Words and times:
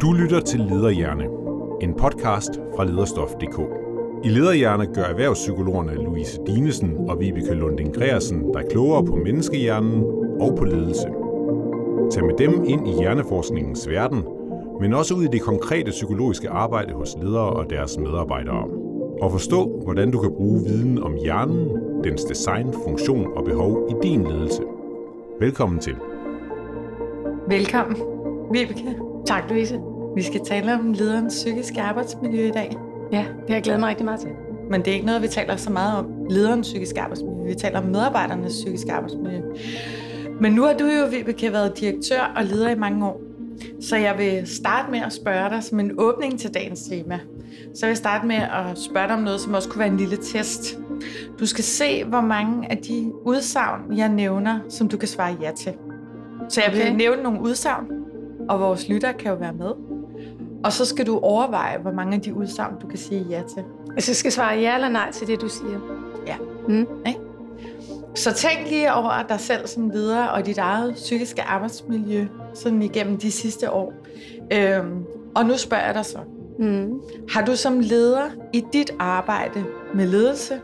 Du 0.00 0.12
lytter 0.12 0.40
til 0.40 0.60
Lederhjerne, 0.60 1.24
en 1.80 1.94
podcast 1.94 2.50
fra 2.76 2.84
lederstof.dk. 2.84 3.60
I 4.24 4.28
Lederhjerne 4.28 4.86
gør 4.86 5.02
erhvervspsykologerne 5.02 5.94
Louise 5.94 6.40
Dinesen 6.46 6.96
og 7.08 7.20
Vibeke 7.20 7.54
Lunding 7.54 7.94
Greersen 7.94 8.52
dig 8.52 8.62
klogere 8.70 9.04
på 9.04 9.16
menneskehjernen 9.16 10.04
og 10.40 10.54
på 10.58 10.64
ledelse. 10.64 11.08
Tag 12.10 12.24
med 12.24 12.34
dem 12.38 12.64
ind 12.64 12.88
i 12.88 12.92
hjerneforskningens 13.00 13.88
verden, 13.88 14.24
men 14.80 14.94
også 14.94 15.14
ud 15.14 15.24
i 15.24 15.28
det 15.32 15.42
konkrete 15.42 15.90
psykologiske 15.90 16.50
arbejde 16.50 16.92
hos 16.92 17.16
ledere 17.22 17.50
og 17.50 17.70
deres 17.70 17.98
medarbejdere. 17.98 18.68
Og 19.22 19.32
forstå, 19.32 19.80
hvordan 19.84 20.10
du 20.10 20.18
kan 20.18 20.32
bruge 20.36 20.64
viden 20.64 21.02
om 21.02 21.14
hjernen, 21.14 21.68
dens 22.04 22.24
design, 22.24 22.72
funktion 22.84 23.26
og 23.36 23.44
behov 23.44 23.88
i 23.90 24.06
din 24.06 24.26
ledelse. 24.26 24.62
Velkommen 25.40 25.80
til. 25.80 25.94
Velkommen, 27.48 27.96
Vibeke. 28.52 28.96
Tak, 29.26 29.50
Louise. 29.50 29.80
Vi 30.14 30.22
skal 30.22 30.40
tale 30.44 30.74
om 30.74 30.92
lederens 30.92 31.34
psykiske 31.34 31.80
arbejdsmiljø 31.80 32.48
i 32.48 32.50
dag. 32.50 32.76
Ja, 33.12 33.18
det 33.18 33.48
har 33.48 33.54
jeg 33.54 33.62
glædet 33.62 33.80
mig 33.80 33.88
rigtig 33.88 34.04
meget 34.04 34.20
til. 34.20 34.30
Men 34.70 34.80
det 34.80 34.88
er 34.88 34.94
ikke 34.94 35.06
noget, 35.06 35.22
vi 35.22 35.28
taler 35.28 35.56
så 35.56 35.72
meget 35.72 35.98
om 35.98 36.06
lederens 36.30 36.66
psykiske 36.66 37.00
arbejdsmiljø. 37.00 37.46
Vi 37.46 37.54
taler 37.54 37.80
om 37.80 37.86
medarbejdernes 37.86 38.52
psykiske 38.52 38.92
arbejdsmiljø. 38.92 39.40
Men 40.40 40.52
nu 40.52 40.62
har 40.62 40.72
du 40.72 40.84
jo, 40.84 41.06
Vibeke, 41.10 41.52
været 41.52 41.80
direktør 41.80 42.32
og 42.36 42.44
leder 42.44 42.70
i 42.70 42.74
mange 42.74 43.06
år. 43.06 43.20
Så 43.80 43.96
jeg 43.96 44.18
vil 44.18 44.48
starte 44.48 44.90
med 44.90 45.00
at 45.00 45.12
spørge 45.12 45.50
dig 45.50 45.62
som 45.62 45.80
en 45.80 45.92
åbning 45.98 46.40
til 46.40 46.54
dagens 46.54 46.82
tema. 46.82 47.20
Så 47.74 47.86
vil 47.86 47.88
jeg 47.88 47.96
starte 47.96 48.26
med 48.26 48.36
at 48.36 48.78
spørge 48.78 49.06
dig 49.06 49.16
om 49.16 49.22
noget, 49.22 49.40
som 49.40 49.54
også 49.54 49.68
kunne 49.68 49.78
være 49.78 49.88
en 49.88 49.96
lille 49.96 50.16
test. 50.16 50.78
Du 51.40 51.46
skal 51.46 51.64
se, 51.64 52.04
hvor 52.04 52.20
mange 52.20 52.70
af 52.70 52.78
de 52.78 53.12
udsagn, 53.24 53.96
jeg 53.96 54.08
nævner, 54.08 54.58
som 54.68 54.88
du 54.88 54.96
kan 54.96 55.08
svare 55.08 55.36
ja 55.40 55.50
til. 55.56 55.72
Så 56.48 56.60
jeg 56.66 56.72
vil 56.72 56.80
Okay. 56.80 56.94
nævne 56.96 57.22
nogle 57.22 57.40
udsagn, 57.40 57.86
og 58.48 58.60
vores 58.60 58.88
lytter 58.88 59.12
kan 59.12 59.30
jo 59.30 59.36
være 59.36 59.52
med. 59.52 59.70
Og 60.64 60.72
så 60.72 60.84
skal 60.84 61.06
du 61.06 61.18
overveje, 61.18 61.78
hvor 61.78 61.92
mange 61.92 62.14
af 62.16 62.20
de 62.22 62.34
udsagn, 62.34 62.74
du 62.82 62.86
kan 62.86 62.98
sige 62.98 63.26
ja 63.30 63.42
til. 63.54 63.64
Altså, 63.94 64.10
jeg 64.10 64.16
skal 64.16 64.32
svare 64.32 64.58
ja 64.58 64.74
eller 64.74 64.88
nej 64.88 65.10
til 65.12 65.26
det, 65.26 65.40
du 65.40 65.48
siger. 65.48 65.80
Ja. 66.26 66.36
Mm. 66.68 66.86
Så 68.14 68.32
tænk 68.32 68.68
lige 68.68 68.94
over 68.94 69.22
dig 69.28 69.40
selv 69.40 69.66
som 69.66 69.90
leder 69.90 70.24
og 70.24 70.46
dit 70.46 70.58
eget 70.58 70.94
psykiske 70.94 71.42
arbejdsmiljø 71.42 72.26
sådan 72.54 72.82
igennem 72.82 73.16
de 73.16 73.30
sidste 73.30 73.70
år. 73.70 73.92
Øhm, 74.52 75.04
og 75.36 75.46
nu 75.46 75.56
spørger 75.56 75.84
jeg 75.84 75.94
dig 75.94 76.04
så. 76.04 76.18
Mm. 76.58 77.00
Har 77.30 77.44
du 77.44 77.56
som 77.56 77.80
leder 77.80 78.30
i 78.52 78.64
dit 78.72 78.90
arbejde 78.98 79.64
med 79.94 80.06
ledelse 80.06 80.60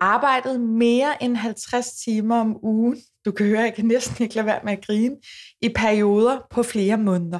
arbejdet 0.00 0.60
mere 0.60 1.22
end 1.22 1.36
50 1.36 1.86
timer 2.04 2.36
om 2.40 2.56
ugen? 2.62 2.96
Du 3.24 3.32
kan 3.32 3.46
høre, 3.46 3.60
jeg 3.60 3.74
kan 3.74 3.84
næsten 3.84 4.22
ikke 4.22 4.34
lade 4.34 4.46
være 4.46 4.60
med 4.64 4.72
at 4.72 4.86
grine. 4.86 5.16
I 5.62 5.68
perioder 5.68 6.38
på 6.50 6.62
flere 6.62 6.96
måneder. 6.96 7.38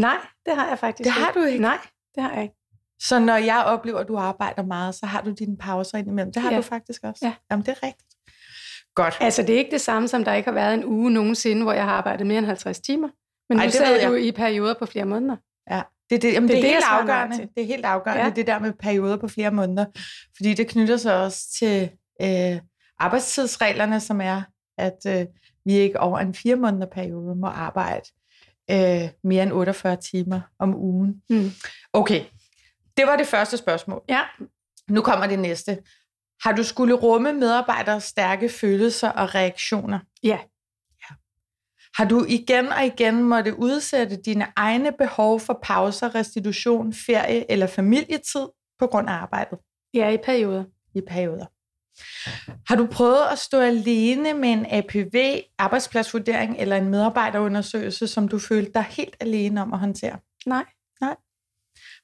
Nej, 0.00 0.16
det 0.46 0.54
har 0.56 0.68
jeg 0.68 0.78
faktisk 0.78 1.04
Det 1.04 1.12
har 1.12 1.32
du 1.32 1.42
ikke? 1.42 1.62
Nej, 1.62 1.78
det 2.14 2.22
har 2.22 2.32
jeg 2.32 2.42
ikke. 2.42 2.54
Så 3.02 3.18
når 3.18 3.36
jeg 3.36 3.62
oplever, 3.66 3.98
at 3.98 4.08
du 4.08 4.16
arbejder 4.16 4.62
meget, 4.62 4.94
så 4.94 5.06
har 5.06 5.20
du 5.20 5.30
dine 5.30 5.56
pauser 5.56 5.98
indimellem. 5.98 6.32
Det 6.32 6.42
har 6.42 6.50
Ja. 6.50 6.56
du 6.56 6.62
faktisk 6.62 7.04
også. 7.04 7.26
Ja. 7.26 7.34
Jamen, 7.50 7.66
det 7.66 7.72
er 7.72 7.82
rigtigt. 7.86 8.08
Godt. 8.94 9.14
Altså, 9.20 9.42
det 9.42 9.54
er 9.54 9.58
ikke 9.58 9.70
det 9.70 9.80
samme, 9.80 10.08
som 10.08 10.24
der 10.24 10.34
ikke 10.34 10.46
har 10.48 10.54
været 10.54 10.74
en 10.74 10.84
uge 10.84 11.10
nogensinde, 11.10 11.62
hvor 11.62 11.72
jeg 11.72 11.84
har 11.84 11.92
arbejdet 11.92 12.26
mere 12.26 12.38
end 12.38 12.46
50 12.46 12.80
timer. 12.80 13.08
Men 13.48 13.58
Ej, 13.58 13.66
nu 13.66 13.70
det 13.70 14.02
jeg. 14.02 14.08
du 14.10 14.14
i 14.14 14.32
perioder 14.32 14.74
på 14.78 14.86
flere 14.86 15.04
måneder. 15.04 15.36
Ja, 15.70 15.82
det, 16.10 16.22
det, 16.22 16.32
jamen, 16.32 16.48
Det 16.48 16.56
det, 16.56 16.58
er 16.58 16.62
det, 16.62 16.74
er 16.76 16.78
det, 16.78 16.84
helt 16.84 17.10
afgørende. 17.10 17.48
Det 17.56 17.62
er 17.62 17.66
helt 17.66 17.84
afgørende, 17.84 18.24
ja. 18.24 18.30
det 18.30 18.46
der 18.46 18.58
med 18.58 18.72
perioder 18.72 19.16
på 19.16 19.28
flere 19.28 19.50
måneder. 19.50 19.84
Fordi 20.36 20.54
det 20.54 20.68
knytter 20.68 20.96
sig 20.96 21.22
også 21.22 21.38
til 21.58 21.90
øh, 22.22 22.60
arbejdstidsreglerne, 22.98 24.00
som 24.00 24.20
er, 24.20 24.42
at 24.78 24.98
øh, 25.06 25.26
vi 25.64 25.72
ikke 25.74 26.00
over 26.00 26.18
en 26.18 26.34
fire 26.34 26.56
måneder 26.56 26.86
periode 26.86 27.34
må 27.34 27.46
arbejde 27.46 28.04
øh, 28.70 29.08
mere 29.24 29.42
end 29.42 29.52
48 29.52 29.96
timer 29.96 30.40
om 30.58 30.76
ugen. 30.76 31.22
Mm. 31.30 31.50
Okay, 31.92 32.24
det 32.96 33.06
var 33.06 33.16
det 33.16 33.26
første 33.26 33.56
spørgsmål. 33.56 34.02
Ja. 34.08 34.22
Nu 34.88 35.02
kommer 35.02 35.26
det 35.26 35.38
næste. 35.38 35.78
Har 36.42 36.52
du 36.52 36.62
skulle 36.64 36.94
rumme 36.94 37.32
medarbejderes 37.32 38.04
stærke 38.04 38.48
følelser 38.48 39.08
og 39.08 39.34
reaktioner? 39.34 39.98
Ja. 40.22 40.38
ja. 41.10 41.14
Har 41.96 42.04
du 42.04 42.24
igen 42.28 42.68
og 42.68 42.84
igen 42.86 43.22
måtte 43.22 43.58
udsætte 43.58 44.16
dine 44.16 44.46
egne 44.56 44.92
behov 44.92 45.40
for 45.40 45.58
pauser, 45.62 46.14
restitution, 46.14 46.92
ferie 46.92 47.50
eller 47.50 47.66
familietid 47.66 48.46
på 48.78 48.86
grund 48.86 49.08
af 49.08 49.12
arbejdet 49.12 49.58
Ja, 49.94 50.08
i 50.10 50.16
perioder. 50.16 50.64
i 50.94 51.00
perioder? 51.08 51.46
Har 52.68 52.76
du 52.76 52.86
prøvet 52.86 53.26
at 53.32 53.38
stå 53.38 53.60
alene 53.60 54.34
med 54.34 54.48
en 54.48 54.66
APV, 54.70 55.40
arbejdspladsvurdering 55.58 56.56
eller 56.58 56.76
en 56.76 56.88
medarbejderundersøgelse, 56.88 58.08
som 58.08 58.28
du 58.28 58.38
følte 58.38 58.72
dig 58.72 58.82
helt 58.82 59.16
alene 59.20 59.62
om 59.62 59.72
at 59.72 59.78
håndtere? 59.78 60.18
Nej. 60.46 60.64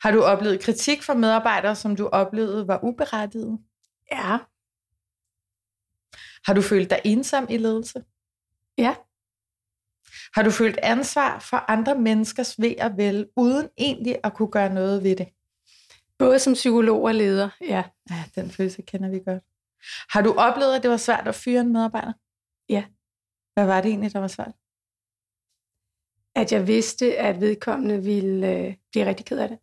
Har 0.03 0.11
du 0.11 0.23
oplevet 0.23 0.61
kritik 0.61 1.03
fra 1.03 1.15
medarbejdere, 1.15 1.77
som 1.77 1.97
du 1.97 2.09
oplevede 2.09 2.69
var 2.69 2.85
uberettiget? 2.85 3.59
Ja. 4.13 4.39
Har 6.47 6.55
du 6.55 6.63
følt 6.63 6.91
dig 6.91 7.01
ensom 7.05 7.47
i 7.51 7.57
ledelse? 7.57 8.05
Ja. 8.79 8.95
Har 10.35 10.43
du 10.43 10.51
følt 10.51 10.79
ansvar 10.83 11.39
for 11.39 11.71
andre 11.71 11.99
menneskers 11.99 12.61
ved 12.61 12.75
og 12.81 12.97
vel, 12.97 13.29
uden 13.37 13.69
egentlig 13.79 14.17
at 14.25 14.35
kunne 14.35 14.51
gøre 14.51 14.75
noget 14.75 15.05
ved 15.05 15.17
det? 15.17 15.29
Både 16.19 16.39
som 16.39 16.53
psykolog 16.53 17.03
og 17.03 17.15
leder. 17.15 17.49
Ja. 17.61 17.83
Ja, 18.11 18.25
den 18.35 18.51
følelse 18.51 18.83
kender 18.83 19.11
vi 19.11 19.21
godt. 19.25 19.43
Har 20.11 20.23
du 20.23 20.35
oplevet, 20.39 20.77
at 20.77 20.83
det 20.83 20.91
var 20.91 20.97
svært 20.97 21.29
at 21.29 21.35
fyre 21.35 21.61
en 21.61 21.73
medarbejder? 21.73 22.13
Ja. 22.69 22.85
Hvad 23.55 23.67
var 23.67 23.81
det 23.81 23.89
egentlig, 23.89 24.13
der 24.13 24.19
var 24.19 24.29
svært? 24.29 24.53
At 26.37 26.53
jeg 26.53 26.67
vidste, 26.67 27.17
at 27.19 27.41
vedkommende 27.41 28.03
ville 28.03 28.49
øh, 28.57 28.75
blive 28.93 29.07
rigtig 29.07 29.27
ked 29.27 29.39
af 29.39 29.49
det. 29.49 29.59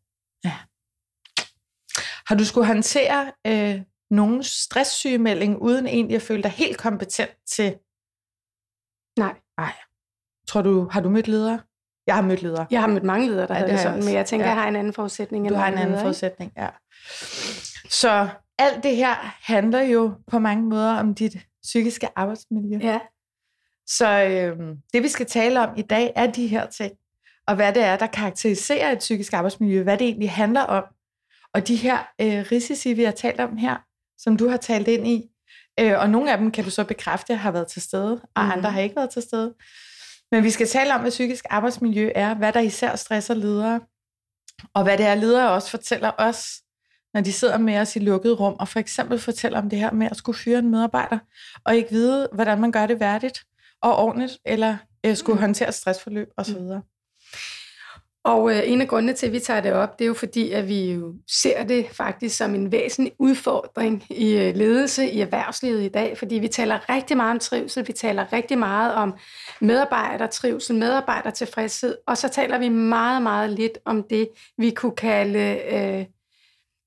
Har 2.27 2.35
du 2.35 2.45
skulle 2.45 2.67
håndtere 2.67 3.31
øh, 3.47 3.81
nogen 4.11 4.43
stresssygemelding, 4.43 5.61
uden 5.61 5.87
egentlig 5.87 6.15
at 6.15 6.21
føle 6.21 6.43
dig 6.43 6.51
helt 6.51 6.77
kompetent 6.77 7.31
til? 7.47 7.77
Nej. 9.19 9.35
Nej. 9.57 9.73
Tror 10.47 10.61
du, 10.61 10.89
har 10.91 11.01
du 11.01 11.09
mødt 11.09 11.27
ledere? 11.27 11.61
Jeg 12.07 12.15
har 12.15 12.21
mødt 12.21 12.41
ledere. 12.41 12.67
Jeg 12.71 12.81
har 12.81 12.87
mødt 12.87 13.03
mange 13.03 13.27
ledere, 13.29 13.47
der 13.47 13.53
Ja, 13.53 13.59
ja, 13.59 13.65
det 13.65 13.71
havde 13.71 13.71
det 13.71 13.73
jeg 13.73 13.79
sådan, 13.83 13.97
også. 13.97 14.09
men 14.09 14.15
jeg 14.15 14.25
tænker, 14.25 14.45
Ja. 14.45 14.49
ja. 14.51 14.55
jeg 14.55 14.63
har 14.63 14.69
en 14.69 14.75
anden 14.75 14.93
forudsætning. 14.93 15.45
end 15.45 15.53
Du 15.55 15.59
har 15.59 15.67
en 15.67 15.73
anden 15.73 15.87
ledere, 15.87 15.99
ikke? 15.99 16.05
forudsætning, 16.05 16.53
ja. 16.57 16.69
Så 17.89 18.29
alt 18.59 18.83
det 18.83 18.95
her 18.95 19.15
handler 19.41 19.81
jo 19.81 20.13
på 20.27 20.39
mange 20.39 20.63
måder 20.63 20.93
om 20.93 21.15
dit 21.15 21.37
psykiske 21.63 22.09
arbejdsmiljø. 22.15 22.79
Ja. 22.81 22.99
Så 23.87 24.23
øhm, 24.23 24.77
det 24.93 25.03
vi 25.03 25.07
skal 25.07 25.25
tale 25.25 25.59
om 25.67 25.69
i 25.77 25.81
dag 25.81 26.13
er 26.15 26.27
de 26.31 26.47
her 26.47 26.65
ting, 26.65 26.93
og 27.47 27.55
hvad 27.55 27.73
det 27.73 27.83
er, 27.83 27.97
der 27.97 28.07
karakteriserer 28.07 28.91
et 28.91 28.99
psykisk 28.99 29.33
arbejdsmiljø, 29.33 29.83
hvad 29.83 29.97
det 29.97 30.07
egentlig 30.07 30.31
handler 30.31 30.61
om. 30.61 30.83
Og 31.53 31.67
de 31.67 31.75
her 31.75 31.97
øh, 32.21 32.45
risici, 32.51 32.93
vi 32.93 33.03
har 33.03 33.11
talt 33.11 33.39
om 33.39 33.57
her, 33.57 33.77
som 34.17 34.37
du 34.37 34.49
har 34.49 34.57
talt 34.57 34.87
ind 34.87 35.07
i, 35.07 35.29
øh, 35.79 35.99
og 35.99 36.09
nogle 36.09 36.31
af 36.31 36.37
dem 36.37 36.51
kan 36.51 36.63
du 36.63 36.69
så 36.69 36.83
bekræfte 36.83 37.35
har 37.35 37.51
været 37.51 37.67
til 37.67 37.81
stede, 37.81 38.21
og 38.35 38.43
Mhm. 38.43 38.51
andre 38.51 38.71
har 38.71 38.81
ikke 38.81 38.95
været 38.95 39.09
til 39.09 39.21
stede. 39.21 39.53
Men 40.31 40.43
vi 40.43 40.49
skal 40.49 40.67
tale 40.67 40.93
om, 40.95 41.01
hvad 41.01 41.11
psykisk 41.11 41.45
arbejdsmiljø 41.49 42.11
er, 42.15 42.33
hvad 42.33 42.53
der 42.53 42.59
især 42.59 42.95
stresser 42.95 43.33
ledere, 43.33 43.81
og 44.73 44.83
hvad 44.83 44.97
det 44.97 45.05
er, 45.05 45.15
ledere 45.15 45.51
også 45.51 45.69
fortæller 45.69 46.11
os, 46.17 46.61
når 47.13 47.21
de 47.21 47.33
sidder 47.33 47.57
med 47.57 47.77
os 47.79 47.95
i 47.95 47.99
lukket 47.99 48.39
rum, 48.39 48.53
og 48.59 48.67
for 48.67 48.79
eksempel 48.79 49.19
fortæller 49.19 49.61
om 49.61 49.69
det 49.69 49.79
her 49.79 49.91
med 49.91 50.07
at 50.11 50.17
skulle 50.17 50.37
fyre 50.37 50.59
en 50.59 50.69
medarbejder, 50.71 51.19
og 51.65 51.75
ikke 51.75 51.89
vide, 51.91 52.29
hvordan 52.33 52.61
man 52.61 52.71
gør 52.71 52.85
det 52.85 52.99
værdigt 52.99 53.39
og 53.81 53.95
ordentligt, 53.95 54.37
eller 54.45 54.77
øh, 55.05 55.15
skulle 55.15 55.35
Mm. 55.35 55.41
håndtere 55.41 55.71
stressforløb 55.71 56.27
osv. 56.37 56.57
Og 58.23 58.51
øh, 58.51 58.61
en 58.65 58.81
af 58.81 58.87
grundene 58.87 59.13
til, 59.13 59.27
at 59.27 59.33
vi 59.33 59.39
tager 59.39 59.61
det 59.61 59.73
op, 59.73 59.99
det 59.99 60.05
er 60.05 60.07
jo 60.07 60.13
fordi, 60.13 60.51
at 60.51 60.67
vi 60.67 60.91
jo 60.91 61.13
ser 61.27 61.63
det 61.63 61.85
faktisk 61.91 62.37
som 62.37 62.55
en 62.55 62.71
væsentlig 62.71 63.13
udfordring 63.19 64.03
i 64.09 64.31
øh, 64.37 64.55
ledelse 64.55 65.09
i 65.09 65.21
erhvervslivet 65.21 65.83
i 65.83 65.87
dag, 65.87 66.17
fordi 66.17 66.35
vi 66.35 66.47
taler 66.47 66.89
rigtig 66.89 67.17
meget 67.17 67.31
om 67.31 67.39
trivsel, 67.39 67.87
vi 67.87 67.93
taler 67.93 68.33
rigtig 68.33 68.57
meget 68.57 68.93
om 68.93 69.13
medarbejdertrivsel, 69.61 70.75
medarbejdertilfredshed, 70.75 71.95
og 72.07 72.17
så 72.17 72.27
taler 72.27 72.57
vi 72.57 72.69
meget, 72.69 73.21
meget 73.21 73.49
lidt 73.49 73.77
om 73.85 74.03
det, 74.09 74.29
vi 74.57 74.69
kunne 74.71 74.95
kalde 74.95 75.59
øh, 75.71 76.05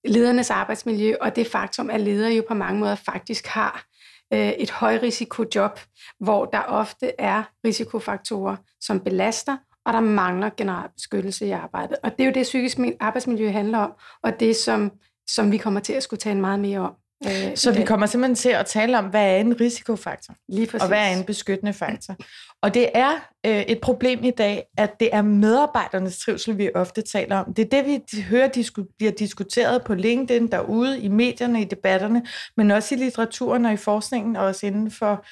ledernes 0.05 0.51
arbejdsmiljø, 0.51 1.15
og 1.21 1.37
det 1.37 1.47
faktum, 1.47 1.91
at 1.91 2.01
ledere 2.01 2.33
jo 2.33 2.45
på 2.49 2.55
mange 2.55 2.81
måder 2.81 2.95
faktisk 2.95 3.47
har 3.47 3.85
øh, 4.33 4.49
et 4.49 4.71
højrisikojob, 4.71 5.81
hvor 6.21 6.45
der 6.45 6.61
ofte 6.61 7.13
er 7.19 7.43
risikofaktorer, 7.67 8.57
som 8.81 9.01
belaster, 9.01 9.57
og 9.87 9.93
der 9.93 10.01
mangler 10.01 10.51
generel 10.57 10.89
beskyttelse 10.95 11.47
i 11.47 11.51
arbejdet. 11.51 11.97
Og 12.03 12.13
det 12.13 12.21
er 12.21 12.27
jo 12.27 12.33
det, 12.33 12.43
psykisk 12.43 12.79
arbejdsmiljø 13.01 13.51
handler 13.51 13.79
om, 13.79 13.93
og 14.23 14.41
det, 14.41 14.57
som, 14.57 14.93
som 15.31 15.53
vi 15.53 15.57
kommer 15.57 15.81
til 15.81 15.93
at 15.93 16.03
skulle 16.03 16.21
tale 16.21 16.41
meget 16.41 16.61
mere 16.61 16.79
om. 16.79 16.95
Øh, 17.27 17.57
Så 17.57 17.73
vi 17.73 17.85
kommer 17.85 18.07
simpelthen 18.07 18.35
til 18.35 18.49
at 18.49 18.67
tale 18.67 18.99
om, 18.99 19.05
hvad 19.05 19.25
er 19.25 19.37
en 19.37 19.61
risikofaktor, 19.61 20.35
Lige 20.49 20.67
præcis. 20.67 20.83
og 20.83 20.89
hvad 20.89 20.99
er 20.99 21.17
en 21.17 21.25
beskyttende 21.25 21.73
faktor. 21.73 22.17
Og 22.63 22.75
det 22.75 22.91
er 22.95 23.11
øh, 23.47 23.61
et 23.63 23.81
problem 23.81 24.25
i 24.25 24.31
dag, 24.31 24.65
at 24.79 25.01
det 25.01 25.09
er 25.13 25.23
medarbejdernes 25.23 26.19
trivsel, 26.19 26.59
vi 26.59 26.71
ofte 26.75 27.03
taler 27.03 27.37
om. 27.37 27.55
Det 27.55 27.65
er 27.65 27.83
det, 27.83 27.87
vi 27.87 28.23
hører 28.23 28.49
disku- 28.49 28.97
bliver 28.99 29.13
diskuteret 29.13 29.85
på 29.85 29.95
LinkedIn, 29.95 30.51
derude, 30.51 31.01
i 31.01 31.09
medierne, 31.09 31.61
i 31.61 31.65
debatterne, 31.65 32.23
men 32.57 32.71
også 32.71 32.95
i 32.95 32.99
litteraturen 32.99 33.65
og 33.65 33.73
i 33.73 33.77
forskningen, 33.77 34.37
og 34.37 34.45
også 34.45 34.67
inden 34.67 34.91
for 34.91 35.25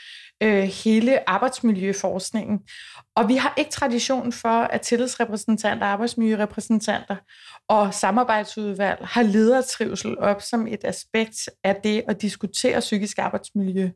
øh, 0.42 0.62
hele 0.62 1.30
arbejdsmiljøforskningen. 1.30 2.58
Og 3.16 3.28
vi 3.28 3.36
har 3.36 3.54
ikke 3.56 3.70
tradition 3.70 4.32
for, 4.32 4.48
at 4.48 4.80
tillidsrepræsentanter, 4.80 5.86
arbejdsmiljørepræsentanter 5.86 7.16
og 7.68 7.94
samarbejdsudvalg 7.94 8.98
har 9.02 9.22
ledertrivsel 9.22 10.18
op 10.18 10.42
som 10.42 10.66
et 10.66 10.84
aspekt 10.84 11.48
af 11.64 11.76
det 11.84 12.02
at 12.08 12.22
diskutere 12.22 12.80
psykisk 12.80 13.18
arbejdsmiljø. 13.18 13.90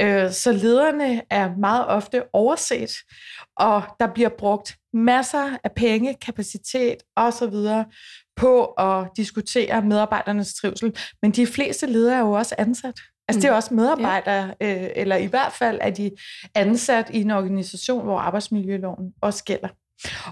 Øh, 0.00 0.30
så 0.32 0.52
lederne 0.52 1.22
er 1.30 1.56
meget 1.56 1.86
ofte 1.86 2.22
overset, 2.32 2.90
og 3.60 3.82
der 4.00 4.06
bliver 4.06 4.28
brugt 4.28 4.76
masser 4.92 5.56
af 5.64 5.72
penge, 5.72 6.14
kapacitet 6.14 6.96
osv. 7.16 7.54
på 8.36 8.64
at 8.64 9.08
diskutere 9.16 9.82
medarbejdernes 9.82 10.54
trivsel. 10.54 10.96
Men 11.22 11.30
de 11.30 11.46
fleste 11.46 11.86
ledere 11.86 12.14
er 12.14 12.20
jo 12.20 12.32
også 12.32 12.54
ansat. 12.58 13.00
Altså 13.28 13.40
det 13.40 13.48
er 13.48 13.52
mm. 13.52 13.56
også 13.56 13.74
medarbejdere, 13.74 14.54
ja. 14.60 14.84
øh, 14.84 14.90
eller 14.96 15.16
i 15.16 15.26
hvert 15.26 15.52
fald 15.52 15.78
er 15.80 15.90
de 15.90 16.10
ansat 16.54 17.10
i 17.10 17.20
en 17.20 17.30
organisation, 17.30 18.04
hvor 18.04 18.18
arbejdsmiljøloven 18.18 19.12
også 19.20 19.44
gælder. 19.44 19.68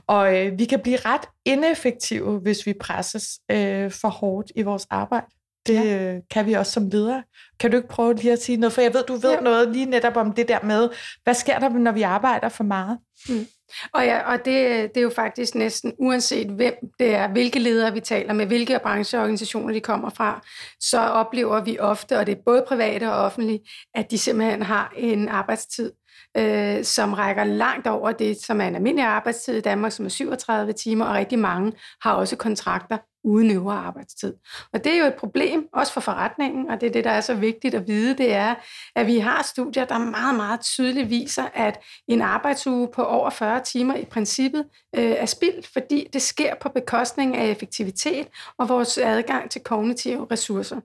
Og 0.07 0.37
øh, 0.37 0.59
vi 0.59 0.65
kan 0.65 0.81
blive 0.81 0.99
ret 1.05 1.29
ineffektive, 1.45 2.39
hvis 2.39 2.67
vi 2.67 2.75
presses 2.81 3.41
øh, 3.51 3.91
for 3.91 4.09
hårdt 4.09 4.53
i 4.57 4.63
vores 4.63 4.87
arbejde. 4.91 5.27
Det 5.69 5.75
ja. 5.75 6.15
øh, 6.15 6.20
kan 6.31 6.47
vi 6.47 6.53
også 6.53 6.73
som 6.73 6.88
ledere. 6.88 7.23
Kan 7.61 7.70
du 7.70 7.76
ikke 7.76 7.88
prøve 7.88 8.15
lige 8.15 8.32
at 8.32 8.43
sige 8.43 8.56
noget? 8.56 8.73
For 8.73 8.81
jeg 8.81 8.94
ved, 8.94 9.05
du 9.05 9.15
ved 9.15 9.32
ja. 9.32 9.41
noget 9.41 9.73
lige 9.73 9.87
netop 9.87 10.17
om 10.17 10.32
det 10.32 10.49
der 10.49 10.59
med, 10.62 10.88
hvad 11.25 11.35
sker 11.35 11.59
der, 11.59 11.69
når 11.69 11.93
vi 11.93 12.03
arbejder 12.03 12.49
for 12.49 12.65
meget? 12.65 12.99
Mm. 13.29 13.47
Og, 13.93 14.05
ja, 14.05 14.32
og 14.32 14.38
det, 14.44 14.88
det 14.94 14.97
er 14.97 15.00
jo 15.00 15.11
faktisk 15.11 15.55
næsten 15.55 15.93
uanset 15.99 16.47
hvem 16.47 16.75
det 16.99 17.15
er, 17.15 17.29
hvilke 17.29 17.59
ledere 17.59 17.93
vi 17.93 18.00
taler 18.00 18.32
med, 18.32 18.47
hvilke 18.47 18.79
brancheorganisationer 18.82 19.73
de 19.73 19.81
kommer 19.81 20.11
fra, 20.11 20.43
så 20.81 20.99
oplever 21.00 21.65
vi 21.65 21.79
ofte, 21.79 22.19
og 22.19 22.26
det 22.26 22.32
er 22.32 22.43
både 22.47 22.64
private 22.69 23.12
og 23.12 23.25
offentlige, 23.25 23.61
at 23.94 24.11
de 24.11 24.19
simpelthen 24.19 24.62
har 24.62 24.93
en 24.97 25.29
arbejdstid, 25.29 25.93
øh, 26.37 26.85
som 26.85 27.12
rækker 27.12 27.44
langt 27.44 27.87
over 27.87 28.12
det, 28.12 28.37
som 28.43 28.61
er 28.61 28.69
en 28.69 28.75
almindelig 28.75 29.05
arbejdstid 29.05 29.55
i 29.55 29.61
Danmark, 29.61 29.93
som 29.93 30.05
er 30.05 30.11
37 30.11 30.73
timer, 30.73 31.05
og 31.05 31.14
rigtig 31.14 31.38
mange 31.38 31.73
har 32.03 32.14
også 32.14 32.37
kontrakter 32.37 32.99
uden 33.29 33.51
øvre 33.51 33.77
arbejdstid. 33.77 34.35
Og 34.73 34.85
det 34.85 34.93
er 34.93 34.99
jo 34.99 35.05
et 35.05 35.15
problem, 35.15 35.69
også 35.73 35.93
for 35.93 36.01
forretningen, 36.01 36.71
og 36.71 36.81
det 36.81 36.87
er 36.87 36.91
det, 36.91 37.05
der 37.05 37.11
er 37.11 37.21
så 37.21 37.35
vigtigt 37.35 37.75
at 37.75 37.87
vide, 37.87 38.19
det 38.19 38.33
er, 38.35 38.55
at 38.97 39.07
vi 39.07 39.19
har 39.19 39.43
studier, 39.43 39.85
der 39.85 39.99
meget, 39.99 40.37
meget 40.37 40.61
tydeligt 40.61 41.11
viser, 41.11 41.45
at 41.55 41.81
en 42.09 42.23
arbejdsuge 42.23 42.89
på 42.95 43.05
over 43.05 43.31
40 43.31 43.61
timer 43.65 43.95
i 43.97 44.05
princippet 44.05 44.65
øh, 44.97 45.11
er 45.11 45.27
spildt, 45.27 45.67
fordi 45.67 46.09
det 46.13 46.23
sker 46.23 46.55
på 46.61 46.69
bekostning 46.69 47.37
af 47.37 47.51
effektivitet 47.51 48.29
og 48.59 48.69
vores 48.69 48.99
adgang 48.99 49.51
til 49.51 49.61
kognitive 49.61 50.27
ressourcer. 50.31 50.81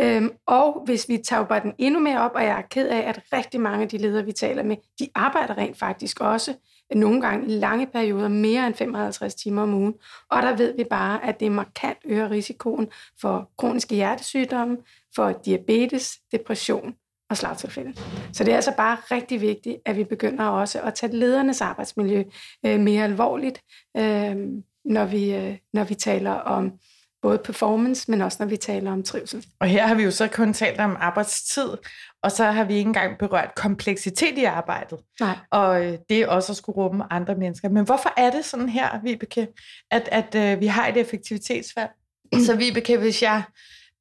Øhm, 0.00 0.30
og 0.46 0.82
hvis 0.84 1.08
vi 1.08 1.18
tager 1.18 1.60
den 1.60 1.72
endnu 1.78 2.00
mere 2.00 2.20
op, 2.20 2.30
og 2.34 2.42
jeg 2.42 2.58
er 2.58 2.62
ked 2.70 2.88
af, 2.88 3.08
at 3.08 3.20
rigtig 3.32 3.60
mange 3.60 3.82
af 3.82 3.88
de 3.88 3.98
ledere, 3.98 4.24
vi 4.24 4.32
taler 4.32 4.62
med, 4.62 4.76
de 4.98 5.08
arbejder 5.14 5.58
rent 5.58 5.78
faktisk 5.78 6.20
også 6.20 6.54
nogle 6.94 7.20
gange 7.20 7.46
i 7.46 7.58
lange 7.58 7.86
perioder 7.86 8.28
mere 8.28 8.66
end 8.66 8.74
55 8.74 9.34
timer 9.34 9.62
om 9.62 9.74
ugen. 9.74 9.94
Og 10.30 10.42
der 10.42 10.56
ved 10.56 10.76
vi 10.76 10.84
bare, 10.84 11.24
at 11.24 11.40
det 11.40 11.52
markant 11.52 11.98
øger 12.04 12.30
risikoen 12.30 12.88
for 13.20 13.50
kroniske 13.58 13.94
hjertesygdomme, 13.94 14.76
for 15.14 15.32
diabetes, 15.44 16.18
depression 16.32 16.94
og 17.30 17.36
slagtilfælde. 17.36 17.94
Så 18.32 18.44
det 18.44 18.52
er 18.52 18.56
altså 18.56 18.72
bare 18.76 18.96
rigtig 19.10 19.40
vigtigt, 19.40 19.76
at 19.84 19.96
vi 19.96 20.04
begynder 20.04 20.44
også 20.44 20.80
at 20.80 20.94
tage 20.94 21.16
ledernes 21.16 21.60
arbejdsmiljø 21.60 22.24
øh, 22.66 22.80
mere 22.80 23.04
alvorligt, 23.04 23.60
øh, 23.96 24.36
når, 24.84 25.04
vi, 25.04 25.34
øh, 25.34 25.56
når 25.72 25.84
vi 25.84 25.94
taler 25.94 26.30
om 26.30 26.72
både 27.22 27.38
performance, 27.38 28.10
men 28.10 28.20
også 28.20 28.36
når 28.40 28.46
vi 28.46 28.56
taler 28.56 28.92
om 28.92 29.02
trivsel. 29.02 29.46
Og 29.60 29.66
her 29.66 29.86
har 29.86 29.94
vi 29.94 30.02
jo 30.02 30.10
så 30.10 30.28
kun 30.28 30.52
talt 30.52 30.80
om 30.80 30.96
arbejdstid, 31.00 31.68
og 32.22 32.32
så 32.32 32.44
har 32.44 32.64
vi 32.64 32.74
ikke 32.74 32.88
engang 32.88 33.18
berørt 33.18 33.54
kompleksitet 33.56 34.38
i 34.38 34.44
arbejdet. 34.44 34.98
Nej. 35.20 35.36
Og 35.50 35.84
øh, 35.84 35.98
det 36.08 36.20
er 36.20 36.26
også 36.26 36.52
at 36.52 36.56
skulle 36.56 36.76
rumme 36.76 37.12
andre 37.12 37.34
mennesker. 37.34 37.68
Men 37.68 37.84
hvorfor 37.84 38.12
er 38.16 38.30
det 38.30 38.44
sådan 38.44 38.68
her, 38.68 39.00
Vibeke, 39.02 39.48
at, 39.90 40.08
at 40.12 40.34
at 40.34 40.52
øh, 40.52 40.60
vi 40.60 40.66
har 40.66 40.88
et 40.88 40.96
effektivitetsfald? 40.96 41.88
så 42.46 42.56
Vibeke, 42.56 42.98
hvis 42.98 43.22
jeg 43.22 43.42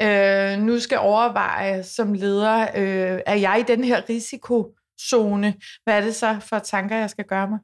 øh, 0.01 0.59
nu 0.59 0.79
skal 0.79 0.97
overveje 0.97 1.83
som 1.83 2.13
leder, 2.13 2.61
øh, 2.61 3.19
er 3.25 3.35
jeg 3.35 3.59
i 3.59 3.71
den 3.71 3.83
her 3.83 4.01
risikozone? 4.09 5.53
Hvad 5.83 5.97
er 5.97 6.01
det 6.01 6.15
så 6.15 6.37
for 6.39 6.59
tanker, 6.59 6.95
jeg 6.95 7.09
skal 7.09 7.25
gøre 7.25 7.47
mig? 7.47 7.59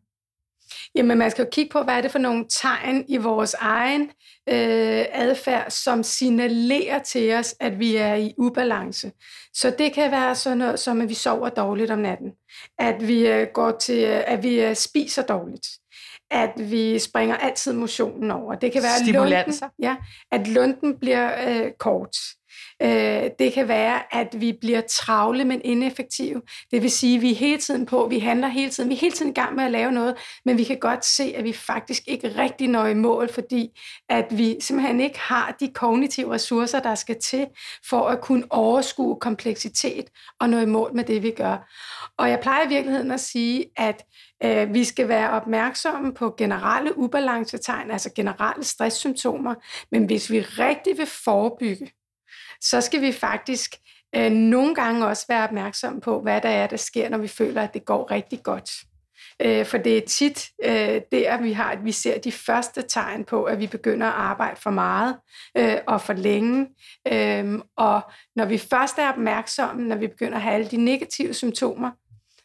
Jamen, 0.95 1.17
man 1.17 1.31
skal 1.31 1.43
jo 1.43 1.49
kigge 1.51 1.71
på, 1.71 1.81
hvad 1.81 1.93
er 1.93 2.01
det 2.01 2.11
for 2.11 2.19
nogle 2.19 2.45
tegn 2.49 3.05
i 3.07 3.17
vores 3.17 3.53
egen 3.53 4.01
øh, 4.49 5.05
adfærd, 5.11 5.71
som 5.71 6.03
signalerer 6.03 6.99
til 6.99 7.33
os, 7.33 7.55
at 7.59 7.79
vi 7.79 7.95
er 7.95 8.15
i 8.15 8.33
ubalance. 8.37 9.11
Så 9.53 9.75
det 9.77 9.93
kan 9.93 10.11
være 10.11 10.35
sådan 10.35 10.57
noget 10.57 10.79
som, 10.79 11.01
at 11.01 11.09
vi 11.09 11.13
sover 11.13 11.49
dårligt 11.49 11.91
om 11.91 11.99
natten, 11.99 12.31
at 12.79 13.07
vi 13.07 13.27
øh, 13.27 13.47
går 13.53 13.71
til, 13.71 14.01
at 14.27 14.43
vi 14.43 14.61
øh, 14.61 14.75
spiser 14.75 15.21
dårligt, 15.21 15.67
at 16.31 16.51
vi 16.57 16.99
springer 16.99 17.35
altid 17.35 17.73
motionen 17.73 18.31
over. 18.31 18.55
Det 18.55 18.71
kan 18.71 18.83
være, 18.83 19.11
lunden, 19.13 19.53
ja, 19.79 19.95
at 20.31 20.47
lunden 20.47 20.99
bliver 20.99 21.31
øh, 21.47 21.71
kort. 21.79 22.17
Øh, 22.81 23.29
det 23.39 23.53
kan 23.53 23.67
være, 23.67 24.15
at 24.15 24.41
vi 24.41 24.57
bliver 24.61 24.81
travle, 24.89 25.45
men 25.45 25.61
ineffektive. 25.63 26.41
Det 26.71 26.81
vil 26.81 26.91
sige, 26.91 27.15
at 27.15 27.21
vi 27.21 27.31
er 27.31 27.35
hele 27.35 27.57
tiden 27.57 27.85
på, 27.85 28.07
vi 28.07 28.19
handler 28.19 28.47
hele 28.47 28.71
tiden, 28.71 28.89
vi 28.89 28.95
er 28.95 28.99
hele 28.99 29.15
tiden 29.15 29.31
i 29.31 29.33
gang 29.33 29.55
med 29.55 29.63
at 29.63 29.71
lave 29.71 29.91
noget, 29.91 30.15
men 30.45 30.57
vi 30.57 30.63
kan 30.63 30.79
godt 30.79 31.05
se, 31.05 31.33
at 31.37 31.43
vi 31.43 31.53
faktisk 31.53 32.03
ikke 32.07 32.27
rigtig 32.37 32.67
når 32.67 32.85
i 32.85 32.93
mål, 32.93 33.33
fordi 33.33 33.79
at 34.09 34.25
vi 34.31 34.57
simpelthen 34.59 34.99
ikke 34.99 35.19
har 35.19 35.55
de 35.59 35.67
kognitive 35.67 36.33
ressourcer, 36.33 36.79
der 36.79 36.95
skal 36.95 37.15
til 37.21 37.47
for 37.89 38.07
at 38.07 38.21
kunne 38.21 38.43
overskue 38.49 39.19
kompleksitet 39.19 40.05
og 40.39 40.49
nå 40.49 40.59
i 40.59 40.65
mål 40.65 40.91
med 40.93 41.03
det, 41.03 41.23
vi 41.23 41.31
gør. 41.31 41.73
Og 42.17 42.29
jeg 42.29 42.39
plejer 42.39 42.65
i 42.65 42.69
virkeligheden 42.69 43.11
at 43.11 43.19
sige, 43.19 43.65
at 43.77 44.05
øh, 44.43 44.73
vi 44.73 44.83
skal 44.83 45.07
være 45.07 45.29
opmærksomme 45.29 46.13
på 46.13 46.35
generelle 46.37 46.97
ubalancetegn, 46.97 47.91
altså 47.91 48.09
generelle 48.15 48.63
stresssymptomer, 48.63 49.55
men 49.91 50.05
hvis 50.05 50.31
vi 50.31 50.39
rigtig 50.39 50.97
vil 50.97 51.05
forebygge, 51.05 51.91
så 52.61 52.81
skal 52.81 53.01
vi 53.01 53.11
faktisk 53.11 53.75
øh, 54.15 54.31
nogle 54.31 54.75
gange 54.75 55.05
også 55.05 55.25
være 55.29 55.43
opmærksom 55.43 55.99
på, 55.99 56.21
hvad 56.21 56.41
der 56.41 56.49
er, 56.49 56.67
der 56.67 56.77
sker, 56.77 57.09
når 57.09 57.17
vi 57.17 57.27
føler, 57.27 57.61
at 57.61 57.73
det 57.73 57.85
går 57.85 58.11
rigtig 58.11 58.43
godt. 58.43 58.69
Øh, 59.41 59.65
for 59.65 59.77
det 59.77 59.97
er 59.97 60.01
tit 60.01 60.49
øh, 60.63 61.01
der, 61.11 61.41
vi 61.41 61.51
har, 61.51 61.71
at 61.71 61.85
vi 61.85 61.91
ser 61.91 62.19
de 62.19 62.31
første 62.31 62.81
tegn 62.81 63.23
på, 63.23 63.43
at 63.43 63.59
vi 63.59 63.67
begynder 63.67 64.07
at 64.07 64.13
arbejde 64.13 64.61
for 64.61 64.69
meget 64.69 65.17
øh, 65.57 65.77
og 65.87 66.01
for 66.01 66.13
længe. 66.13 66.67
Øh, 67.07 67.59
og 67.77 68.01
når 68.35 68.45
vi 68.45 68.57
først 68.57 68.97
er 68.97 69.09
opmærksomme, 69.09 69.87
når 69.87 69.95
vi 69.95 70.07
begynder 70.07 70.35
at 70.35 70.41
have 70.41 70.55
alle 70.55 70.67
de 70.67 70.77
negative 70.77 71.33
symptomer, 71.33 71.91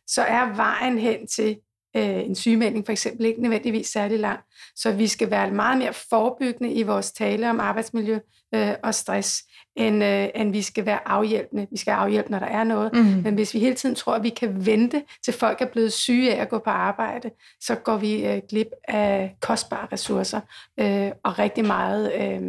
så 0.06 0.22
er 0.22 0.54
vejen 0.56 0.98
hen 0.98 1.26
til 1.26 1.56
øh, 1.96 2.24
en 2.24 2.34
sygemelding 2.34 2.86
for 2.86 2.92
eksempel 2.92 3.26
ikke 3.26 3.42
nødvendigvis 3.42 3.86
særlig 3.86 4.18
lang. 4.18 4.40
Så 4.76 4.92
vi 4.92 5.06
skal 5.06 5.30
være 5.30 5.50
meget 5.50 5.78
mere 5.78 5.92
forebyggende 5.92 6.72
i 6.72 6.82
vores 6.82 7.12
tale 7.12 7.50
om 7.50 7.60
arbejdsmiljø 7.60 8.18
øh, 8.54 8.74
og 8.82 8.94
stress, 8.94 9.42
end, 9.76 10.04
øh, 10.04 10.28
end 10.34 10.52
vi 10.52 10.62
skal 10.62 10.86
være 10.86 11.08
afhjælpende. 11.08 11.66
Vi 11.70 11.76
skal 11.76 11.92
afhjælpe, 11.92 12.30
når 12.30 12.38
der 12.38 12.46
er 12.46 12.64
noget. 12.64 12.92
Mm. 12.92 13.00
Men 13.00 13.34
hvis 13.34 13.54
vi 13.54 13.58
hele 13.58 13.74
tiden 13.74 13.94
tror, 13.94 14.14
at 14.14 14.22
vi 14.22 14.28
kan 14.28 14.66
vente, 14.66 15.02
til 15.24 15.34
folk 15.34 15.60
er 15.60 15.66
blevet 15.66 15.92
syge 15.92 16.34
af 16.34 16.40
at 16.42 16.48
gå 16.48 16.58
på 16.58 16.70
arbejde, 16.70 17.30
så 17.60 17.74
går 17.74 17.96
vi 17.96 18.26
øh, 18.26 18.42
glip 18.48 18.68
af 18.88 19.36
kostbare 19.40 19.88
ressourcer 19.92 20.40
øh, 20.80 21.10
og 21.24 21.38
rigtig 21.38 21.64
meget 21.64 22.12
øh, 22.12 22.42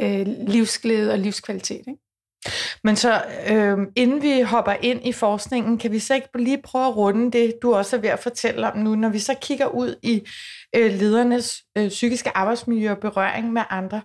øh, 0.00 0.26
livsglæde 0.26 1.12
og 1.12 1.18
livskvalitet. 1.18 1.84
Ikke? 1.88 2.05
Men 2.84 2.96
så 2.96 3.22
øh, 3.50 3.78
inden 3.96 4.22
vi 4.22 4.40
hopper 4.40 4.74
ind 4.80 5.06
i 5.06 5.12
forskningen, 5.12 5.78
kan 5.78 5.92
vi 5.92 5.98
så 5.98 6.14
ikke 6.14 6.28
lige 6.38 6.62
prøve 6.62 6.86
at 6.86 6.96
runde 6.96 7.38
det, 7.38 7.54
du 7.62 7.74
også 7.74 7.96
er 7.96 8.00
ved 8.00 8.08
at 8.08 8.18
fortælle 8.18 8.72
om 8.72 8.78
nu, 8.78 8.94
når 8.94 9.08
vi 9.08 9.18
så 9.18 9.34
kigger 9.40 9.66
ud 9.66 9.94
i 10.02 10.22
øh, 10.76 10.92
ledernes 10.92 11.62
øh, 11.78 11.88
psykiske 11.88 12.36
arbejdsmiljø 12.36 12.90
og 12.90 12.98
berøring 12.98 13.52
med 13.52 13.62
andre. 13.70 14.00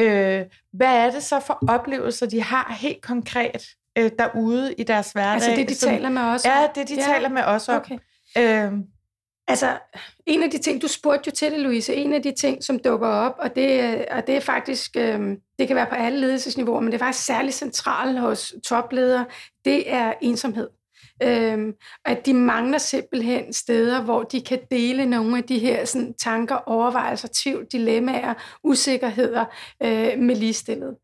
Øh, 0.00 0.44
hvad 0.72 0.96
er 0.96 1.10
det 1.10 1.22
så 1.22 1.40
for 1.40 1.58
oplevelser, 1.68 2.26
de 2.26 2.42
har 2.42 2.76
helt 2.80 3.02
konkret 3.02 3.62
øh, 3.98 4.10
derude 4.18 4.74
i 4.74 4.82
deres 4.82 5.12
hverdag? 5.12 5.32
Altså 5.32 5.50
det, 5.56 5.68
de 5.68 5.74
som, 5.74 5.90
taler 5.90 6.08
med 6.08 6.22
os 6.22 6.44
om? 6.44 6.50
Ja, 6.50 6.66
det, 6.74 6.88
de 6.88 6.94
ja. 6.94 7.02
taler 7.02 7.28
med 7.28 7.42
os 7.42 7.68
om. 7.68 7.76
Okay. 7.76 7.98
Øh, 8.38 8.72
Altså, 9.48 9.78
en 10.26 10.42
af 10.42 10.50
de 10.50 10.58
ting, 10.58 10.82
du 10.82 10.88
spurgte 10.88 11.22
jo 11.26 11.32
til 11.32 11.52
det, 11.52 11.60
Louise, 11.60 11.94
en 11.94 12.12
af 12.12 12.22
de 12.22 12.32
ting, 12.32 12.64
som 12.64 12.78
dukker 12.78 13.08
op, 13.08 13.34
og 13.38 13.56
det, 13.56 14.04
og 14.10 14.26
det 14.26 14.36
er 14.36 14.40
faktisk, 14.40 14.96
øh, 14.96 15.20
det 15.58 15.66
kan 15.66 15.76
være 15.76 15.86
på 15.86 15.94
alle 15.94 16.20
ledelsesniveauer, 16.20 16.80
men 16.80 16.92
det 16.92 16.94
er 16.94 17.04
faktisk 17.04 17.26
særligt 17.26 17.56
centralt 17.56 18.20
hos 18.20 18.54
topledere, 18.66 19.24
det 19.64 19.92
er 19.92 20.12
ensomhed. 20.20 20.68
Øhm, 21.22 21.72
at 22.04 22.26
de 22.26 22.34
mangler 22.34 22.78
simpelthen 22.78 23.52
steder, 23.52 24.02
hvor 24.02 24.22
de 24.22 24.40
kan 24.40 24.58
dele 24.70 25.06
nogle 25.06 25.38
af 25.38 25.44
de 25.44 25.58
her 25.58 25.84
sådan, 25.84 26.14
tanker, 26.14 26.56
overvejelser, 26.56 27.28
tvivl, 27.42 27.66
dilemmaer, 27.72 28.34
usikkerheder 28.64 29.44
øh, 29.82 30.18
med 30.18 30.36
ligestillet. 30.36 30.96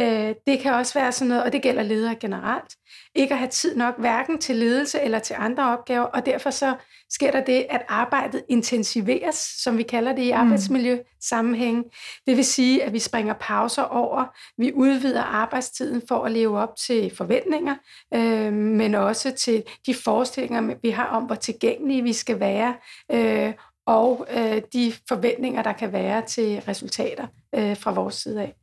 Øh, 0.00 0.34
det 0.46 0.60
kan 0.60 0.72
også 0.72 0.94
være 0.98 1.12
sådan 1.12 1.28
noget, 1.28 1.44
og 1.44 1.52
det 1.52 1.62
gælder 1.62 1.82
ledere 1.82 2.14
generelt, 2.14 2.76
ikke 3.14 3.32
at 3.34 3.38
have 3.38 3.50
tid 3.50 3.76
nok 3.76 3.98
hverken 3.98 4.38
til 4.38 4.56
ledelse 4.56 5.00
eller 5.00 5.18
til 5.18 5.36
andre 5.38 5.78
opgaver, 5.78 6.04
og 6.04 6.26
derfor 6.26 6.50
så 6.50 6.74
sker 7.10 7.30
der 7.30 7.44
det, 7.44 7.66
at 7.70 7.82
arbejdet 7.88 8.42
intensiveres, 8.48 9.34
som 9.34 9.78
vi 9.78 9.82
kalder 9.82 10.12
det 10.12 10.22
i 10.22 10.32
mm. 10.32 10.38
arbejdsmiljøsammenhæng. 10.38 11.84
Det 12.26 12.36
vil 12.36 12.44
sige, 12.44 12.84
at 12.84 12.92
vi 12.92 12.98
springer 12.98 13.34
pauser 13.40 13.82
over, 13.82 14.24
vi 14.58 14.72
udvider 14.72 15.22
arbejdstiden 15.22 16.02
for 16.08 16.24
at 16.24 16.32
leve 16.32 16.58
op 16.58 16.76
til 16.76 17.16
forventninger, 17.16 17.74
øh, 18.14 18.52
men 18.52 18.94
også 18.94 19.30
til 19.30 19.62
de 19.86 19.94
forestillinger, 19.94 20.74
vi 20.82 20.90
har 20.90 21.06
om, 21.06 21.22
hvor 21.22 21.34
tilgængelige 21.34 22.02
vi 22.02 22.12
skal 22.12 22.40
være, 22.40 22.74
øh, 23.12 23.52
og 23.86 24.26
øh, 24.36 24.62
de 24.72 24.92
forventninger, 25.08 25.62
der 25.62 25.72
kan 25.72 25.92
være 25.92 26.22
til 26.22 26.62
resultater 26.68 27.26
øh, 27.54 27.76
fra 27.76 27.92
vores 27.92 28.14
side 28.14 28.42
af. 28.42 28.59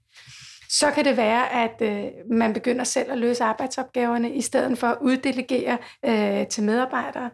Så 0.70 0.92
kan 0.92 1.06
det 1.06 1.18
være, 1.18 1.54
at 1.54 1.82
øh, 1.82 2.12
man 2.32 2.54
begynder 2.54 2.84
selv 2.84 3.12
at 3.12 3.18
løse 3.18 3.44
arbejdsopgaverne, 3.44 4.32
i 4.32 4.42
stedet 4.42 4.78
for 4.78 4.88
at 4.88 4.98
uddelegere 5.02 5.78
øh, 6.06 6.48
til 6.48 6.64
medarbejdere. 6.64 7.30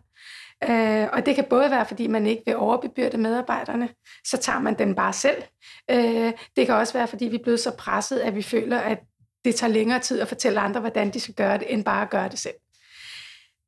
Øh, 0.70 1.08
og 1.14 1.26
det 1.26 1.36
kan 1.36 1.46
både 1.50 1.72
være, 1.72 1.86
fordi 1.86 2.08
man 2.08 2.28
ikke 2.28 2.44
vil 2.46 2.56
overbebyrde 2.56 3.18
medarbejderne, 3.18 3.90
så 4.26 4.38
tager 4.38 4.60
man 4.60 4.78
den 4.78 4.96
bare 4.96 5.14
selv. 5.14 5.44
Øh, 5.92 6.32
det 6.56 6.66
kan 6.66 6.76
også 6.76 6.94
være, 6.94 7.08
fordi 7.08 7.26
vi 7.26 7.36
er 7.36 7.44
blevet 7.44 7.60
så 7.60 7.72
presset, 7.78 8.20
at 8.20 8.36
vi 8.36 8.42
føler, 8.42 8.80
at 8.80 9.00
det 9.46 9.56
tager 9.56 9.74
længere 9.74 10.00
tid 10.00 10.22
at 10.22 10.28
fortælle 10.28 10.60
andre, 10.60 10.80
hvordan 10.80 11.10
de 11.10 11.20
skal 11.20 11.36
gøre 11.36 11.58
det, 11.58 11.74
end 11.74 11.84
bare 11.84 12.02
at 12.02 12.10
gøre 12.10 12.30
det 12.30 12.40
selv. 12.40 12.54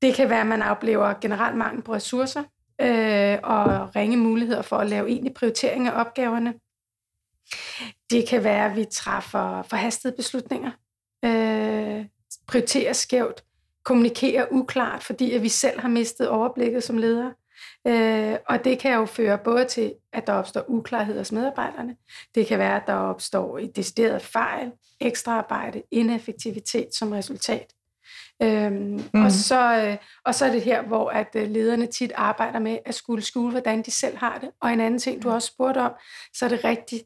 Det 0.02 0.14
kan 0.14 0.30
være, 0.30 0.42
at 0.42 0.48
man 0.48 0.62
oplever 0.62 1.14
generelt 1.22 1.58
mangel 1.58 1.84
på 1.84 1.94
ressourcer 1.94 2.44
øh, 2.82 3.38
og 3.44 3.96
ringe 3.96 4.18
muligheder 4.18 4.62
for 4.62 4.78
at 4.78 4.90
lave 4.90 5.10
egentlig 5.10 5.34
prioritering 5.34 5.88
af 5.88 6.00
opgaverne. 6.00 6.54
Det 8.10 8.28
kan 8.28 8.44
være, 8.44 8.66
at 8.66 8.76
vi 8.76 8.86
træffer 8.92 9.62
forhastede 9.62 10.16
beslutninger, 10.18 10.72
øh, 11.26 12.06
prioriterer 12.48 12.94
skævt, 12.94 13.44
kommunikerer 13.84 14.46
uklart, 14.52 15.04
fordi 15.04 15.32
at 15.32 15.42
vi 15.42 15.50
selv 15.50 15.80
har 15.80 15.90
mistet 15.90 16.30
overblikket 16.30 16.84
som 16.84 16.98
ledere. 16.98 17.34
Øh, 17.88 18.38
og 18.48 18.64
det 18.64 18.80
kan 18.80 18.94
jo 18.94 19.06
føre 19.06 19.38
både 19.38 19.66
til, 19.66 19.94
at 20.14 20.28
der 20.28 20.34
opstår 20.34 20.66
uklarhed 20.68 21.18
hos 21.18 21.32
medarbejderne. 21.32 21.96
Det 22.36 22.48
kan 22.48 22.60
være, 22.60 22.76
at 22.76 22.88
der 22.88 22.94
opstår 22.94 23.58
et 23.58 23.76
decideret 23.76 24.22
fejl, 24.22 24.72
ekstraarbejde, 25.00 25.84
ineffektivitet 25.92 26.88
som 26.92 27.12
resultat. 27.12 27.74
Øhm, 28.44 29.02
mm. 29.14 29.24
og, 29.24 29.32
så, 29.32 29.88
øh, 29.88 29.98
og 30.26 30.36
så 30.36 30.46
er 30.46 30.52
det 30.52 30.62
her, 30.62 30.82
hvor 30.82 31.10
at 31.10 31.28
øh, 31.36 31.50
lederne 31.50 31.88
tit 31.88 32.12
arbejder 32.16 32.60
med 32.60 32.78
at 32.86 32.96
skulle 32.96 33.24
skule, 33.24 33.52
hvordan 33.52 33.82
de 33.82 33.92
selv 33.92 34.18
har 34.18 34.38
det. 34.40 34.50
Og 34.62 34.74
en 34.74 34.80
anden 34.80 35.00
ting, 35.00 35.24
du 35.24 35.30
også 35.30 35.48
spurgte 35.48 35.80
om, 35.80 35.92
så 36.34 36.46
er 36.46 36.50
det 36.50 36.64
rigtig 36.64 37.02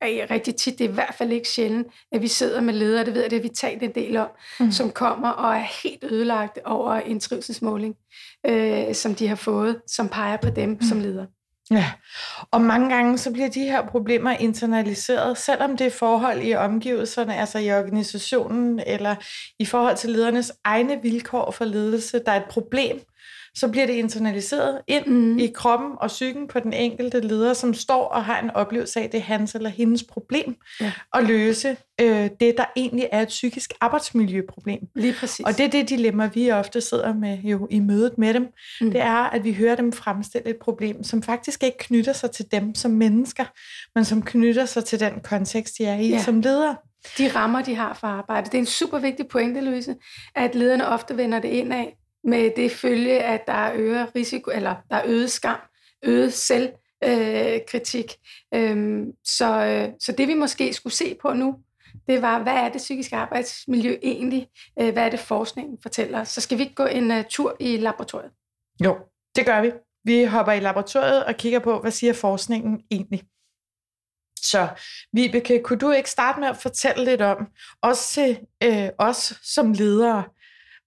er 0.00 0.30
rigtig 0.30 0.56
tit, 0.56 0.78
det 0.78 0.84
er 0.84 0.88
i 0.88 0.92
hvert 0.92 1.14
fald 1.18 1.32
ikke 1.32 1.48
sjældent, 1.48 1.86
at 2.12 2.22
vi 2.22 2.28
sidder 2.28 2.60
med 2.60 2.74
ledere, 2.74 3.04
det 3.04 3.14
ved 3.14 3.22
jeg, 3.22 3.30
det 3.30 3.42
vi 3.42 3.48
talt 3.48 3.82
en 3.82 3.94
del 3.94 4.16
om, 4.16 4.28
mm. 4.60 4.70
som 4.72 4.90
kommer 4.90 5.28
og 5.28 5.54
er 5.54 5.66
helt 5.82 6.04
ødelagt 6.04 6.58
over 6.64 6.92
en 6.92 7.20
trivselsmåling, 7.20 7.94
øh, 8.46 8.94
som 8.94 9.14
de 9.14 9.28
har 9.28 9.36
fået, 9.36 9.80
som 9.86 10.08
peger 10.08 10.36
på 10.36 10.50
dem 10.50 10.68
mm. 10.68 10.82
som 10.82 11.00
ledere. 11.00 11.26
Ja, 11.70 11.92
og 12.50 12.60
mange 12.60 12.94
gange 12.94 13.18
så 13.18 13.32
bliver 13.32 13.48
de 13.48 13.62
her 13.62 13.86
problemer 13.86 14.30
internaliseret, 14.30 15.38
selvom 15.38 15.76
det 15.76 15.86
er 15.86 15.90
forhold 15.90 16.42
i 16.42 16.54
omgivelserne, 16.54 17.36
altså 17.36 17.58
i 17.58 17.72
organisationen, 17.72 18.80
eller 18.86 19.14
i 19.58 19.64
forhold 19.64 19.96
til 19.96 20.10
ledernes 20.10 20.52
egne 20.64 21.02
vilkår 21.02 21.50
for 21.50 21.64
ledelse, 21.64 22.22
der 22.26 22.32
er 22.32 22.36
et 22.36 22.48
problem, 22.50 23.00
så 23.56 23.68
bliver 23.68 23.86
det 23.86 23.92
internaliseret 23.92 24.80
ind 24.86 25.06
mm. 25.06 25.38
i 25.38 25.46
kroppen 25.46 25.90
og 26.00 26.08
psyken 26.08 26.48
på 26.48 26.60
den 26.60 26.72
enkelte 26.72 27.20
leder, 27.20 27.54
som 27.54 27.74
står 27.74 28.04
og 28.04 28.24
har 28.24 28.40
en 28.40 28.50
oplevelse 28.50 29.00
af, 29.00 29.10
det 29.10 29.18
er 29.18 29.22
hans 29.22 29.54
eller 29.54 29.70
hendes 29.70 30.02
problem 30.02 30.56
ja. 30.80 30.92
at 31.14 31.24
løse 31.24 31.76
øh, 32.00 32.30
det, 32.40 32.54
der 32.56 32.64
egentlig 32.76 33.08
er 33.12 33.22
et 33.22 33.28
psykisk 33.28 33.72
arbejdsmiljøproblem. 33.80 34.80
Lige 34.94 35.14
præcis. 35.20 35.46
Og 35.46 35.58
det 35.58 35.66
er 35.66 35.70
det 35.70 35.88
dilemma, 35.88 36.30
vi 36.34 36.50
ofte 36.50 36.80
sidder 36.80 37.14
med 37.14 37.38
jo 37.38 37.68
i 37.70 37.80
mødet 37.80 38.18
med 38.18 38.34
dem. 38.34 38.48
Mm. 38.80 38.90
Det 38.90 39.00
er, 39.00 39.30
at 39.30 39.44
vi 39.44 39.52
hører 39.52 39.76
dem 39.76 39.92
fremstille 39.92 40.48
et 40.48 40.56
problem, 40.56 41.04
som 41.04 41.22
faktisk 41.22 41.62
ikke 41.62 41.78
knytter 41.78 42.12
sig 42.12 42.30
til 42.30 42.44
dem 42.52 42.74
som 42.74 42.90
mennesker, 42.90 43.44
men 43.94 44.04
som 44.04 44.22
knytter 44.22 44.64
sig 44.64 44.84
til 44.84 45.00
den 45.00 45.12
kontekst, 45.24 45.78
de 45.78 45.84
er 45.84 45.96
i 45.96 46.08
ja. 46.08 46.22
som 46.22 46.40
ledere. 46.40 46.76
De 47.18 47.28
rammer, 47.28 47.62
de 47.62 47.74
har 47.74 47.94
for 47.94 48.06
arbejde. 48.06 48.46
Det 48.46 48.54
er 48.54 48.58
en 48.58 48.66
super 48.66 48.98
vigtig 48.98 49.28
pointe, 49.28 49.60
Louise, 49.60 49.96
at 50.34 50.54
lederne 50.54 50.88
ofte 50.88 51.16
vender 51.16 51.38
det 51.38 51.48
ind 51.48 51.72
af 51.72 51.96
med 52.26 52.50
det 52.56 52.70
følge, 52.70 53.22
at 53.22 53.46
der 53.46 53.52
er 53.52 53.72
øget 53.74 54.14
risiko, 54.14 54.50
eller 54.50 54.74
der 54.90 54.96
er 54.96 55.02
øget 55.06 55.30
skam, 55.30 55.58
øget 56.04 56.32
selvkritik. 56.32 58.12
Øh, 58.54 58.70
øhm, 58.70 59.12
så, 59.24 59.64
øh, 59.64 59.88
så 60.00 60.12
det 60.12 60.28
vi 60.28 60.34
måske 60.34 60.72
skulle 60.72 60.92
se 60.92 61.16
på 61.22 61.32
nu, 61.32 61.56
det 62.08 62.22
var, 62.22 62.42
hvad 62.42 62.52
er 62.52 62.68
det 62.68 62.78
psykiske 62.78 63.16
arbejdsmiljø 63.16 63.96
egentlig? 64.02 64.48
Øh, 64.80 64.92
hvad 64.92 65.04
er 65.04 65.10
det 65.10 65.20
forskningen 65.20 65.78
fortæller? 65.82 66.24
Så 66.24 66.40
skal 66.40 66.58
vi 66.58 66.62
ikke 66.62 66.74
gå 66.74 66.84
en 66.84 67.10
uh, 67.10 67.24
tur 67.30 67.56
i 67.60 67.76
laboratoriet? 67.76 68.30
Jo, 68.84 68.98
det 69.36 69.46
gør 69.46 69.62
vi. 69.62 69.72
Vi 70.04 70.24
hopper 70.24 70.52
i 70.52 70.60
laboratoriet 70.60 71.24
og 71.24 71.34
kigger 71.34 71.58
på, 71.58 71.80
hvad 71.80 71.90
siger 71.90 72.12
forskningen 72.12 72.82
egentlig? 72.90 73.22
Så 74.40 74.68
Vibeke, 75.12 75.62
kunne 75.62 75.78
du 75.78 75.90
ikke 75.90 76.10
starte 76.10 76.40
med 76.40 76.48
at 76.48 76.56
fortælle 76.56 77.04
lidt 77.04 77.20
om, 77.20 77.46
også 77.82 78.12
til 78.12 78.38
øh, 78.62 78.88
os 78.98 79.34
som 79.42 79.72
ledere, 79.72 80.24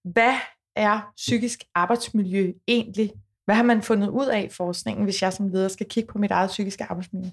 hvad 0.03 0.35
er 0.75 1.11
psykisk 1.17 1.59
arbejdsmiljø 1.75 2.53
egentlig? 2.67 3.11
Hvad 3.45 3.55
har 3.55 3.63
man 3.63 3.81
fundet 3.81 4.09
ud 4.09 4.25
af 4.25 4.41
i 4.41 4.53
forskningen, 4.53 5.03
hvis 5.03 5.21
jeg 5.21 5.33
som 5.33 5.49
leder 5.49 5.67
skal 5.67 5.85
kigge 5.89 6.11
på 6.11 6.17
mit 6.17 6.31
eget 6.31 6.49
psykiske 6.49 6.83
arbejdsmiljø? 6.83 7.29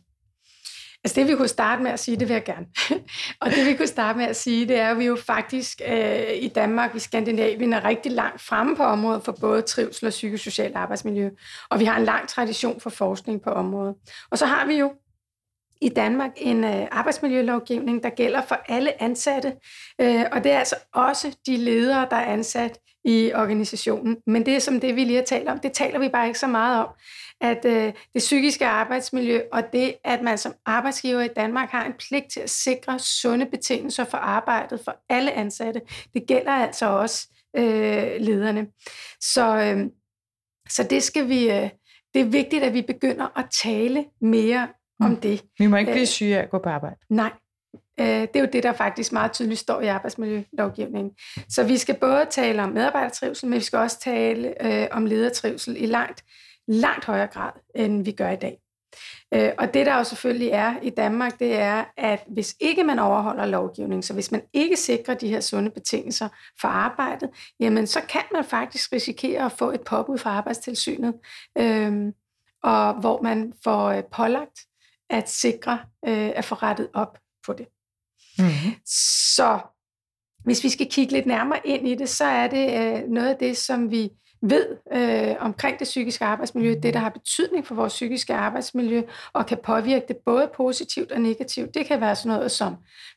Altså 1.05 1.21
det 1.21 1.29
vi 1.29 1.35
kunne 1.35 1.49
starte 1.49 1.83
med 1.83 1.91
at 1.91 2.01
sige, 2.01 2.17
det 2.17 2.29
vil 2.29 2.35
jeg 2.35 2.45
gerne. 2.45 2.67
og 3.41 3.51
det 3.51 3.67
vi 3.67 3.77
kunne 3.77 3.87
starte 3.87 4.19
med 4.19 4.27
at 4.27 4.37
sige, 4.37 4.69
det 4.69 4.77
er, 4.79 4.91
at 4.91 4.99
vi 4.99 5.05
jo 5.05 5.17
faktisk 5.17 5.81
øh, 5.87 6.37
i 6.37 6.49
Danmark, 6.49 6.95
i 6.95 6.99
Skandinavien, 6.99 7.73
er 7.73 7.85
rigtig 7.85 8.13
langt 8.13 8.41
fremme 8.41 8.77
på 8.77 8.83
området 8.83 9.25
for 9.25 9.33
både 9.41 9.63
trivsel 9.63 10.07
og 10.07 10.11
psykosocialt 10.11 10.77
arbejdsmiljø. 10.77 11.31
Og 11.71 11.81
vi 11.81 11.85
har 11.85 11.99
en 11.99 12.05
lang 12.05 12.29
tradition 12.29 12.81
for 12.81 12.91
forskning 12.91 13.43
på 13.43 13.51
området. 13.51 13.95
Og 14.31 14.39
så 14.39 14.47
har 14.47 14.67
vi 14.67 14.75
jo 14.75 14.93
i 15.81 15.89
Danmark 15.89 16.31
en 16.37 16.65
øh, 16.65 16.87
arbejdsmiljølovgivning, 16.91 18.03
der 18.03 18.11
gælder 18.11 18.43
for 18.43 18.59
alle 18.69 19.03
ansatte, 19.03 19.53
øh, 20.01 20.25
og 20.33 20.45
det 20.45 20.53
er 20.53 20.59
altså 20.59 20.77
også 20.93 21.37
de 21.47 21.57
ledere, 21.57 22.07
der 22.11 22.17
er 22.17 22.33
ansat 22.33 22.79
i 23.07 23.33
organisationen. 23.35 24.17
Men 24.27 24.47
det 24.47 24.55
er 24.55 24.59
som 24.59 24.81
det, 24.81 24.97
vi 24.97 25.05
lige 25.05 25.17
har 25.17 25.25
talt 25.25 25.49
om, 25.49 25.59
det 25.59 25.73
taler 25.73 25.99
vi 25.99 26.09
bare 26.09 26.27
ikke 26.27 26.39
så 26.39 26.47
meget 26.47 26.85
om, 26.85 26.89
at 27.41 27.65
øh, 27.65 27.93
det 28.13 28.19
psykiske 28.19 28.67
arbejdsmiljø 28.67 29.41
og 29.53 29.63
det, 29.73 29.95
at 30.05 30.23
man 30.23 30.39
som 30.39 30.55
arbejdsgiver 30.67 31.21
i 31.21 31.29
Danmark 31.29 31.69
har 31.69 31.85
en 31.85 31.93
pligt 31.93 32.33
til 32.33 32.41
at 32.41 32.51
sikre 32.51 32.99
sunde 32.99 33.47
betingelser 33.47 34.05
for 34.05 34.19
arbejdet 34.19 34.81
for 34.85 34.97
alle 35.09 35.33
ansatte, 35.33 35.81
det 36.15 36.27
gælder 36.27 36.53
altså 36.53 36.87
også 36.87 37.29
øh, 37.57 38.21
lederne. 38.21 38.67
Så, 39.21 39.57
øh, 39.57 39.87
så 40.69 40.83
det 40.83 41.03
skal 41.03 41.29
vi... 41.29 41.51
Øh, 41.51 41.71
det 42.15 42.25
er 42.25 42.31
vigtigt, 42.31 42.65
at 42.65 42.75
vi 42.75 42.83
begynder 42.83 43.39
at 43.39 43.47
tale 43.63 44.05
mere 44.21 44.69
om 45.01 45.11
mm. 45.11 45.17
det. 45.17 45.45
Vi 45.59 45.67
må 45.67 45.77
ikke 45.77 45.93
blive 45.93 46.03
øh, 46.03 46.07
syge 46.07 46.39
af 46.39 46.43
at 46.43 46.51
gå 46.51 46.59
på 46.59 46.69
arbejde. 46.69 46.97
Nej, 47.11 47.33
Øh, 48.01 48.07
det 48.07 48.37
er 48.37 48.41
jo 48.41 48.49
det, 48.53 48.63
der 48.63 48.73
faktisk 48.73 49.13
meget 49.13 49.33
tydeligt 49.33 49.61
står 49.61 49.81
i 49.81 49.87
arbejdsmiljølovgivningen. 49.87 51.13
Så 51.49 51.65
vi 51.65 51.77
skal 51.77 51.95
både 51.95 52.27
tale 52.31 52.63
om 52.63 52.69
medarbejdertrivsel, 52.69 53.49
men 53.49 53.59
vi 53.59 53.65
skal 53.65 53.79
også 53.79 54.01
tale 54.01 54.67
øh, 54.67 54.89
om 54.91 55.07
ledertrivsel 55.07 55.83
i 55.83 55.87
langt, 55.87 56.25
langt 56.69 57.05
højere 57.05 57.27
grad, 57.27 57.53
end 57.75 58.05
vi 58.05 58.13
gør 58.13 58.31
i 58.31 58.37
dag. 58.37 58.59
Øh, 59.35 59.53
og 59.59 59.75
det, 59.75 59.87
der 59.87 59.97
jo 59.97 60.05
selvfølgelig 60.05 60.49
er 60.49 60.75
i 60.83 60.91
Danmark, 60.91 61.39
det 61.39 61.57
er, 61.57 61.85
at 61.97 62.25
hvis 62.29 62.57
ikke 62.61 62.85
man 62.85 62.99
overholder 62.99 63.47
lovgivningen, 63.47 64.03
så 64.03 64.15
hvis 64.15 64.33
man 64.33 64.43
ikke 64.53 64.77
sikrer 64.77 65.15
de 65.15 65.29
her 65.29 65.41
sunde 65.41 65.71
betingelser 65.71 66.29
for 66.61 66.69
arbejdet, 66.69 67.31
jamen 67.61 67.87
så 67.87 68.01
kan 68.09 68.23
man 68.33 68.45
faktisk 68.45 68.93
risikere 68.93 69.45
at 69.45 69.53
få 69.53 69.71
et 69.71 69.81
påbud 69.81 70.19
fra 70.19 70.31
arbejdstilsynet, 70.31 71.15
øh, 71.59 72.13
og 72.63 72.95
hvor 73.01 73.23
man 73.23 73.53
får 73.65 73.87
øh, 73.87 74.03
pålagt 74.13 74.61
at 75.11 75.31
sikre 75.31 75.79
øh, 76.09 76.31
at 76.35 76.45
få 76.45 76.55
rettet 76.55 76.89
op 76.95 77.19
på 77.47 77.53
det. 77.53 77.67
Mm. 78.39 78.75
Så 79.37 79.61
hvis 80.45 80.65
vi 80.65 80.69
skal 80.69 80.91
kigge 80.91 81.13
lidt 81.13 81.27
nærmere 81.27 81.67
ind 81.67 81.89
i 81.89 81.95
det, 81.95 82.09
så 82.09 82.25
er 82.25 82.49
det 82.49 82.67
øh, 82.71 83.09
noget 83.09 83.29
af 83.29 83.37
det, 83.37 83.57
som 83.57 83.91
vi 83.91 84.11
ved 84.51 84.77
øh, 84.93 85.37
omkring 85.41 85.79
det 85.79 85.85
psykiske 85.85 86.25
arbejdsmiljø, 86.25 86.75
det 86.83 86.95
der 86.95 87.01
har 87.01 87.11
betydning 87.11 87.67
for 87.67 87.75
vores 87.75 87.93
psykiske 87.93 88.35
arbejdsmiljø, 88.35 89.03
og 89.33 89.47
kan 89.47 89.59
påvirke 89.65 90.05
det 90.09 90.17
både 90.17 90.51
positivt 90.57 91.13
og 91.13 91.21
negativt. 91.21 91.75
Det 91.75 91.87
kan 91.87 92.01
være 92.01 92.17
sådan 92.17 92.37
noget 92.37 92.51
som 92.51 92.77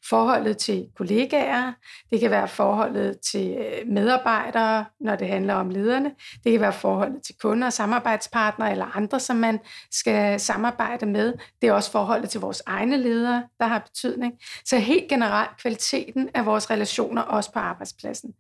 forholdet 0.10 0.58
til 0.58 0.88
kollegaer, 0.98 1.74
det 2.12 2.20
kan 2.20 2.32
være 2.32 2.48
forholdet 2.48 3.20
til 3.20 3.58
øh, 3.60 3.88
medarbejdere, 3.88 4.86
når 5.00 5.16
det 5.16 5.28
handler 5.28 5.54
om 5.54 5.70
lederne, 5.70 6.12
det 6.44 6.52
kan 6.52 6.62
være 6.62 6.74
forholdet 6.74 7.24
til 7.24 7.36
kunder, 7.42 7.70
samarbejdspartnere 7.70 8.72
eller 8.72 8.98
andre, 8.98 9.20
som 9.20 9.36
man 9.36 9.60
skal 9.92 10.40
samarbejde 10.40 11.06
med. 11.06 11.34
Det 11.62 11.70
er 11.70 11.74
også 11.74 11.92
forholdet 11.92 12.30
til 12.30 12.42
vores 12.42 12.64
egne 12.66 12.98
ledere, 12.98 13.44
der 13.60 13.66
har 13.66 13.80
betydning. 13.80 14.34
Så 14.66 14.78
helt 14.78 15.10
generelt 15.10 15.58
kvaliteten 15.62 16.30
af 16.34 16.46
vores 16.46 16.72
relationer 16.72 17.22
også 17.22 17.52
på 17.52 17.60
arbejdspladsen. 17.60 18.34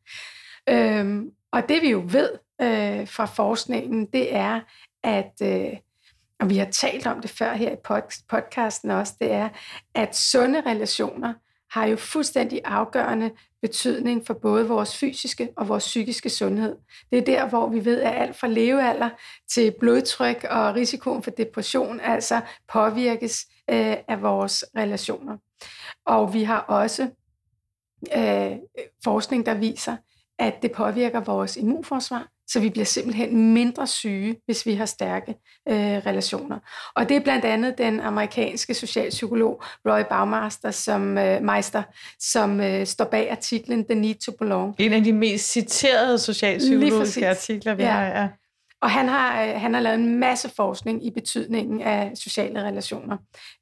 Øhm, 0.70 1.32
og 1.52 1.70
det 1.70 1.82
vi 1.82 1.92
jo 1.92 2.04
ved 2.06 2.30
øh, 2.62 3.08
fra 3.08 3.26
forskningen, 3.26 4.06
det 4.06 4.36
er, 4.36 4.60
at, 5.04 5.34
øh, 5.44 5.78
og 6.40 6.50
vi 6.50 6.58
har 6.58 6.66
talt 6.66 7.08
om 7.08 7.22
det 7.22 7.30
før 7.30 7.54
her 7.54 7.72
i 7.72 7.76
pod- 7.88 8.26
podcasten 8.30 8.92
også, 8.92 9.14
det 9.22 9.32
er, 9.32 9.50
at 9.96 10.16
sunde 10.16 10.62
relationer 10.62 11.34
har 11.72 11.86
jo 11.86 11.96
fuldstændig 11.96 12.62
afgørende 12.66 13.32
betydning 13.62 14.28
for 14.28 14.34
både 14.34 14.68
vores 14.68 14.98
fysiske 14.98 15.50
og 15.58 15.68
vores 15.68 15.84
psykiske 15.84 16.30
sundhed. 16.30 16.76
Det 17.12 17.20
er 17.20 17.26
der, 17.26 17.50
hvor 17.50 17.70
vi 17.70 17.86
ved, 17.86 18.02
at 18.02 18.22
alt 18.22 18.36
fra 18.36 18.48
levealder 18.48 19.10
til 19.50 19.74
blodtryk 19.80 20.46
og 20.50 20.76
risikoen 20.76 21.24
for 21.24 21.32
depression 21.32 22.00
altså 22.00 22.42
påvirkes 22.74 23.46
øh, 23.70 23.98
af 24.08 24.22
vores 24.22 24.66
relationer. 24.78 25.38
Og 26.06 26.34
vi 26.34 26.44
har 26.44 26.60
også 26.60 27.10
øh, 28.18 28.52
forskning, 29.04 29.46
der 29.46 29.54
viser, 29.54 29.98
at 30.40 30.62
det 30.62 30.72
påvirker 30.72 31.20
vores 31.20 31.58
immunforsvar, 31.58 32.28
så 32.52 32.60
vi 32.60 32.70
bliver 32.70 32.86
simpelthen 32.86 33.54
mindre 33.54 33.88
syge, 33.88 34.36
hvis 34.46 34.66
vi 34.66 34.74
har 34.74 34.86
stærke 34.86 35.36
øh, 35.70 35.76
relationer. 35.76 36.60
Og 36.96 37.10
det 37.10 37.18
er 37.18 37.22
blandt 37.22 37.46
andet 37.46 37.78
den 37.78 38.00
amerikanske 38.00 38.74
socialpsykolog 38.74 39.64
Roy 39.86 40.02
Baumeister, 40.10 40.72
som, 40.72 41.18
øh, 41.18 41.42
Meister, 41.44 41.84
som 42.20 42.62
øh, 42.62 42.86
står 42.86 43.06
bag 43.06 43.32
artiklen 43.32 43.86
The 43.86 43.96
Need 43.96 44.16
to 44.16 44.32
Belong. 44.40 44.76
En 44.78 44.94
af 44.94 45.04
de 45.04 45.14
mest 45.14 45.52
citerede 45.52 46.20
socialpsykologiske 46.20 47.30
artikler, 47.30 47.74
vi 47.74 47.84
ja. 47.84 47.92
har. 47.92 48.06
Ja. 48.06 48.28
Og 48.82 48.92
han 48.92 49.08
har, 49.08 49.44
øh, 49.44 49.62
han 49.62 49.74
har 49.74 49.82
lavet 49.82 50.00
en 50.00 50.20
masse 50.20 50.50
forskning 50.50 51.06
i 51.06 51.12
betydningen 51.12 51.82
af 51.82 52.12
sociale 52.16 52.64
relationer, 52.64 53.18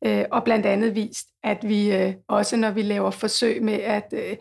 øh, 0.06 0.26
og 0.32 0.44
blandt 0.44 0.66
andet 0.66 0.96
vist, 0.96 1.28
at 1.44 1.58
vi 1.70 1.96
øh, 1.96 2.14
også 2.28 2.58
når 2.58 2.72
vi 2.72 2.82
laver 2.82 3.12
forsøg 3.12 3.64
med 3.64 3.74
at 3.74 4.14
øh, 4.14 4.38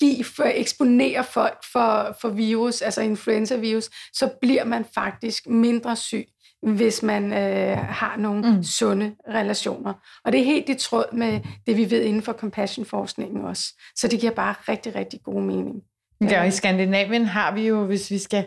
give, 0.00 0.24
for 0.24 0.44
eksponere 0.54 1.24
folk 1.24 1.58
for, 1.72 2.16
for 2.20 2.28
virus, 2.28 2.82
altså 2.82 3.02
influenza-virus, 3.02 3.90
så 4.12 4.30
bliver 4.40 4.64
man 4.64 4.84
faktisk 4.94 5.46
mindre 5.46 5.96
syg, 5.96 6.26
hvis 6.62 7.02
man 7.02 7.32
øh, 7.32 7.76
har 7.78 8.16
nogle 8.16 8.50
mm. 8.50 8.62
sunde 8.62 9.14
relationer. 9.28 9.92
Og 10.24 10.32
det 10.32 10.40
er 10.40 10.44
helt 10.44 10.68
i 10.68 10.74
tråd 10.74 11.12
med 11.12 11.40
det, 11.66 11.76
vi 11.76 11.90
ved 11.90 12.02
inden 12.02 12.22
for 12.22 12.32
compassion-forskningen 12.32 13.44
også. 13.44 13.64
Så 13.96 14.08
det 14.08 14.20
giver 14.20 14.32
bare 14.32 14.54
rigtig, 14.68 14.94
rigtig 14.94 15.20
god 15.24 15.42
mening. 15.42 15.82
Ja, 16.20 16.42
i 16.42 16.50
Skandinavien 16.50 17.24
har 17.24 17.54
vi 17.54 17.66
jo, 17.66 17.84
hvis 17.84 18.10
vi 18.10 18.18
skal 18.18 18.46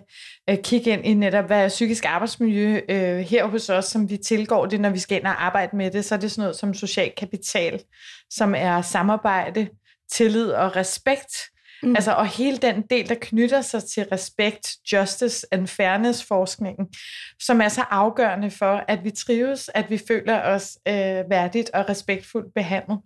øh, 0.50 0.58
kigge 0.64 0.92
ind 0.92 1.06
i 1.06 1.14
netop, 1.14 1.46
hvad 1.46 1.64
er 1.64 1.68
psykisk 1.68 2.06
arbejdsmiljø 2.06 2.80
øh, 2.90 3.18
her 3.18 3.46
hos 3.46 3.70
os, 3.70 3.86
som 3.86 4.10
vi 4.10 4.18
tilgår 4.18 4.66
det, 4.66 4.82
når 4.82 4.90
vi 4.90 5.00
skal 5.00 5.18
ind 5.18 5.26
og 5.26 5.46
arbejde 5.46 5.76
med 5.76 5.92
det, 5.92 6.06
så 6.06 6.16
er 6.16 6.20
det 6.20 6.32
sådan 6.32 6.42
noget 6.42 6.56
som 6.56 6.74
social 6.74 7.12
kapital, 7.18 7.82
som 8.30 8.56
er 8.58 8.82
samarbejde, 8.82 9.68
tillid 10.12 10.50
og 10.50 10.76
respekt. 10.76 11.36
Mm. 11.84 11.96
Altså, 11.96 12.12
og 12.12 12.28
hele 12.28 12.58
den 12.58 12.82
del, 12.82 13.10
der 13.10 13.16
knytter 13.22 13.62
sig 13.62 13.84
til 13.84 14.06
respekt, 14.12 14.70
justice 14.94 15.48
and 15.52 15.68
fairness 15.68 16.24
forskningen, 16.24 16.88
som 17.40 17.62
er 17.62 17.68
så 17.68 17.82
afgørende 17.90 18.52
for, 18.52 18.84
at 18.88 19.04
vi 19.04 19.12
trives, 19.12 19.70
at 19.74 19.90
vi 19.90 20.02
føler 20.08 20.42
os 20.42 20.78
øh, 20.88 21.30
værdigt 21.30 21.70
og 21.70 21.90
respektfuldt 21.90 22.54
behandlet. 22.54 23.00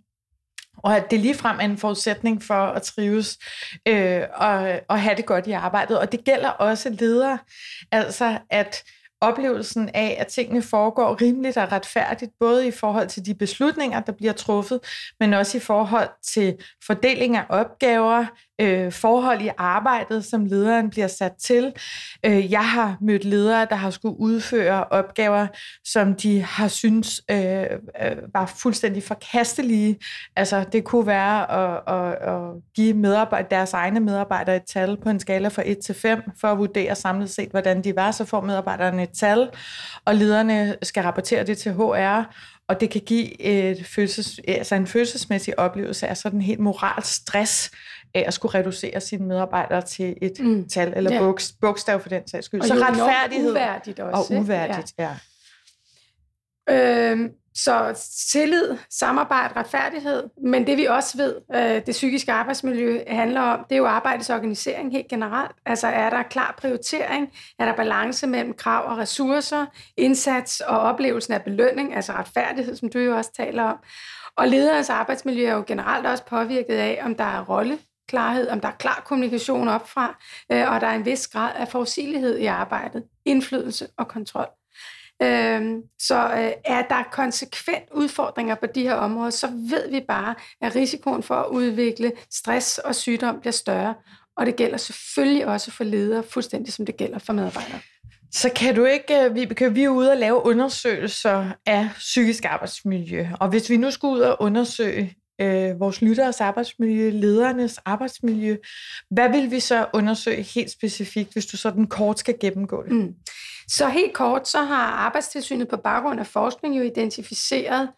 Og 0.76 0.96
at 0.96 1.10
det 1.10 1.20
ligefrem 1.20 1.56
er 1.60 1.64
en 1.64 1.78
forudsætning 1.78 2.42
for 2.42 2.54
at 2.54 2.82
trives 2.82 3.38
øh, 3.88 4.22
og, 4.34 4.80
og 4.88 5.00
have 5.00 5.16
det 5.16 5.26
godt 5.26 5.46
i 5.46 5.52
arbejdet. 5.52 5.98
Og 5.98 6.12
det 6.12 6.24
gælder 6.24 6.48
også 6.48 6.90
ledere. 6.90 7.38
Altså, 7.92 8.38
at 8.50 8.82
oplevelsen 9.22 9.90
af, 9.94 10.16
at 10.20 10.26
tingene 10.26 10.62
foregår 10.62 11.20
rimeligt 11.22 11.56
og 11.56 11.72
retfærdigt, 11.72 12.32
både 12.40 12.66
i 12.66 12.70
forhold 12.70 13.08
til 13.08 13.26
de 13.26 13.34
beslutninger, 13.34 14.00
der 14.00 14.12
bliver 14.12 14.32
truffet, 14.32 14.80
men 15.20 15.34
også 15.34 15.56
i 15.56 15.60
forhold 15.60 16.08
til 16.22 16.56
fordeling 16.86 17.36
af 17.36 17.44
opgaver, 17.48 18.26
øh, 18.60 18.92
forhold 18.92 19.40
i 19.40 19.50
arbejdet, 19.58 20.24
som 20.24 20.44
lederen 20.44 20.90
bliver 20.90 21.06
sat 21.06 21.32
til. 21.40 21.72
Øh, 22.26 22.52
jeg 22.52 22.70
har 22.70 22.96
mødt 23.00 23.24
ledere, 23.24 23.66
der 23.70 23.76
har 23.76 23.90
skulle 23.90 24.20
udføre 24.20 24.84
opgaver, 24.84 25.46
som 25.84 26.14
de 26.14 26.42
har 26.42 26.68
synes 26.68 27.20
øh, 27.30 27.62
øh, 28.02 28.16
var 28.34 28.46
fuldstændig 28.62 29.02
forkastelige. 29.02 29.98
Altså, 30.36 30.64
det 30.72 30.84
kunne 30.84 31.06
være 31.06 31.50
at, 31.50 31.80
at, 31.86 32.34
at 32.34 32.50
give 32.74 32.94
medarbejder, 32.94 33.48
deres 33.48 33.72
egne 33.72 34.00
medarbejdere 34.00 34.56
et 34.56 34.62
tal 34.66 34.96
på 35.02 35.08
en 35.08 35.20
skala 35.20 35.48
fra 35.48 35.62
1 35.66 35.78
til 35.78 35.94
5, 35.94 36.22
for 36.40 36.48
at 36.48 36.58
vurdere 36.58 36.94
samlet 36.94 37.30
set, 37.30 37.50
hvordan 37.50 37.84
de 37.84 37.96
var. 37.96 38.10
Så 38.10 38.24
får 38.24 38.40
medarbejderne 38.40 39.06
tal, 39.14 39.48
og 40.04 40.14
lederne 40.14 40.76
skal 40.82 41.02
rapportere 41.02 41.44
det 41.44 41.58
til 41.58 41.72
HR, 41.72 42.34
og 42.68 42.80
det 42.80 42.90
kan 42.90 43.00
give 43.00 43.40
et 43.40 43.86
følelses, 43.86 44.40
altså 44.48 44.74
en 44.74 44.86
følelsesmæssig 44.86 45.58
oplevelse 45.58 46.06
af 46.06 46.16
sådan 46.16 46.38
en 46.38 46.42
helt 46.42 46.60
moralsk 46.60 47.14
stress, 47.14 47.70
af 48.14 48.24
at 48.26 48.34
skulle 48.34 48.58
reducere 48.58 49.00
sine 49.00 49.26
medarbejdere 49.26 49.82
til 49.82 50.16
et 50.22 50.40
mm. 50.40 50.68
tal, 50.68 50.92
eller 50.96 51.14
ja. 51.14 51.32
bogstav 51.60 52.00
for 52.00 52.08
den 52.08 52.28
sags 52.28 52.46
skyld. 52.46 52.60
Og 52.60 52.66
så 52.66 52.74
retfærdighed 52.74 53.50
uværdigt 53.50 54.00
også, 54.00 54.34
og 54.34 54.40
uværdigt, 54.40 54.92
ja. 54.98 55.16
ja. 56.68 57.10
Øhm, 57.10 57.30
så 57.54 58.06
tillid, 58.32 58.76
samarbejde, 58.90 59.56
retfærdighed, 59.56 60.22
men 60.44 60.66
det 60.66 60.76
vi 60.76 60.84
også 60.84 61.16
ved, 61.16 61.36
øh, 61.54 61.86
det 61.86 61.92
psykiske 61.92 62.32
arbejdsmiljø 62.32 63.00
handler 63.06 63.40
om, 63.40 63.64
det 63.68 63.74
er 63.74 63.78
jo 63.78 63.86
arbejdets 63.86 64.30
organisering 64.30 64.92
helt 64.92 65.08
generelt. 65.08 65.56
Altså 65.66 65.86
er 65.86 66.10
der 66.10 66.22
klar 66.22 66.54
prioritering, 66.58 67.28
er 67.58 67.64
der 67.64 67.76
balance 67.76 68.26
mellem 68.26 68.54
krav 68.54 68.90
og 68.90 68.98
ressourcer, 68.98 69.66
indsats 69.96 70.60
og 70.60 70.78
oplevelsen 70.78 71.32
af 71.32 71.42
belønning, 71.42 71.94
altså 71.94 72.12
retfærdighed, 72.12 72.76
som 72.76 72.88
du 72.88 72.98
jo 72.98 73.16
også 73.16 73.32
taler 73.32 73.62
om. 73.62 73.76
Og 74.36 74.48
lederens 74.48 74.90
arbejdsmiljø 74.90 75.46
er 75.46 75.54
jo 75.54 75.64
generelt 75.66 76.06
også 76.06 76.24
påvirket 76.24 76.74
af, 76.74 77.00
om 77.04 77.14
der 77.14 77.24
er 77.24 77.44
rolle 77.44 77.78
klarhed, 78.08 78.48
om 78.48 78.60
der 78.60 78.68
er 78.68 78.76
klar 78.78 79.02
kommunikation 79.06 79.68
opfra, 79.68 80.18
øh, 80.52 80.72
og 80.72 80.80
der 80.80 80.86
er 80.86 80.94
en 80.94 81.04
vis 81.04 81.28
grad 81.28 81.52
af 81.56 81.68
forudsigelighed 81.68 82.38
i 82.38 82.46
arbejdet, 82.46 83.04
indflydelse 83.24 83.88
og 83.96 84.08
kontrol. 84.08 84.61
Øhm, 85.22 85.82
så 85.98 86.14
øh, 86.14 86.52
er 86.64 86.82
der 86.82 87.02
konsekvent 87.12 87.84
udfordringer 87.94 88.54
på 88.54 88.66
de 88.66 88.82
her 88.82 88.94
områder, 88.94 89.30
så 89.30 89.46
ved 89.46 89.90
vi 89.90 90.00
bare, 90.08 90.34
at 90.60 90.74
risikoen 90.74 91.22
for 91.22 91.34
at 91.34 91.46
udvikle 91.50 92.12
stress 92.30 92.78
og 92.78 92.94
sygdom 92.94 93.40
bliver 93.40 93.52
større, 93.52 93.94
og 94.36 94.46
det 94.46 94.56
gælder 94.56 94.76
selvfølgelig 94.76 95.46
også 95.46 95.70
for 95.70 95.84
ledere, 95.84 96.22
fuldstændig 96.22 96.72
som 96.72 96.86
det 96.86 96.96
gælder 96.96 97.18
for 97.18 97.32
medarbejdere. 97.32 97.80
Så 98.32 98.50
kan 98.56 98.74
du 98.74 98.84
ikke, 98.84 99.24
øh, 99.24 99.34
vi, 99.34 99.44
kan 99.44 99.74
vi 99.74 99.84
er 99.84 99.88
ude 99.88 100.10
og 100.10 100.16
lave 100.16 100.46
undersøgelser 100.46 101.50
af 101.66 101.88
psykisk 101.98 102.44
arbejdsmiljø, 102.44 103.26
og 103.40 103.48
hvis 103.48 103.70
vi 103.70 103.76
nu 103.76 103.90
skulle 103.90 104.14
ud 104.14 104.20
og 104.20 104.36
undersøge 104.40 105.16
øh, 105.42 105.80
vores 105.80 106.02
lytteres 106.02 106.40
arbejdsmiljø, 106.40 107.10
ledernes 107.10 107.78
arbejdsmiljø. 107.78 108.56
Hvad 109.10 109.28
vil 109.28 109.50
vi 109.50 109.60
så 109.60 109.86
undersøge 109.92 110.42
helt 110.42 110.70
specifikt, 110.70 111.32
hvis 111.32 111.46
du 111.46 111.56
sådan 111.56 111.86
kort 111.86 112.18
skal 112.18 112.34
gennemgå 112.40 112.82
det? 112.82 112.92
Mm. 112.92 113.14
Så 113.68 113.88
helt 113.88 114.12
kort, 114.12 114.48
så 114.48 114.62
har 114.62 114.86
Arbejdstilsynet 114.86 115.68
på 115.68 115.76
baggrund 115.76 116.20
af 116.20 116.26
forskning 116.26 116.78
jo 116.78 116.82
identificeret 116.82 117.88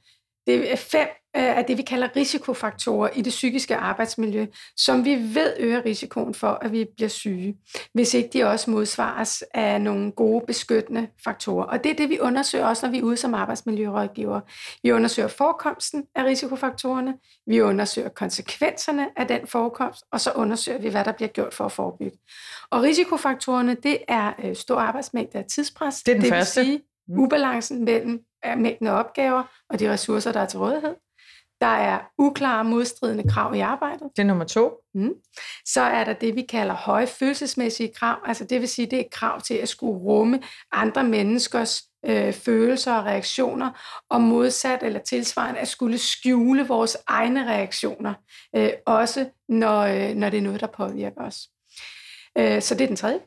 det 0.47 0.73
er 0.73 0.77
fem 0.77 1.09
øh, 1.37 1.57
af 1.59 1.65
det, 1.65 1.79
vi 1.79 1.83
kalder 1.83 2.09
risikofaktorer 2.17 3.09
i 3.09 3.23
det 3.23 3.31
psykiske 3.31 3.77
arbejdsmiljø, 3.77 4.47
som 4.77 5.05
vi 5.05 5.15
ved 5.15 5.55
øger 5.59 5.85
risikoen 5.85 6.35
for, 6.35 6.49
at 6.49 6.73
vi 6.73 6.87
bliver 6.97 7.09
syge, 7.09 7.57
hvis 7.93 8.15
ikke 8.15 8.31
de 8.33 8.45
også 8.45 8.71
modsvares 8.71 9.45
af 9.55 9.81
nogle 9.81 10.13
gode 10.13 10.45
beskyttende 10.47 11.09
faktorer. 11.25 11.65
Og 11.65 11.85
det 11.85 11.93
er 11.93 11.97
det, 11.97 12.09
vi 12.09 12.19
undersøger 12.21 12.67
også, 12.67 12.87
når 12.87 12.91
vi 12.91 12.99
er 12.99 13.03
ude 13.03 13.17
som 13.17 13.35
arbejdsmiljørådgiver. 13.35 14.41
Vi 14.83 14.93
undersøger 14.93 15.29
forekomsten 15.29 16.05
af 16.15 16.25
risikofaktorerne, 16.25 17.15
vi 17.47 17.61
undersøger 17.61 18.09
konsekvenserne 18.09 19.07
af 19.17 19.29
den 19.29 19.47
forekomst, 19.47 20.05
og 20.13 20.21
så 20.21 20.33
undersøger 20.33 20.79
vi, 20.79 20.89
hvad 20.89 21.05
der 21.05 21.13
bliver 21.13 21.29
gjort 21.29 21.55
for 21.55 21.65
at 21.65 21.73
forebygge. 21.73 22.19
Og 22.71 22.83
risikofaktorerne, 22.83 23.75
det 23.75 23.99
er 24.09 24.33
øh, 24.45 24.57
stor 24.57 24.77
arbejdsmængde 24.77 25.39
af 25.39 25.45
tidspres. 25.45 26.03
Det 26.03 26.13
er 26.13 26.15
den 26.15 26.23
det 26.23 26.31
første. 26.31 26.61
Vil 26.61 26.67
sige, 26.67 26.83
mm. 27.09 27.19
ubalancen 27.19 27.85
mellem 27.85 28.21
mængden 28.57 28.87
af 28.87 28.99
opgaver 28.99 29.43
og 29.71 29.81
de 29.81 29.93
ressourcer, 29.93 30.33
der 30.33 30.41
er 30.41 30.47
til 30.47 30.59
rådighed. 30.59 30.95
Der 31.61 31.67
er 31.67 31.99
uklare 32.19 32.65
modstridende 32.65 33.29
krav 33.29 33.55
i 33.55 33.61
arbejdet. 33.61 34.09
Det 34.17 34.23
er 34.23 34.27
nummer 34.27 34.45
to. 34.45 34.73
Mm. 34.95 35.15
Så 35.65 35.81
er 35.81 36.05
der 36.05 36.13
det, 36.13 36.37
vi 36.37 36.43
kalder 36.43 36.75
høje 36.75 37.07
følelsesmæssige 37.07 37.93
krav. 37.97 38.17
Altså 38.25 38.45
det 38.45 38.61
vil 38.61 38.69
sige, 38.69 38.87
det 38.87 39.01
er 39.01 39.05
krav 39.13 39.41
til 39.41 39.55
at 39.55 39.69
skulle 39.69 39.99
rumme 39.99 40.43
andre 40.73 41.05
menneskers 41.05 41.83
øh, 42.07 42.33
følelser 42.33 42.95
og 42.95 43.05
reaktioner, 43.05 43.71
og 44.11 44.21
modsat 44.21 44.83
eller 44.83 45.01
tilsvarende 45.01 45.61
at 45.61 45.69
skulle 45.69 45.99
skjule 45.99 46.67
vores 46.69 46.97
egne 47.07 47.49
reaktioner, 47.49 48.15
øh, 48.57 48.71
også 48.87 49.27
når, 49.49 49.81
øh, 49.81 50.15
når 50.15 50.31
det 50.31 50.39
er 50.39 50.43
noget, 50.43 50.61
der 50.61 50.67
påvirker 50.67 51.23
os. 51.23 51.49
Øh, 52.39 52.63
så 52.63 52.75
det 52.75 52.81
er 52.81 52.89
den 52.89 52.97
tredje. 52.97 53.21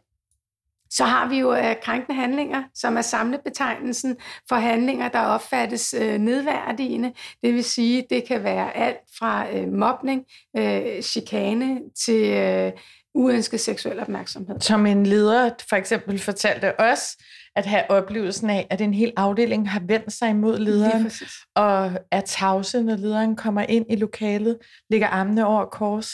Så 0.89 1.05
har 1.05 1.29
vi 1.29 1.39
jo 1.39 1.53
øh, 1.53 1.75
krænkende 1.81 2.21
handlinger, 2.21 2.63
som 2.75 2.97
er 2.97 3.01
samlebetegnelsen 3.01 4.15
for 4.49 4.55
handlinger, 4.55 5.09
der 5.09 5.19
opfattes 5.19 5.95
øh, 6.01 6.17
nedværdigende. 6.17 7.13
Det 7.43 7.53
vil 7.53 7.63
sige, 7.63 8.05
det 8.09 8.23
kan 8.27 8.43
være 8.43 8.77
alt 8.77 8.97
fra 9.19 9.45
øh, 9.53 9.67
mobning, 9.73 10.23
øh, 10.57 11.01
chikane 11.01 11.79
til 12.05 12.31
øh, 12.33 12.71
uønsket 13.15 13.59
seksuel 13.59 13.99
opmærksomhed. 13.99 14.59
Som 14.59 14.85
en 14.85 15.05
leder 15.05 15.49
for 15.69 15.75
eksempel 15.75 16.19
fortalte 16.19 16.79
os, 16.79 17.17
at 17.55 17.65
have 17.65 17.91
oplevelsen 17.91 18.49
af, 18.49 18.67
at 18.69 18.81
en 18.81 18.93
hel 18.93 19.13
afdeling 19.17 19.69
har 19.69 19.81
vendt 19.87 20.13
sig 20.13 20.29
imod 20.29 20.59
lederen, 20.59 21.11
og 21.55 21.91
er 22.11 22.21
tavse, 22.21 22.83
når 22.83 22.95
lederen 22.95 23.35
kommer 23.35 23.61
ind 23.61 23.85
i 23.89 23.95
lokalet, 23.95 24.57
lægger 24.89 25.07
armene 25.07 25.45
over 25.45 25.65
kors, 25.65 26.13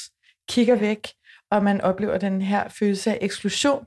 kigger 0.49 0.75
væk, 0.75 1.07
og 1.51 1.63
man 1.63 1.81
oplever 1.81 2.17
den 2.17 2.41
her 2.41 2.69
følelse 2.69 3.11
af 3.11 3.17
eksklusion 3.21 3.85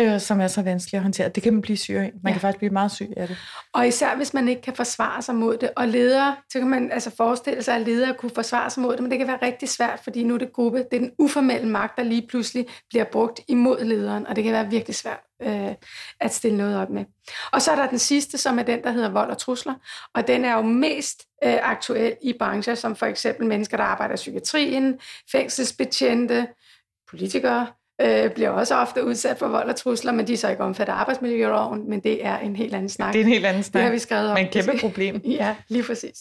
øh, 0.00 0.20
som 0.20 0.40
er 0.40 0.48
så 0.48 0.62
vanskeligt 0.62 0.98
at 0.98 1.02
håndtere. 1.02 1.28
Det 1.28 1.42
kan 1.42 1.52
man 1.52 1.62
blive 1.62 1.76
syg 1.76 1.94
af. 1.94 2.12
Man 2.22 2.30
ja. 2.30 2.32
kan 2.32 2.40
faktisk 2.40 2.58
blive 2.58 2.72
meget 2.72 2.92
syg 2.92 3.08
af 3.16 3.28
det. 3.28 3.36
Og 3.72 3.88
især 3.88 4.16
hvis 4.16 4.34
man 4.34 4.48
ikke 4.48 4.62
kan 4.62 4.74
forsvare 4.74 5.22
sig 5.22 5.34
mod 5.34 5.56
det. 5.56 5.70
Og 5.76 5.88
ledere, 5.88 6.36
så 6.52 6.58
kan 6.58 6.68
man 6.68 6.92
altså 6.92 7.10
forestille 7.16 7.62
sig, 7.62 7.74
at 7.74 7.80
ledere 7.80 8.14
kunne 8.14 8.30
forsvare 8.34 8.70
sig 8.70 8.82
mod 8.82 8.92
det, 8.92 9.02
men 9.02 9.10
det 9.10 9.18
kan 9.18 9.28
være 9.28 9.38
rigtig 9.42 9.68
svært, 9.68 10.00
fordi 10.04 10.22
nu 10.22 10.34
er 10.34 10.38
det 10.38 10.52
gruppe, 10.52 10.78
det 10.78 10.96
er 10.96 10.98
den 10.98 11.12
uformelle 11.18 11.68
magt, 11.68 11.96
der 11.96 12.02
lige 12.02 12.26
pludselig 12.28 12.66
bliver 12.88 13.04
brugt 13.04 13.40
imod 13.48 13.84
lederen, 13.84 14.26
og 14.26 14.36
det 14.36 14.44
kan 14.44 14.52
være 14.52 14.70
virkelig 14.70 14.94
svært 14.96 15.20
øh, 15.42 15.74
at 16.20 16.34
stille 16.34 16.56
noget 16.56 16.76
op 16.76 16.90
med. 16.90 17.04
Og 17.52 17.62
så 17.62 17.70
er 17.70 17.76
der 17.76 17.88
den 17.88 17.98
sidste, 17.98 18.38
som 18.38 18.58
er 18.58 18.62
den, 18.62 18.82
der 18.82 18.90
hedder 18.90 19.08
vold 19.08 19.30
og 19.30 19.38
trusler, 19.38 19.74
og 20.14 20.26
den 20.26 20.44
er 20.44 20.54
jo 20.54 20.62
mest 20.62 21.22
øh, 21.44 21.58
aktuel 21.62 22.16
i 22.22 22.34
brancher, 22.38 22.74
som 22.74 22.96
for 22.96 23.06
eksempel 23.06 23.46
mennesker, 23.46 23.76
der 23.76 23.84
arbejder 23.84 24.14
i 24.14 24.16
psykiatrien, 24.16 24.98
fængselsbetjente, 25.32 26.46
politikere, 27.10 27.66
øh, 28.00 28.30
bliver 28.30 28.50
også 28.50 28.74
ofte 28.74 29.04
udsat 29.04 29.38
for 29.38 29.48
vold 29.48 29.68
og 29.68 29.76
trusler, 29.76 30.12
men 30.12 30.26
de 30.26 30.32
er 30.32 30.36
så 30.36 30.50
ikke 30.50 30.62
omfattet 30.62 30.92
af 30.92 30.96
arbejdsmiljøloven, 30.96 31.90
men 31.90 32.00
det 32.00 32.26
er 32.26 32.38
en 32.38 32.56
helt 32.56 32.74
anden 32.74 32.88
snak. 32.88 33.12
Det 33.12 33.20
er 33.20 33.24
en 33.24 33.30
helt 33.30 33.46
anden 33.46 33.62
snak. 33.62 33.80
Det 33.80 33.82
har 33.82 33.92
vi 33.92 33.98
skrevet 33.98 34.30
om. 34.30 34.34
Men 34.34 34.48
kæmpe 34.48 34.78
problem. 34.80 35.16
ja, 35.40 35.56
lige 35.68 35.82
præcis. 35.82 36.16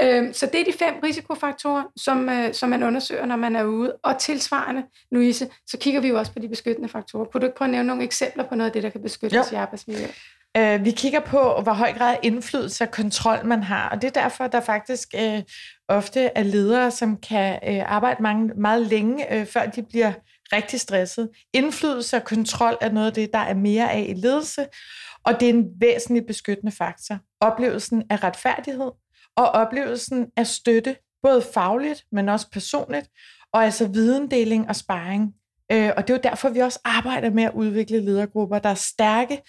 Øh, 0.00 0.34
så 0.34 0.46
det 0.46 0.60
er 0.60 0.64
de 0.64 0.72
fem 0.78 0.94
risikofaktorer, 1.04 1.82
som, 1.96 2.28
øh, 2.28 2.54
som 2.54 2.68
man 2.68 2.82
undersøger, 2.82 3.26
når 3.26 3.36
man 3.36 3.56
er 3.56 3.64
ude. 3.64 3.92
Og 4.04 4.18
tilsvarende, 4.18 4.82
Louise, 5.12 5.48
så 5.66 5.78
kigger 5.78 6.00
vi 6.00 6.08
jo 6.08 6.18
også 6.18 6.32
på 6.32 6.38
de 6.38 6.48
beskyttende 6.48 6.88
faktorer. 6.88 7.24
Kunne 7.24 7.40
du 7.40 7.46
ikke 7.46 7.56
prøve 7.56 7.66
at 7.66 7.72
nævne 7.72 7.86
nogle 7.86 8.02
eksempler 8.02 8.44
på 8.44 8.54
noget 8.54 8.70
af 8.70 8.72
det, 8.72 8.82
der 8.82 8.90
kan 8.90 9.02
beskyttes 9.02 9.52
jo. 9.52 9.56
i 9.56 9.60
arbejdsmiljøet? 9.60 10.14
Uh, 10.58 10.84
vi 10.84 10.90
kigger 10.90 11.20
på, 11.20 11.60
hvor 11.62 11.72
høj 11.72 11.92
grad 11.92 12.16
indflydelse 12.22 12.84
og 12.84 12.90
kontrol 12.90 13.46
man 13.46 13.62
har, 13.62 13.88
og 13.88 14.02
det 14.02 14.16
er 14.16 14.22
derfor, 14.22 14.46
der 14.46 14.60
faktisk 14.60 15.08
uh, 15.18 15.40
ofte 15.88 16.20
er 16.34 16.42
ledere, 16.42 16.90
som 16.90 17.16
kan 17.16 17.58
uh, 17.68 17.92
arbejde 17.92 18.22
mange, 18.22 18.52
meget 18.56 18.86
længe, 18.86 19.26
uh, 19.40 19.46
før 19.46 19.66
de 19.66 19.82
bliver 19.82 20.12
rigtig 20.52 20.80
stresset. 20.80 21.28
Indflydelse 21.52 22.16
og 22.16 22.24
kontrol 22.24 22.76
er 22.80 22.92
noget 22.92 23.06
af 23.06 23.12
det, 23.12 23.32
der 23.32 23.38
er 23.38 23.54
mere 23.54 23.92
af 23.92 24.06
i 24.08 24.14
ledelse, 24.14 24.66
og 25.24 25.40
det 25.40 25.50
er 25.50 25.54
en 25.54 25.66
væsentlig 25.80 26.26
beskyttende 26.26 26.72
faktor. 26.72 27.18
Oplevelsen 27.40 28.02
af 28.10 28.24
retfærdighed 28.24 28.90
og 29.36 29.48
oplevelsen 29.48 30.26
af 30.36 30.46
støtte, 30.46 30.96
både 31.22 31.42
fagligt, 31.54 32.04
men 32.12 32.28
også 32.28 32.50
personligt, 32.50 33.08
og 33.52 33.64
altså 33.64 33.88
videndeling 33.88 34.68
og 34.68 34.76
sparring. 34.76 35.34
Øh, 35.72 35.90
og 35.96 36.08
det 36.08 36.14
er 36.14 36.18
jo 36.18 36.30
derfor, 36.30 36.48
vi 36.48 36.58
også 36.58 36.78
arbejder 36.84 37.30
med 37.30 37.42
at 37.42 37.52
udvikle 37.54 38.00
ledergrupper, 38.00 38.58
der 38.58 38.68
er 38.68 38.74
stærke 38.74 39.42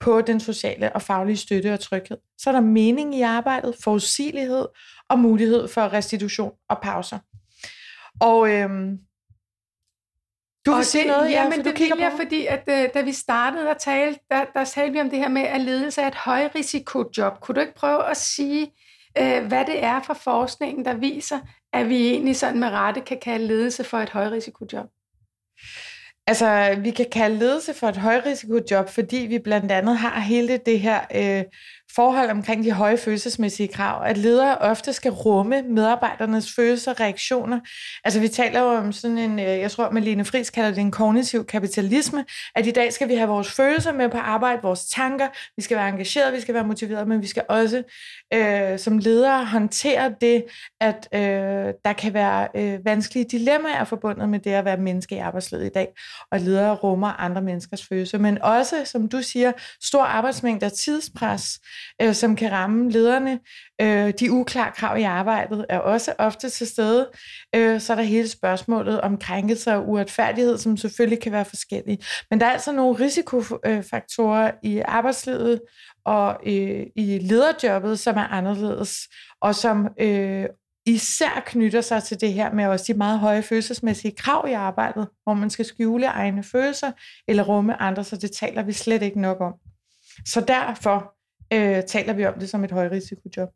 på 0.00 0.20
den 0.20 0.40
sociale 0.40 0.92
og 0.92 1.02
faglige 1.02 1.36
støtte 1.36 1.72
og 1.72 1.80
tryghed. 1.80 2.16
Så 2.38 2.50
er 2.50 2.52
der 2.52 2.60
mening 2.60 3.14
i 3.14 3.22
arbejdet, 3.22 3.74
forudsigelighed 3.84 4.66
og 5.08 5.18
mulighed 5.18 5.68
for 5.68 5.92
restitution 5.92 6.52
og 6.68 6.78
pauser. 6.82 7.18
Og 8.20 8.50
øhm, 8.50 8.98
du 10.66 10.74
vil 10.74 10.84
sige 10.84 11.06
noget, 11.06 11.30
ja, 11.30 11.48
men 11.48 11.64
det 11.64 11.74
kigger 11.74 11.96
vil 11.96 12.02
jeg, 12.02 12.10
på 12.10 12.16
fordi 12.16 12.46
at, 12.46 12.62
uh, 12.66 12.94
da 12.94 13.00
vi 13.00 13.12
startede, 13.12 13.64
der 13.64 13.74
talte, 13.74 14.20
der, 14.30 14.44
der 14.54 14.64
talte 14.64 14.92
vi 14.92 15.00
om 15.00 15.10
det 15.10 15.18
her 15.18 15.28
med, 15.28 15.42
at 15.42 15.60
ledelse 15.60 16.02
er 16.02 16.06
et 16.06 16.14
højrisikojob. 16.14 17.40
Kunne 17.40 17.54
du 17.54 17.60
ikke 17.60 17.74
prøve 17.74 18.10
at 18.10 18.16
sige, 18.16 18.72
uh, 19.20 19.46
hvad 19.46 19.64
det 19.64 19.84
er 19.84 20.02
for 20.02 20.14
forskningen, 20.14 20.84
der 20.84 20.94
viser, 20.94 21.38
at 21.72 21.88
vi 21.88 22.08
egentlig 22.08 22.36
sådan 22.36 22.60
med 22.60 22.68
rette 22.68 23.00
kan 23.00 23.18
kalde 23.22 23.46
ledelse 23.46 23.84
for 23.84 23.98
et 23.98 24.10
højrisikojob? 24.10 24.86
Altså, 26.28 26.76
vi 26.78 26.90
kan 26.90 27.06
kalde 27.12 27.38
ledelse 27.38 27.74
for 27.74 27.88
et 27.88 27.96
højrisikojob, 27.96 28.88
fordi 28.88 29.16
vi 29.16 29.38
blandt 29.38 29.72
andet 29.72 29.96
har 29.96 30.20
hele 30.20 30.56
det 30.56 30.80
her 30.80 31.00
øh, 31.14 31.44
forhold 31.94 32.30
omkring 32.30 32.64
de 32.64 32.72
høje 32.72 32.98
følelsesmæssige 32.98 33.68
krav, 33.68 34.06
at 34.06 34.18
ledere 34.18 34.58
ofte 34.58 34.92
skal 34.92 35.10
rumme 35.10 35.62
medarbejdernes 35.62 36.52
følelser 36.56 36.90
og 36.90 37.00
reaktioner. 37.00 37.60
Altså 38.04 38.20
vi 38.20 38.28
taler 38.28 38.60
jo 38.60 38.66
om 38.66 38.92
sådan 38.92 39.18
en, 39.18 39.38
øh, 39.38 39.44
jeg 39.44 39.70
tror 39.70 39.90
Malene 39.90 40.24
Friis 40.24 40.50
kalder 40.50 40.70
det 40.70 40.78
en 40.78 40.90
kognitiv 40.90 41.44
kapitalisme, 41.46 42.24
at 42.54 42.66
i 42.66 42.70
dag 42.70 42.92
skal 42.92 43.08
vi 43.08 43.14
have 43.14 43.28
vores 43.28 43.52
følelser 43.52 43.92
med 43.92 44.08
på 44.08 44.18
arbejde, 44.18 44.62
vores 44.62 44.84
tanker, 44.84 45.28
vi 45.56 45.62
skal 45.62 45.76
være 45.76 45.88
engageret, 45.88 46.32
vi 46.32 46.40
skal 46.40 46.54
være 46.54 46.64
motiveret, 46.64 47.08
men 47.08 47.22
vi 47.22 47.26
skal 47.26 47.42
også 47.48 47.82
øh, 48.34 48.78
som 48.78 48.98
ledere 48.98 49.44
håndtere 49.44 50.14
det, 50.20 50.44
at 50.80 51.08
øh, 51.14 51.20
der 51.84 51.92
kan 51.92 52.14
være 52.14 52.48
øh, 52.54 52.84
vanskelige 52.84 53.24
dilemmaer 53.30 53.84
forbundet 53.84 54.28
med 54.28 54.38
det 54.38 54.50
at 54.50 54.64
være 54.64 54.76
menneske 54.76 55.14
i 55.14 55.18
arbejdslivet 55.18 55.66
i 55.66 55.70
dag, 55.74 55.88
og 56.32 56.40
ledere 56.40 56.74
rummer 56.74 57.08
andre 57.08 57.42
menneskers 57.42 57.86
følelser, 57.86 58.18
men 58.18 58.42
også, 58.42 58.76
som 58.84 59.08
du 59.08 59.22
siger, 59.22 59.52
stor 59.82 60.02
arbejdsmængde 60.02 60.66
og 60.66 60.72
tidspres, 60.72 61.58
øh, 62.02 62.14
som 62.14 62.36
kan 62.36 62.52
ramme 62.52 62.90
lederne. 62.90 63.40
Øh, 63.80 64.12
de 64.20 64.32
uklare 64.32 64.72
krav 64.76 64.98
i 64.98 65.02
arbejdet 65.02 65.66
er 65.68 65.78
også 65.78 66.14
ofte 66.18 66.50
til 66.50 66.66
stede. 66.66 67.10
Øh, 67.54 67.80
så 67.80 67.92
er 67.92 67.96
der 67.96 68.02
hele 68.02 68.28
spørgsmålet 68.28 69.00
om 69.00 69.18
krænkelser 69.18 69.74
og 69.74 69.88
uretfærdighed, 69.88 70.58
som 70.58 70.76
selvfølgelig 70.76 71.20
kan 71.20 71.32
være 71.32 71.44
forskellige. 71.44 71.98
Men 72.30 72.40
der 72.40 72.46
er 72.46 72.50
altså 72.50 72.72
nogle 72.72 73.04
risikofaktorer 73.04 74.50
i 74.62 74.78
arbejdslivet 74.78 75.60
og 76.04 76.36
øh, 76.46 76.86
i 76.96 77.18
lederjobbet, 77.22 77.98
som 77.98 78.16
er 78.16 78.26
anderledes, 78.32 78.98
og 79.40 79.54
som 79.54 79.88
øh, 80.00 80.46
især 80.86 81.42
knytter 81.46 81.80
sig 81.80 82.02
til 82.02 82.20
det 82.20 82.32
her 82.32 82.52
med 82.52 82.66
også 82.66 82.92
de 82.92 82.98
meget 82.98 83.18
høje 83.18 83.42
følelsesmæssige 83.42 84.14
krav 84.16 84.48
i 84.48 84.52
arbejdet, 84.52 85.08
hvor 85.24 85.34
man 85.34 85.50
skal 85.50 85.64
skjule 85.64 86.06
egne 86.06 86.42
følelser 86.42 86.92
eller 87.28 87.42
rumme 87.42 87.82
andre, 87.82 88.04
så 88.04 88.16
det 88.16 88.32
taler 88.32 88.62
vi 88.62 88.72
slet 88.72 89.02
ikke 89.02 89.20
nok 89.20 89.40
om. 89.40 89.54
Så 90.26 90.40
derfor 90.40 91.15
øh, 91.52 91.82
taler 91.82 92.12
vi 92.12 92.26
om 92.26 92.38
det 92.38 92.50
som 92.50 92.64
et 92.64 92.70
højrisikojob. 92.70 93.48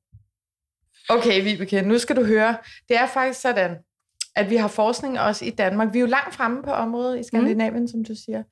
Okay, 1.08 1.42
Vibeke, 1.42 1.82
nu 1.82 1.98
skal 1.98 2.16
du 2.16 2.24
høre. 2.24 2.56
Det 2.88 2.96
er 2.96 3.06
faktisk 3.06 3.40
sådan, 3.40 3.76
at 4.36 4.50
vi 4.50 4.56
har 4.56 4.68
forskning 4.68 5.20
også 5.20 5.44
i 5.44 5.50
Danmark. 5.50 5.92
Vi 5.92 5.98
er 5.98 6.00
jo 6.00 6.06
langt 6.06 6.34
fremme 6.34 6.62
på 6.62 6.70
området 6.70 7.20
i 7.20 7.22
Skandinavien, 7.22 7.80
mm. 7.82 7.88
som 7.88 8.04
du 8.04 8.14
siger. 8.14 8.42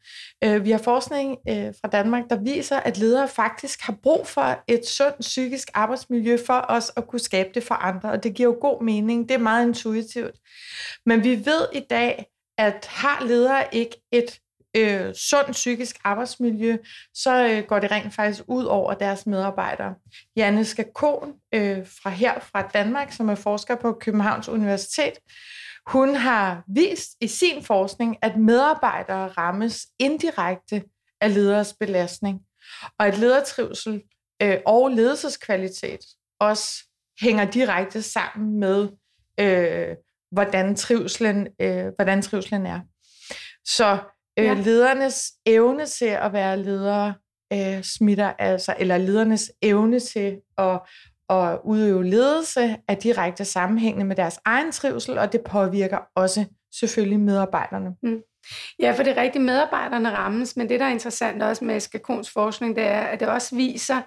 Øh, 0.44 0.64
vi 0.64 0.70
har 0.70 0.78
forskning 0.78 1.38
øh, 1.48 1.74
fra 1.80 1.88
Danmark, 1.88 2.24
der 2.30 2.36
viser, 2.36 2.76
at 2.76 2.98
ledere 2.98 3.28
faktisk 3.28 3.82
har 3.82 3.96
brug 4.02 4.26
for 4.26 4.64
et 4.68 4.86
sundt 4.86 5.18
psykisk 5.20 5.68
arbejdsmiljø 5.74 6.36
for 6.46 6.64
os 6.68 6.92
at 6.96 7.08
kunne 7.08 7.20
skabe 7.20 7.48
det 7.54 7.62
for 7.62 7.74
andre, 7.74 8.10
og 8.10 8.22
det 8.22 8.34
giver 8.34 8.48
jo 8.48 8.58
god 8.60 8.82
mening. 8.82 9.28
Det 9.28 9.34
er 9.34 9.38
meget 9.38 9.66
intuitivt. 9.66 10.34
Men 11.06 11.24
vi 11.24 11.46
ved 11.46 11.66
i 11.74 11.80
dag, 11.90 12.26
at 12.58 12.86
har 12.88 13.24
ledere 13.26 13.64
ikke 13.72 13.96
et 14.12 14.40
øh, 14.76 15.14
sundt 15.14 15.50
psykisk 15.52 15.96
arbejdsmiljø, 16.04 16.76
så 17.14 17.48
øh, 17.48 17.64
går 17.64 17.78
det 17.78 17.90
rent 17.90 18.14
faktisk 18.14 18.44
ud 18.46 18.64
over 18.64 18.94
deres 18.94 19.26
medarbejdere. 19.26 19.94
Janne 20.36 20.64
Skakon 20.64 21.32
øh, 21.54 21.86
fra 22.02 22.10
her 22.10 22.40
fra 22.40 22.62
Danmark, 22.62 23.12
som 23.12 23.28
er 23.28 23.34
forsker 23.34 23.76
på 23.76 23.92
Københavns 23.92 24.48
Universitet, 24.48 25.18
hun 25.86 26.14
har 26.14 26.64
vist 26.66 27.10
i 27.20 27.28
sin 27.28 27.64
forskning, 27.64 28.16
at 28.22 28.36
medarbejdere 28.36 29.28
rammes 29.28 29.86
indirekte 29.98 30.82
af 31.20 31.34
leders 31.34 31.72
belastning, 31.80 32.40
og 32.98 33.06
at 33.06 33.18
ledertrivsel 33.18 34.02
øh, 34.42 34.58
og 34.66 34.90
ledelseskvalitet 34.90 36.00
også 36.40 36.84
hænger 37.20 37.44
direkte 37.44 38.02
sammen 38.02 38.60
med, 38.60 38.88
øh, 39.40 39.96
hvordan, 40.30 40.76
trivselen, 40.76 41.48
øh, 41.60 41.86
hvordan 41.96 42.22
trivselen 42.22 42.66
er. 42.66 42.80
Så 43.64 43.98
Øh, 44.38 44.44
ja. 44.44 44.54
ledernes 44.54 45.32
evne 45.46 45.86
til 45.86 46.06
at 46.06 46.32
være 46.32 46.62
ledere 46.62 47.14
øh, 47.52 47.82
smitter 47.82 48.32
altså, 48.38 48.74
eller 48.78 48.98
ledernes 48.98 49.52
evne 49.62 50.00
til 50.00 50.36
at, 50.58 50.80
at 51.30 51.58
udøve 51.64 52.04
ledelse 52.04 52.76
er 52.88 52.94
direkte 52.94 53.44
sammenhængende 53.44 54.04
med 54.04 54.16
deres 54.16 54.40
egen 54.44 54.72
trivsel, 54.72 55.18
og 55.18 55.32
det 55.32 55.40
påvirker 55.40 55.98
også 56.14 56.44
selvfølgelig 56.80 57.20
medarbejderne. 57.20 57.90
Mm. 58.02 58.22
Ja, 58.78 58.92
for 58.92 59.02
det 59.02 59.18
er 59.18 59.22
rigtigt, 59.22 59.44
medarbejderne 59.44 60.10
rammes, 60.10 60.56
men 60.56 60.68
det, 60.68 60.80
der 60.80 60.86
er 60.86 60.90
interessant 60.90 61.42
også 61.42 61.64
med 61.64 61.80
Skakons 61.80 62.30
forskning, 62.30 62.76
det 62.76 62.84
er, 62.84 63.00
at 63.00 63.20
det 63.20 63.28
også 63.28 63.56
viser, 63.56 64.02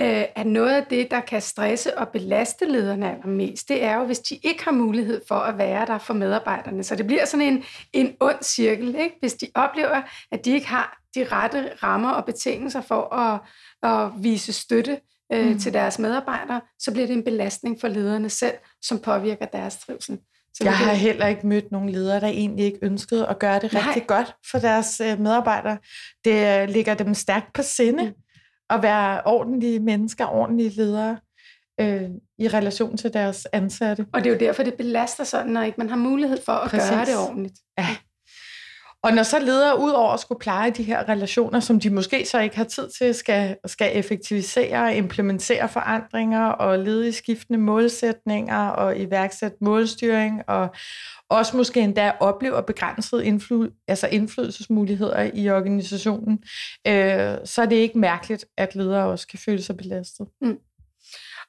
øh, 0.00 0.24
at 0.36 0.46
noget 0.46 0.74
af 0.74 0.86
det, 0.90 1.10
der 1.10 1.20
kan 1.20 1.40
stresse 1.40 1.98
og 1.98 2.08
belaste 2.08 2.64
lederne 2.64 3.12
allermest, 3.12 3.68
det 3.68 3.84
er 3.84 3.96
jo, 3.96 4.04
hvis 4.04 4.18
de 4.18 4.38
ikke 4.42 4.64
har 4.64 4.72
mulighed 4.72 5.20
for 5.28 5.34
at 5.34 5.58
være 5.58 5.86
der 5.86 5.98
for 5.98 6.14
medarbejderne. 6.14 6.84
Så 6.84 6.96
det 6.96 7.06
bliver 7.06 7.24
sådan 7.24 7.46
en, 7.46 7.64
en 7.92 8.16
ond 8.20 8.42
cirkel, 8.42 8.88
ikke? 8.88 9.16
hvis 9.20 9.34
de 9.34 9.46
oplever, 9.54 10.02
at 10.32 10.44
de 10.44 10.50
ikke 10.50 10.66
har 10.66 10.98
de 11.14 11.24
rette 11.24 11.70
rammer 11.82 12.10
og 12.10 12.24
betingelser 12.24 12.80
for 12.80 13.14
at, 13.14 13.40
at 13.82 14.12
vise 14.22 14.52
støtte 14.52 15.00
øh, 15.32 15.46
mm. 15.46 15.58
til 15.58 15.72
deres 15.72 15.98
medarbejdere, 15.98 16.60
så 16.78 16.92
bliver 16.92 17.06
det 17.06 17.16
en 17.16 17.24
belastning 17.24 17.80
for 17.80 17.88
lederne 17.88 18.30
selv, 18.30 18.54
som 18.82 18.98
påvirker 18.98 19.46
deres 19.46 19.76
trivsel. 19.76 20.18
Så 20.54 20.64
jeg 20.64 20.76
har 20.76 20.94
heller 20.94 21.26
ikke 21.26 21.46
mødt 21.46 21.72
nogen 21.72 21.88
ledere, 21.88 22.20
der 22.20 22.26
egentlig 22.26 22.64
ikke 22.64 22.78
ønskede 22.82 23.26
at 23.26 23.38
gøre 23.38 23.58
det 23.60 23.72
Nej. 23.72 23.82
rigtig 23.82 24.06
godt 24.06 24.34
for 24.50 24.58
deres 24.58 25.00
øh, 25.00 25.20
medarbejdere. 25.20 25.78
Det 26.24 26.62
øh, 26.62 26.68
ligger 26.68 26.94
dem 26.94 27.14
stærkt 27.14 27.52
på 27.52 27.62
sinde. 27.62 28.04
Mm 28.04 28.14
at 28.70 28.82
være 28.82 29.22
ordentlige 29.24 29.80
mennesker, 29.80 30.26
ordentlige 30.26 30.70
ledere 30.70 31.18
øh, 31.80 32.10
i 32.38 32.48
relation 32.48 32.96
til 32.96 33.12
deres 33.12 33.46
ansatte. 33.52 34.06
Og 34.12 34.24
det 34.24 34.30
er 34.30 34.34
jo 34.34 34.40
derfor, 34.40 34.62
det 34.62 34.74
belaster 34.74 35.24
sådan, 35.24 35.52
når 35.52 35.62
ikke 35.62 35.78
man 35.78 35.88
har 35.88 35.96
mulighed 35.96 36.38
for 36.44 36.52
at 36.52 36.70
Præcis. 36.70 36.90
gøre 36.90 37.04
det 37.04 37.16
ordentligt. 37.28 37.54
Ja. 37.78 37.96
Og 39.06 39.12
når 39.12 39.22
så 39.22 39.38
ledere 39.38 39.80
ud 39.80 39.90
over 39.90 40.12
at 40.12 40.20
skulle 40.20 40.38
pleje 40.38 40.70
de 40.70 40.82
her 40.82 41.08
relationer, 41.08 41.60
som 41.60 41.80
de 41.80 41.90
måske 41.90 42.26
så 42.26 42.40
ikke 42.40 42.56
har 42.56 42.64
tid 42.64 42.88
til, 42.98 43.14
skal, 43.14 43.56
skal 43.66 43.98
effektivisere, 43.98 44.96
implementere 44.96 45.68
forandringer 45.68 46.46
og 46.46 46.78
lede 46.78 47.08
i 47.08 47.12
skiftende 47.12 47.58
målsætninger 47.58 48.68
og 48.68 48.98
iværksætte 48.98 49.56
målstyring 49.60 50.42
og 50.48 50.74
også 51.28 51.56
måske 51.56 51.80
endda 51.80 52.12
oplever 52.20 52.60
begrænset 52.60 53.22
indfly, 53.22 53.66
altså 53.88 54.06
indflydelsesmuligheder 54.06 55.30
i 55.34 55.50
organisationen, 55.50 56.38
øh, 56.86 57.36
så 57.44 57.62
er 57.62 57.66
det 57.66 57.76
ikke 57.76 57.98
mærkeligt, 57.98 58.44
at 58.56 58.74
ledere 58.74 59.06
også 59.06 59.26
kan 59.26 59.38
føle 59.38 59.62
sig 59.62 59.76
belastet. 59.76 60.26
Mm. 60.40 60.58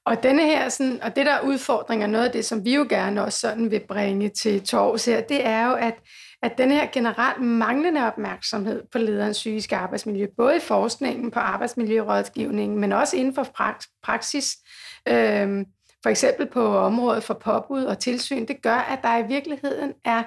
Og 0.07 0.23
denne 0.23 0.41
her, 0.41 0.69
sådan, 0.69 1.03
og 1.03 1.15
det 1.15 1.25
der 1.25 1.41
udfordring 1.41 2.07
noget 2.07 2.25
af 2.25 2.31
det, 2.31 2.45
som 2.45 2.65
vi 2.65 2.75
jo 2.75 2.85
gerne 2.89 3.23
også 3.23 3.39
sådan 3.39 3.71
vil 3.71 3.81
bringe 3.87 4.29
til 4.29 4.63
torvs 4.63 5.05
her, 5.05 5.21
det 5.21 5.45
er 5.45 5.67
jo, 5.67 5.73
at, 5.73 5.93
at 6.41 6.57
den 6.57 6.71
her 6.71 6.87
generelt 6.93 7.41
manglende 7.41 8.07
opmærksomhed 8.07 8.83
på 8.91 8.97
lederens 8.97 9.37
psykiske 9.37 9.75
arbejdsmiljø, 9.75 10.27
både 10.37 10.57
i 10.57 10.59
forskningen 10.59 11.31
på 11.31 11.39
arbejdsmiljørådgivningen, 11.39 12.79
men 12.79 12.91
også 12.91 13.17
inden 13.17 13.35
for 13.35 13.47
praksis, 14.03 14.55
øh, 15.07 15.65
for 16.03 16.09
eksempel 16.09 16.45
på 16.45 16.77
området 16.77 17.23
for 17.23 17.33
påbud 17.33 17.83
og 17.83 17.99
tilsyn, 17.99 18.45
det 18.47 18.61
gør, 18.61 18.75
at 18.75 18.99
der 19.01 19.17
i 19.17 19.27
virkeligheden 19.27 19.93
er 20.05 20.23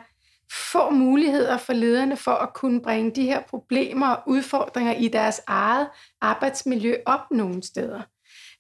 få 0.73 0.91
muligheder 0.91 1.57
for 1.57 1.73
lederne 1.73 2.17
for 2.17 2.33
at 2.35 2.55
kunne 2.55 2.83
bringe 2.83 3.11
de 3.11 3.23
her 3.23 3.43
problemer 3.51 4.09
og 4.09 4.23
udfordringer 4.27 4.93
i 4.93 5.09
deres 5.09 5.41
eget 5.47 5.89
arbejdsmiljø 6.21 6.95
op 7.07 7.31
nogle 7.31 7.63
steder. 7.63 8.03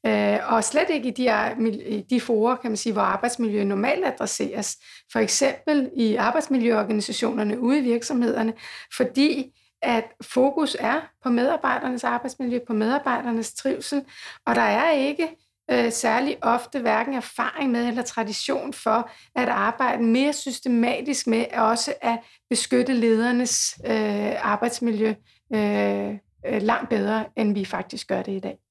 Øh, 0.06 0.38
og 0.52 0.64
slet 0.64 0.90
ikke 0.90 1.08
i 1.08 1.10
de, 1.10 1.54
i 1.86 2.00
de 2.10 2.20
forer, 2.20 2.56
kan 2.56 2.70
man 2.70 2.76
sige, 2.76 2.92
hvor 2.92 3.02
arbejdsmiljø 3.02 3.64
normalt 3.64 4.04
adresseres. 4.04 4.76
For 5.12 5.18
eksempel 5.18 5.90
i 5.96 6.14
arbejdsmiljøorganisationerne 6.14 7.60
ude 7.60 7.78
i 7.78 7.82
virksomhederne, 7.82 8.52
fordi 8.96 9.60
at 9.82 10.04
fokus 10.22 10.76
er 10.80 11.00
på 11.22 11.30
medarbejdernes 11.30 12.04
arbejdsmiljø, 12.04 12.58
på 12.66 12.72
medarbejdernes 12.72 13.54
trivsel, 13.54 14.04
og 14.46 14.54
der 14.54 14.62
er 14.62 14.90
ikke 14.90 15.28
øh, 15.70 15.92
særlig 15.92 16.38
ofte 16.42 16.80
hverken 16.80 17.14
erfaring 17.14 17.70
med 17.70 17.88
eller 17.88 18.02
tradition 18.02 18.72
for 18.72 19.10
at 19.34 19.48
arbejde 19.48 20.02
mere 20.02 20.32
systematisk 20.32 21.26
med 21.26 21.44
også 21.52 21.94
at 22.00 22.18
beskytte 22.50 22.92
ledernes 22.92 23.78
øh, 23.86 24.46
arbejdsmiljø 24.52 25.14
øh, 25.54 26.10
øh, 26.46 26.62
langt 26.62 26.88
bedre, 26.88 27.24
end 27.36 27.54
vi 27.54 27.64
faktisk 27.64 28.08
gør 28.08 28.22
det 28.22 28.32
i 28.32 28.40
dag. 28.40 28.69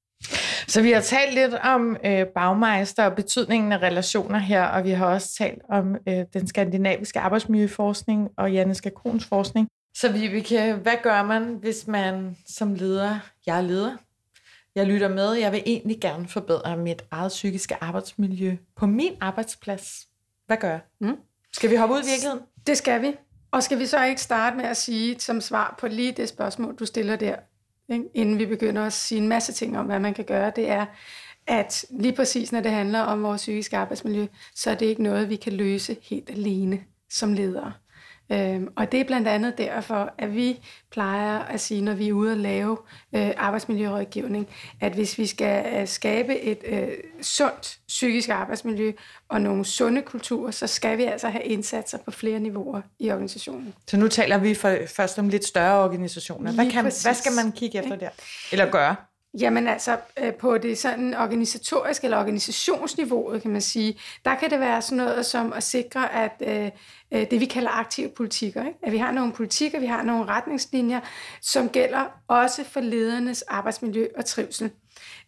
Så 0.68 0.82
vi 0.82 0.92
har 0.92 1.00
talt 1.00 1.34
lidt 1.34 1.54
om 1.54 1.96
øh, 2.04 2.26
bagmeister 2.26 3.04
og 3.04 3.16
betydningen 3.16 3.72
af 3.72 3.78
relationer 3.78 4.38
her, 4.38 4.64
og 4.64 4.84
vi 4.84 4.90
har 4.90 5.06
også 5.06 5.34
talt 5.34 5.62
om 5.68 5.96
øh, 6.08 6.24
den 6.32 6.46
skandinaviske 6.46 7.20
arbejdsmiljøforskning 7.20 8.28
og 8.36 8.52
Janne 8.52 8.74
Skakons 8.74 9.24
forskning. 9.24 9.68
Så 9.94 10.12
vi, 10.12 10.26
vi 10.26 10.40
kan, 10.40 10.76
hvad 10.76 10.96
gør 11.02 11.22
man, 11.22 11.56
hvis 11.60 11.86
man 11.86 12.36
som 12.46 12.74
leder, 12.74 13.18
jeg 13.46 13.58
er 13.58 13.62
leder, 13.62 13.96
jeg 14.74 14.86
lytter 14.86 15.08
med, 15.08 15.32
jeg 15.32 15.52
vil 15.52 15.62
egentlig 15.66 16.00
gerne 16.00 16.28
forbedre 16.28 16.76
mit 16.76 17.02
eget 17.10 17.28
psykiske 17.28 17.76
arbejdsmiljø 17.80 18.56
på 18.76 18.86
min 18.86 19.12
arbejdsplads. 19.20 20.06
Hvad 20.46 20.56
gør 20.56 20.68
jeg? 20.68 20.80
Mm. 21.00 21.16
Skal 21.52 21.70
vi 21.70 21.76
hoppe 21.76 21.94
ud 21.94 22.00
i 22.00 22.06
virkeligheden? 22.10 22.44
Det 22.66 22.78
skal 22.78 23.02
vi. 23.02 23.16
Og 23.52 23.62
skal 23.62 23.78
vi 23.78 23.86
så 23.86 24.04
ikke 24.04 24.20
starte 24.20 24.56
med 24.56 24.64
at 24.64 24.76
sige 24.76 25.20
som 25.20 25.40
svar 25.40 25.74
på 25.78 25.86
lige 25.88 26.12
det 26.12 26.28
spørgsmål, 26.28 26.76
du 26.76 26.86
stiller 26.86 27.16
der? 27.16 27.36
Inden 28.14 28.38
vi 28.38 28.46
begynder 28.46 28.86
at 28.86 28.92
sige 28.92 29.20
en 29.20 29.28
masse 29.28 29.52
ting 29.52 29.78
om, 29.78 29.86
hvad 29.86 30.00
man 30.00 30.14
kan 30.14 30.24
gøre, 30.24 30.52
det 30.56 30.70
er, 30.70 30.86
at 31.46 31.84
lige 31.90 32.16
præcis 32.16 32.52
når 32.52 32.60
det 32.60 32.70
handler 32.70 33.00
om 33.00 33.22
vores 33.22 33.40
psykiske 33.40 33.76
arbejdsmiljø, 33.76 34.26
så 34.54 34.70
er 34.70 34.74
det 34.74 34.86
ikke 34.86 35.02
noget, 35.02 35.28
vi 35.28 35.36
kan 35.36 35.52
løse 35.52 35.96
helt 36.02 36.30
alene 36.30 36.80
som 37.10 37.32
ledere. 37.32 37.72
Øhm, 38.32 38.68
og 38.76 38.92
det 38.92 39.00
er 39.00 39.04
blandt 39.04 39.28
andet 39.28 39.58
derfor, 39.58 40.12
at 40.18 40.34
vi 40.34 40.60
plejer 40.90 41.38
at 41.38 41.60
sige, 41.60 41.82
når 41.82 41.94
vi 41.94 42.08
er 42.08 42.12
ude 42.12 42.32
og 42.32 42.36
lave 42.36 42.78
øh, 43.14 43.30
arbejdsmiljørådgivning, 43.36 44.48
at 44.80 44.92
hvis 44.92 45.18
vi 45.18 45.26
skal 45.26 45.80
øh, 45.80 45.88
skabe 45.88 46.40
et 46.40 46.58
øh, 46.66 46.88
sundt 47.22 47.78
psykisk 47.88 48.28
arbejdsmiljø 48.28 48.92
og 49.28 49.40
nogle 49.40 49.64
sunde 49.64 50.02
kulturer, 50.02 50.50
så 50.50 50.66
skal 50.66 50.98
vi 50.98 51.04
altså 51.04 51.28
have 51.28 51.44
indsatser 51.44 51.98
på 52.04 52.10
flere 52.10 52.40
niveauer 52.40 52.80
i 52.98 53.10
organisationen. 53.10 53.74
Så 53.86 53.96
nu 53.96 54.08
taler 54.08 54.38
vi 54.38 54.54
for, 54.54 54.76
først 54.86 55.18
om 55.18 55.28
lidt 55.28 55.44
større 55.44 55.84
organisationer. 55.84 56.52
Hvad, 56.52 56.70
kan, 56.70 56.82
hvad 56.82 57.14
skal 57.14 57.32
man 57.32 57.52
kigge 57.52 57.78
efter 57.78 57.96
der? 57.96 58.08
Eller 58.52 58.70
gøre? 58.70 58.96
Jamen 59.38 59.68
altså, 59.68 59.98
øh, 60.18 60.34
på 60.34 60.58
det 60.58 60.78
sådan 60.78 61.14
organisatoriske 61.14 62.04
eller 62.04 62.18
organisationsniveauet, 62.18 63.42
kan 63.42 63.50
man 63.50 63.60
sige, 63.60 64.00
der 64.24 64.34
kan 64.34 64.50
det 64.50 64.60
være 64.60 64.82
sådan 64.82 64.96
noget 64.96 65.26
som 65.26 65.52
at 65.52 65.62
sikre, 65.62 66.14
at 66.14 66.42
øh, 66.46 66.70
øh, 67.12 67.30
det 67.30 67.40
vi 67.40 67.44
kalder 67.44 67.70
aktive 67.70 68.08
politikker, 68.08 68.66
ikke? 68.66 68.78
at 68.82 68.92
vi 68.92 68.98
har 68.98 69.12
nogle 69.12 69.32
politikker, 69.32 69.80
vi 69.80 69.86
har 69.86 70.02
nogle 70.02 70.24
retningslinjer, 70.24 71.00
som 71.40 71.68
gælder 71.68 72.04
også 72.28 72.64
for 72.64 72.80
ledernes 72.80 73.42
arbejdsmiljø 73.42 74.06
og 74.16 74.24
trivsel. 74.24 74.70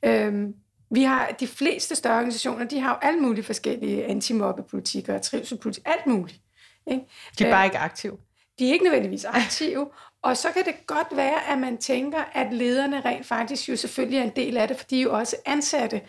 Øhm, 0.02 0.54
vi 0.90 1.02
har 1.02 1.36
de 1.40 1.46
fleste 1.46 1.94
større 1.94 2.16
organisationer, 2.16 2.64
de 2.64 2.80
har 2.80 2.90
jo 2.90 3.08
alle 3.08 3.20
mulige 3.20 3.44
forskellige 3.44 4.04
antimobbepolitikker 4.04 5.14
og 5.14 5.22
trivselpolitikker, 5.22 5.90
alt 5.90 6.06
muligt. 6.06 6.40
Ikke? 6.86 7.04
De 7.38 7.44
er 7.44 7.50
bare 7.50 7.64
ikke 7.64 7.78
aktive. 7.78 8.16
De 8.62 8.68
er 8.68 8.72
ikke 8.72 8.84
nødvendigvis 8.84 9.24
aktive, 9.24 9.86
og 10.22 10.36
så 10.36 10.48
kan 10.52 10.64
det 10.64 10.86
godt 10.86 11.06
være, 11.16 11.50
at 11.52 11.58
man 11.58 11.78
tænker, 11.78 12.18
at 12.32 12.52
lederne 12.52 13.00
rent 13.00 13.26
faktisk 13.26 13.68
jo 13.68 13.76
selvfølgelig 13.76 14.18
er 14.18 14.22
en 14.22 14.32
del 14.36 14.56
af 14.56 14.68
det, 14.68 14.76
for 14.76 14.84
de 14.84 14.98
er 14.98 15.02
jo 15.02 15.12
også 15.12 15.36
ansatte. 15.46 16.00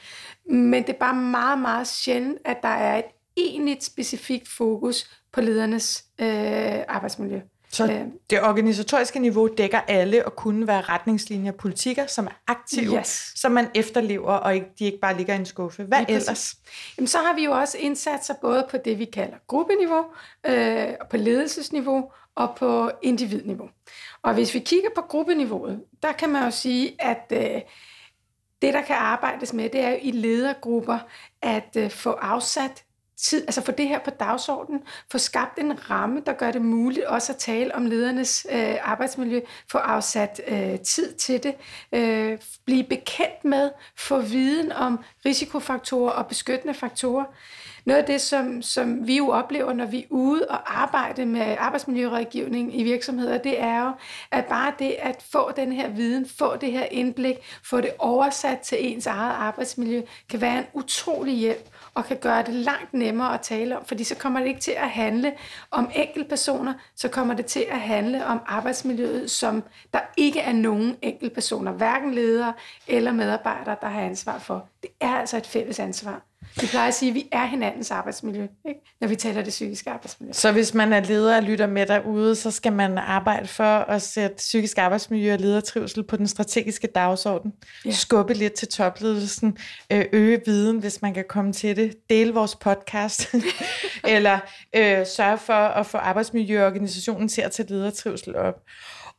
Men 0.50 0.84
det 0.84 0.89
er 0.89 1.00
bare 1.00 1.16
meget, 1.16 1.60
meget 1.60 1.88
sjældent, 1.88 2.38
at 2.46 2.58
der 2.62 2.70
er 2.70 2.98
et 2.98 3.06
enigt 3.36 3.84
specifikt 3.84 4.48
fokus 4.48 5.22
på 5.32 5.42
ledernes 5.42 6.04
øh, 6.20 6.84
arbejdsmiljø. 6.88 7.39
Så 7.72 7.84
øh. 7.86 8.02
det 8.30 8.42
organisatoriske 8.42 9.20
niveau 9.20 9.50
dækker 9.58 9.80
alle 9.88 10.26
og 10.26 10.36
kunne 10.36 10.68
være 10.68 10.82
retningslinjer 10.82 11.52
og 11.52 11.58
politikker, 11.58 12.08
som 12.08 12.26
er 12.26 12.42
aktive, 12.48 13.00
yes. 13.00 13.32
som 13.36 13.52
man 13.52 13.68
efterlever, 13.76 14.34
og 14.34 14.56
ikke, 14.56 14.68
de 14.80 14.86
ikke 14.86 15.00
bare 15.00 15.18
ligger 15.18 15.34
i 15.34 15.38
en 15.38 15.46
skuffe. 15.46 15.84
Hvad 15.84 16.00
Lige 16.00 16.16
ellers? 16.16 16.56
Jamen, 16.98 17.08
så 17.08 17.18
har 17.18 17.36
vi 17.36 17.44
jo 17.44 17.52
også 17.52 17.78
indsatser 17.78 18.34
både 18.42 18.68
på 18.72 18.78
det, 18.78 19.00
vi 19.00 19.06
kalder 19.06 19.38
gruppeniveau, 19.48 20.06
øh, 20.46 20.88
på 21.10 21.18
ledelsesniveau 21.18 22.12
og 22.36 22.56
på 22.58 22.91
individniveau. 23.02 23.69
Og 24.22 24.34
hvis 24.34 24.54
vi 24.54 24.60
kigger 24.60 24.89
på 24.96 25.02
gruppeniveauet, 25.02 25.84
der 26.04 26.12
kan 26.12 26.30
man 26.30 26.43
jo 26.43 26.52
sige, 26.52 26.96
at 27.00 27.32
øh, 27.32 27.62
det, 28.62 28.74
der 28.74 28.82
kan 28.82 28.96
arbejdes 28.96 29.54
med, 29.54 29.69
det 29.69 29.82
er 29.82 29.89
jo 29.89 29.98
i 30.02 30.12
ledergrupper 30.12 31.00
at 31.41 31.78
øh, 31.78 31.91
få 31.91 32.12
afsat 32.12 32.84
tid, 33.17 33.41
altså 33.41 33.62
få 33.62 33.72
det 33.72 33.88
her 33.88 34.00
på 34.00 34.10
dagsordenen, 34.10 34.82
få 35.12 35.17
skabt 35.17 35.60
en 35.60 35.89
ramme, 35.89 36.22
der 36.26 36.34
gør 36.34 36.52
det 36.52 36.62
muligt 36.62 37.06
også 37.06 37.34
at 37.34 37.38
tale 37.39 37.76
om 37.76 37.86
ledernes 37.86 38.48
øh, 38.52 38.76
arbejdsmiljø, 38.82 39.39
få 39.72 39.78
afsat 39.78 40.41
øh, 40.48 40.80
tid 40.80 41.13
til 41.13 41.43
det, 41.43 41.56
øh, 41.91 42.38
blive 42.65 42.84
bekendt 42.84 43.46
med, 43.46 43.72
få 43.98 44.22
viden 44.22 44.72
om 44.72 45.00
risikofaktorer 45.26 46.12
og 46.12 46.28
beskyttende 46.28 46.74
faktorer. 46.74 47.26
Noget 47.86 48.00
af 48.00 48.06
det, 48.06 48.22
som, 48.22 48.62
som 48.62 49.08
vi 49.08 49.17
jo 49.17 49.30
oplever, 49.30 49.74
når 49.74 49.86
vi 49.86 50.00
er 50.00 50.08
ude 50.10 50.46
og 50.50 50.82
arbejde 50.82 51.26
med 51.26 51.56
arbejdsmiljørådgivning 51.60 52.80
i 52.80 52.84
virksomheder, 52.84 53.38
det 53.38 53.62
er 53.62 53.86
jo, 53.86 53.91
at 54.32 54.46
bare 54.46 54.74
det 54.80 54.96
at 55.00 55.26
få 55.32 55.52
den 55.56 55.72
her 55.72 55.89
viden, 55.89 56.28
få 56.38 56.56
det 56.56 56.72
her 56.72 56.86
indblik, 56.91 57.36
få 57.63 57.82
det 57.82 57.91
oversat 58.00 58.60
til 58.60 58.78
ens 58.82 59.08
eget 59.08 59.34
arbejdsmiljø, 59.34 60.02
kan 60.30 60.41
være 60.41 60.58
en 60.58 60.65
utrolig 60.74 61.34
hjælp 61.36 61.69
og 61.93 62.06
kan 62.06 62.17
gøre 62.17 62.43
det 62.43 62.54
langt 62.54 62.93
nemmere 62.93 63.34
at 63.34 63.41
tale 63.41 63.78
om, 63.78 63.86
fordi 63.86 64.04
så 64.04 64.15
kommer 64.15 64.39
det 64.39 64.48
ikke 64.48 64.62
til 64.62 64.76
at 64.78 64.89
handle 64.89 65.34
om 65.72 65.91
enkeltpersoner, 65.96 66.74
så 66.96 67.08
kommer 67.08 67.34
det 67.34 67.46
til 67.46 67.65
at 67.69 67.80
handle 67.80 68.26
om 68.26 68.39
arbejdsmiljøet, 68.46 69.32
som 69.32 69.63
der 69.93 70.00
ikke 70.17 70.39
er 70.39 70.54
nogen 70.54 70.98
enkeltpersoner, 71.02 71.72
hverken 71.72 72.13
ledere 72.13 72.54
eller 72.88 73.12
medarbejdere, 73.12 73.76
der 73.82 73.88
har 73.88 74.02
ansvar 74.02 74.39
for. 74.39 74.67
Det 74.82 74.89
er 75.02 75.15
altså 75.15 75.38
et 75.38 75.48
fælles 75.48 75.80
ansvar. 75.80 76.22
Vi 76.62 76.68
plejer 76.68 76.88
at 76.88 76.94
sige, 76.94 77.10
at 77.10 77.16
vi 77.16 77.28
er 77.32 77.46
hinandens 77.46 77.92
arbejdsmiljø, 77.92 78.48
ikke? 78.68 78.80
når 79.02 79.08
vi 79.08 79.16
taler 79.16 79.42
det 79.42 79.50
psykiske 79.50 79.89
arbejdsmiljø. 79.89 80.34
Så 80.34 80.52
hvis 80.52 80.74
man 80.74 80.94
er 80.94 81.00
leder 81.00 81.38
og 81.38 81.44
lytter 81.44 81.68
med 81.68 81.86
derude, 81.86 82.36
så 82.36 82.52
skal 82.52 82.74
man 82.74 82.98
arbejde 82.98 83.48
for 83.48 83.63
at 83.63 84.02
sætte 84.02 84.36
psykisk 84.36 84.78
arbejdsmiljø 84.78 85.34
og 85.34 85.39
ledertrivsel 85.39 86.04
på 86.04 86.18
den 86.18 86.28
strategiske 86.28 86.88
dagsorden. 86.88 87.54
Ja. 87.86 87.92
Skubbe 87.92 88.34
lidt 88.34 88.54
til 88.54 88.68
topledelsen, 88.68 89.58
øh, 89.92 90.06
øge 90.13 90.42
viden, 90.46 90.80
hvis 90.80 91.02
man 91.02 91.13
kan 91.13 91.26
komme 91.30 91.54
til 91.54 91.76
det. 91.76 92.10
Dele 92.10 92.34
vores 92.34 92.56
podcast, 92.56 93.36
eller 94.08 94.39
øh, 94.76 95.06
sørge 95.06 95.38
for 95.38 95.54
at 95.54 95.86
få 95.86 95.98
arbejdsmiljøorganisationen 95.98 97.28
til 97.28 97.42
at 97.42 97.52
tage 97.52 97.70
ledertrivsel 97.70 98.36
op. 98.36 98.62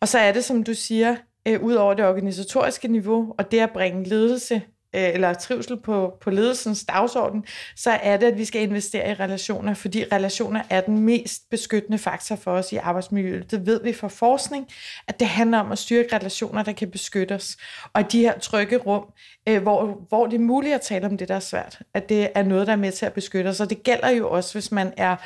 Og 0.01 0.09
så 0.09 0.19
er 0.19 0.33
det, 0.33 0.45
som 0.45 0.63
du 0.63 0.75
siger, 0.75 1.17
øh, 1.49 1.63
ud 1.63 1.75
over 1.75 1.95
det 1.95 2.05
organisatoriske 2.05 2.89
niveau, 2.89 3.35
og 3.39 3.51
det 3.51 3.61
at 3.61 3.71
bringe 3.71 4.09
ledelse 4.09 4.63
eller 4.95 5.35
trivsel 5.35 5.77
på, 5.77 6.13
på 6.21 6.31
ledelsens 6.31 6.85
dagsorden, 6.85 7.45
så 7.77 7.91
er 7.91 8.17
det, 8.17 8.27
at 8.27 8.39
vi 8.39 8.45
skal 8.45 8.63
investere 8.63 9.11
i 9.11 9.15
relationer, 9.15 9.75
fordi 9.75 10.05
relationer 10.13 10.63
er 10.71 10.81
den 10.81 10.99
mest 10.99 11.51
beskyttende 11.51 11.99
faktor 11.99 12.37
for 12.37 12.53
os 12.53 12.73
i 12.73 12.77
arbejdsmiljøet. 12.77 13.51
Det 13.51 13.67
ved 13.67 13.83
vi 13.83 13.93
fra 13.93 14.09
forskning, 14.09 14.67
at 15.09 15.21
det 15.21 15.29
handler 15.29 15.59
om 15.59 15.73
at 15.73 15.79
styrke 15.79 16.17
relationer, 16.17 16.63
der 16.63 16.73
kan 16.73 16.91
beskytte 16.91 17.33
os. 17.33 17.57
Og 17.93 18.13
de 18.13 18.21
her 18.21 18.39
trygge 18.39 18.77
rum, 18.77 19.05
øh, 19.49 19.63
hvor, 19.63 20.07
hvor 20.09 20.27
det 20.27 20.35
er 20.35 20.41
muligt 20.41 20.75
at 20.75 20.81
tale 20.81 21.07
om 21.07 21.17
det, 21.19 21.29
der 21.29 21.35
er 21.35 21.41
svært, 21.41 21.79
at 21.95 22.09
det 22.09 22.29
er 22.35 22.43
noget, 22.43 22.67
der 22.67 22.73
er 22.73 22.77
med 22.77 22.93
til 22.93 23.07
at 23.07 23.13
beskytte 23.13 23.49
os. 23.49 23.61
Og 23.61 23.71
det 23.71 23.83
gælder 23.83 24.11
jo 24.11 24.31
også, 24.31 24.53
hvis 24.53 24.73
man 24.73 24.93
er 24.97 25.17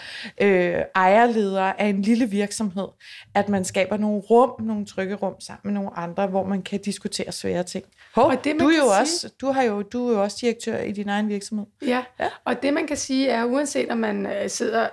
øh, 0.40 0.74
ejerleder 0.94 1.62
af 1.62 1.86
en 1.86 2.02
lille 2.02 2.30
virksomhed, 2.30 2.88
at 3.34 3.48
man 3.48 3.64
skaber 3.64 3.96
nogle 3.96 4.20
rum, 4.20 4.50
nogle 4.60 4.86
trygge 4.86 5.14
rum 5.14 5.40
sammen 5.40 5.60
med 5.64 5.72
nogle 5.72 5.98
andre, 5.98 6.26
hvor 6.26 6.44
man 6.46 6.62
kan 6.62 6.80
diskutere 6.80 7.32
svære 7.32 7.62
ting. 7.62 7.84
Hov, 8.14 8.24
og 8.24 8.44
det, 8.44 8.56
du, 8.60 8.68
er 8.68 8.76
jo 8.76 8.82
sige... 8.82 9.00
også, 9.00 9.30
du, 9.40 9.46
har 9.50 9.57
jo, 9.62 9.82
du 9.82 10.08
er 10.08 10.12
jo 10.12 10.22
også 10.22 10.38
direktør 10.40 10.78
i 10.78 10.92
din 10.92 11.08
egen 11.08 11.28
virksomhed. 11.28 11.66
Ja, 11.82 12.04
ja. 12.20 12.28
og 12.44 12.62
det 12.62 12.74
man 12.74 12.86
kan 12.86 12.96
sige 12.96 13.28
er, 13.28 13.44
uanset 13.44 13.90
om 13.90 13.98
man 13.98 14.26
øh, 14.26 14.50
sidder 14.50 14.88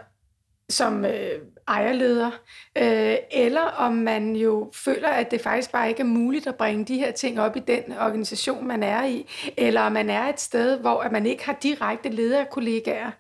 som 0.70 1.06
øh, 1.06 1.42
ejerleder, 1.68 2.32
øh, 2.78 3.16
eller 3.32 3.62
om 3.62 3.94
man 3.94 4.36
jo 4.36 4.72
føler, 4.74 5.08
at 5.08 5.32
det 5.32 5.42
faktisk 5.42 5.72
bare 5.72 5.90
ikke 5.90 6.02
er 6.02 6.06
muligt 6.06 6.48
at 6.48 6.56
bringe 6.56 6.86
de 6.86 6.98
her 6.98 7.12
ting 7.12 7.40
op 7.40 7.56
i 7.56 7.60
den 7.60 7.84
organisation, 8.00 8.68
man 8.68 8.84
er 8.84 9.06
i, 9.06 9.30
eller 9.58 9.82
om 9.82 9.92
man 9.92 10.10
er 10.10 10.30
et 10.30 10.40
sted, 10.40 10.80
hvor 10.80 11.02
at 11.02 11.12
man 11.12 11.26
ikke 11.26 11.46
har 11.46 11.58
direkte 11.64 12.10
lederkollegaer, 12.10 13.12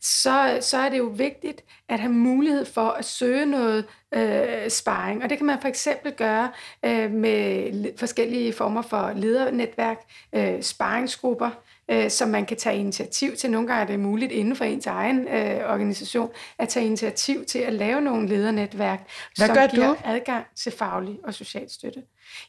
så, 0.00 0.58
så 0.60 0.78
er 0.78 0.88
det 0.88 0.98
jo 0.98 1.12
vigtigt 1.16 1.64
at 1.88 2.00
have 2.00 2.12
mulighed 2.12 2.64
for 2.64 2.88
at 2.88 3.04
søge 3.04 3.46
noget 3.46 3.84
øh, 4.14 4.70
sparring. 4.70 5.22
Og 5.22 5.30
det 5.30 5.38
kan 5.38 5.46
man 5.46 5.60
for 5.60 5.68
eksempel 5.68 6.12
gøre 6.12 6.50
øh, 6.84 7.10
med 7.10 7.98
forskellige 7.98 8.52
former 8.52 8.82
for 8.82 9.12
ledernetværk, 9.16 9.98
øh, 10.32 10.62
sparringsgrupper, 10.62 11.50
øh, 11.90 12.10
som 12.10 12.28
man 12.28 12.46
kan 12.46 12.56
tage 12.56 12.76
initiativ 12.76 13.36
til. 13.36 13.50
Nogle 13.50 13.68
gange 13.68 13.82
er 13.82 13.86
det 13.86 14.00
muligt 14.00 14.32
inden 14.32 14.56
for 14.56 14.64
ens 14.64 14.86
egen 14.86 15.28
øh, 15.28 15.72
organisation 15.72 16.30
at 16.58 16.68
tage 16.68 16.86
initiativ 16.86 17.44
til 17.44 17.58
at 17.58 17.72
lave 17.72 18.00
nogle 18.00 18.28
ledernetværk, 18.28 19.08
Hvad 19.36 19.46
som 19.46 19.56
gør 19.56 19.66
giver 19.66 19.86
du? 19.88 19.96
adgang 20.04 20.44
til 20.56 20.72
faglig 20.72 21.18
og 21.24 21.34
social 21.34 21.70
støtte. 21.70 22.02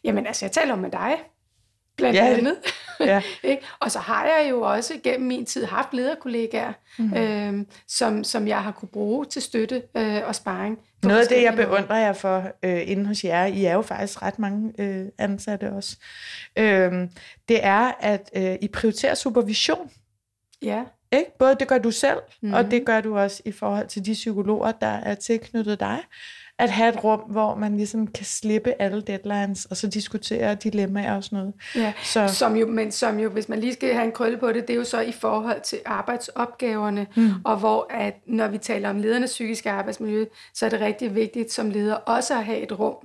Jamen 0.03 0.27
altså, 0.27 0.45
jeg 0.45 0.51
taler 0.51 0.73
om 0.73 0.79
med 0.79 0.91
dig 0.91 1.15
blandt 1.97 2.17
Ja, 2.17 2.23
ja, 2.25 2.31
det- 2.31 2.37
andet. 2.37 2.55
Ja. 2.99 3.21
Og 3.79 3.91
så 3.91 3.99
har 3.99 4.25
jeg 4.25 4.47
jo 4.49 4.61
også 4.61 4.93
gennem 5.03 5.27
min 5.27 5.45
tid 5.45 5.65
haft 5.65 5.93
lederkollegaer, 5.93 6.73
Mhm. 6.97 7.07
mm. 7.07 7.13
øh, 7.17 7.65
som, 7.87 8.23
som 8.23 8.47
jeg 8.47 8.63
har 8.63 8.71
kunne 8.71 8.89
bruge 8.89 9.25
til 9.25 9.41
støtte 9.41 9.83
øh, 9.97 10.21
og 10.25 10.35
sparring. 10.35 10.79
Noget 11.03 11.21
af 11.21 11.27
det, 11.27 11.43
jeg 11.43 11.55
beundrer 11.55 11.97
jer 11.97 12.13
for 12.13 12.51
øh, 12.63 12.89
inde 12.89 13.05
hos 13.05 13.23
jer, 13.23 13.45
I 13.45 13.65
er 13.65 13.73
jo 13.73 13.81
faktisk 13.81 14.21
ret 14.21 14.39
mange 14.39 14.73
øh, 14.79 15.05
ansatte 15.17 15.71
også, 15.71 15.97
øh, 16.57 17.07
det 17.49 17.65
er, 17.65 17.91
at 17.99 18.29
øh, 18.35 18.57
I 18.61 18.67
prioriterer 18.67 19.15
supervision. 19.15 19.91
Ja, 20.61 20.83
Ikke? 21.11 21.37
Både 21.39 21.55
det 21.59 21.67
gør 21.67 21.77
du 21.77 21.91
selv, 21.91 22.19
mm. 22.41 22.47
Mhm. 22.47 22.53
og 22.53 22.71
det 22.71 22.85
gør 22.85 23.01
du 23.01 23.17
også 23.17 23.41
i 23.45 23.51
forhold 23.51 23.87
til 23.87 24.05
de 24.05 24.13
psykologer, 24.13 24.71
der 24.71 24.87
er 24.87 25.15
tilknyttet 25.15 25.79
dig. 25.79 25.99
At 26.61 26.69
have 26.69 26.89
et 26.89 27.03
rum, 27.03 27.19
hvor 27.19 27.55
man 27.55 27.77
ligesom 27.77 28.07
kan 28.07 28.25
slippe 28.25 28.73
alle 28.81 29.01
deadlines, 29.01 29.65
og 29.65 29.77
så 29.77 29.87
diskutere 29.87 30.55
dilemmaer 30.55 31.15
og 31.15 31.23
sådan 31.23 31.37
noget. 31.37 31.53
ja. 31.75 31.93
Så 32.03 32.27
Som 32.27 32.55
jo, 32.55 32.67
men 32.67 32.91
som 32.91 33.19
jo, 33.19 33.29
hvis 33.29 33.49
man 33.49 33.59
lige 33.59 33.73
skal 33.73 33.93
have 33.93 34.05
en 34.05 34.11
krølle 34.11 34.37
på 34.37 34.47
det, 34.47 34.67
det 34.67 34.73
er 34.73 34.77
jo 34.77 34.83
så 34.83 35.01
i 35.01 35.11
forhold 35.11 35.61
til 35.61 35.79
arbejdsopgaverne, 35.85 37.07
mm. 37.15 37.29
og 37.43 37.57
hvor 37.57 37.87
at 37.89 38.13
når 38.25 38.47
vi 38.47 38.57
taler 38.57 38.89
om 38.89 38.97
ledernes 38.97 39.31
psykiske 39.31 39.71
arbejdsmiljø, 39.71 40.25
så 40.53 40.65
er 40.65 40.69
det 40.69 40.81
rigtig 40.81 41.15
vigtigt 41.15 41.51
som 41.51 41.69
leder 41.69 41.95
også 41.95 42.37
at 42.37 42.45
have 42.45 42.59
et 42.59 42.79
rum, 42.79 42.95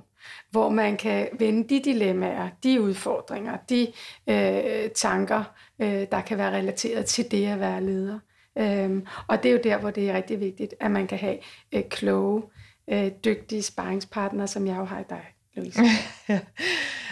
hvor 0.51 0.69
man 0.69 0.97
kan 0.97 1.27
vende 1.39 1.69
de 1.69 1.81
dilemmaer, 1.83 2.49
de 2.63 2.81
udfordringer, 2.81 3.57
de 3.69 3.87
øh, 4.29 4.89
tanker, 4.95 5.43
øh, 5.81 6.05
der 6.11 6.21
kan 6.21 6.37
være 6.37 6.51
relateret 6.51 7.05
til 7.05 7.31
det 7.31 7.45
at 7.45 7.59
være 7.59 7.83
leder. 7.83 8.19
Øhm, 8.59 9.05
og 9.27 9.43
det 9.43 9.49
er 9.49 9.53
jo 9.53 9.59
der, 9.63 9.77
hvor 9.77 9.91
det 9.91 10.09
er 10.09 10.13
rigtig 10.13 10.39
vigtigt, 10.39 10.73
at 10.79 10.91
man 10.91 11.07
kan 11.07 11.17
have 11.17 11.37
øh, 11.71 11.83
kloge, 11.89 12.43
øh, 12.91 13.11
dygtige 13.25 13.63
sparringspartner, 13.63 14.45
som 14.45 14.67
jeg 14.67 14.77
jo 14.77 14.83
har 14.83 14.99
i 14.99 15.03
dig, 15.09 15.23
Louise. 15.55 15.81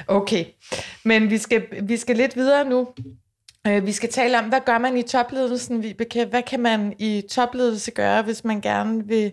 Okay, 0.08 0.46
men 1.06 1.30
vi 1.30 1.38
skal, 1.38 1.88
vi 1.88 1.98
skal 1.98 2.18
lidt 2.18 2.36
videre 2.36 2.70
nu. 2.70 2.88
Øh, 3.68 3.86
vi 3.86 3.92
skal 3.92 4.10
tale 4.10 4.40
om, 4.40 4.50
hvad 4.50 4.62
gør 4.66 4.78
man 4.78 4.98
i 4.98 5.02
topledelsen, 5.02 5.84
Vibeke? 5.84 6.26
Hvad 6.26 6.44
kan 6.44 6.60
man 6.60 6.94
i 7.00 7.24
topledelse 7.32 7.92
gøre, 7.92 8.24
hvis 8.24 8.44
man 8.44 8.62
gerne 8.62 9.08
vil 9.08 9.32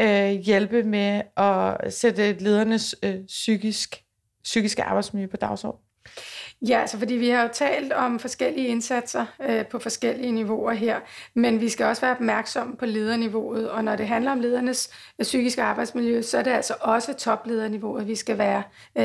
øh, 0.00 0.30
hjælpe 0.30 0.82
med 0.82 1.22
at 1.36 1.94
sætte 1.94 2.32
ledernes 2.32 2.96
øh, 3.02 3.24
psykisk, 3.26 4.04
psykiske 4.44 4.82
arbejdsmiljø 4.82 5.26
på 5.26 5.36
dagsordenen? 5.36 5.87
Ja, 6.68 6.80
altså 6.80 6.98
fordi 6.98 7.14
vi 7.14 7.28
har 7.28 7.42
jo 7.42 7.48
talt 7.52 7.92
om 7.92 8.18
forskellige 8.18 8.66
indsatser 8.66 9.26
øh, 9.48 9.66
på 9.66 9.78
forskellige 9.78 10.32
niveauer 10.32 10.72
her, 10.72 11.00
men 11.34 11.60
vi 11.60 11.68
skal 11.68 11.86
også 11.86 12.02
være 12.02 12.12
opmærksomme 12.12 12.76
på 12.76 12.86
lederniveauet, 12.86 13.70
og 13.70 13.84
når 13.84 13.96
det 13.96 14.08
handler 14.08 14.32
om 14.32 14.40
ledernes 14.40 14.90
øh, 15.18 15.22
psykiske 15.22 15.62
arbejdsmiljø, 15.62 16.22
så 16.22 16.38
er 16.38 16.42
det 16.42 16.50
altså 16.50 16.74
også 16.80 17.14
toplederniveauet, 17.14 18.06
vi 18.06 18.14
skal 18.14 18.38
være 18.38 18.62
øh, 18.98 19.04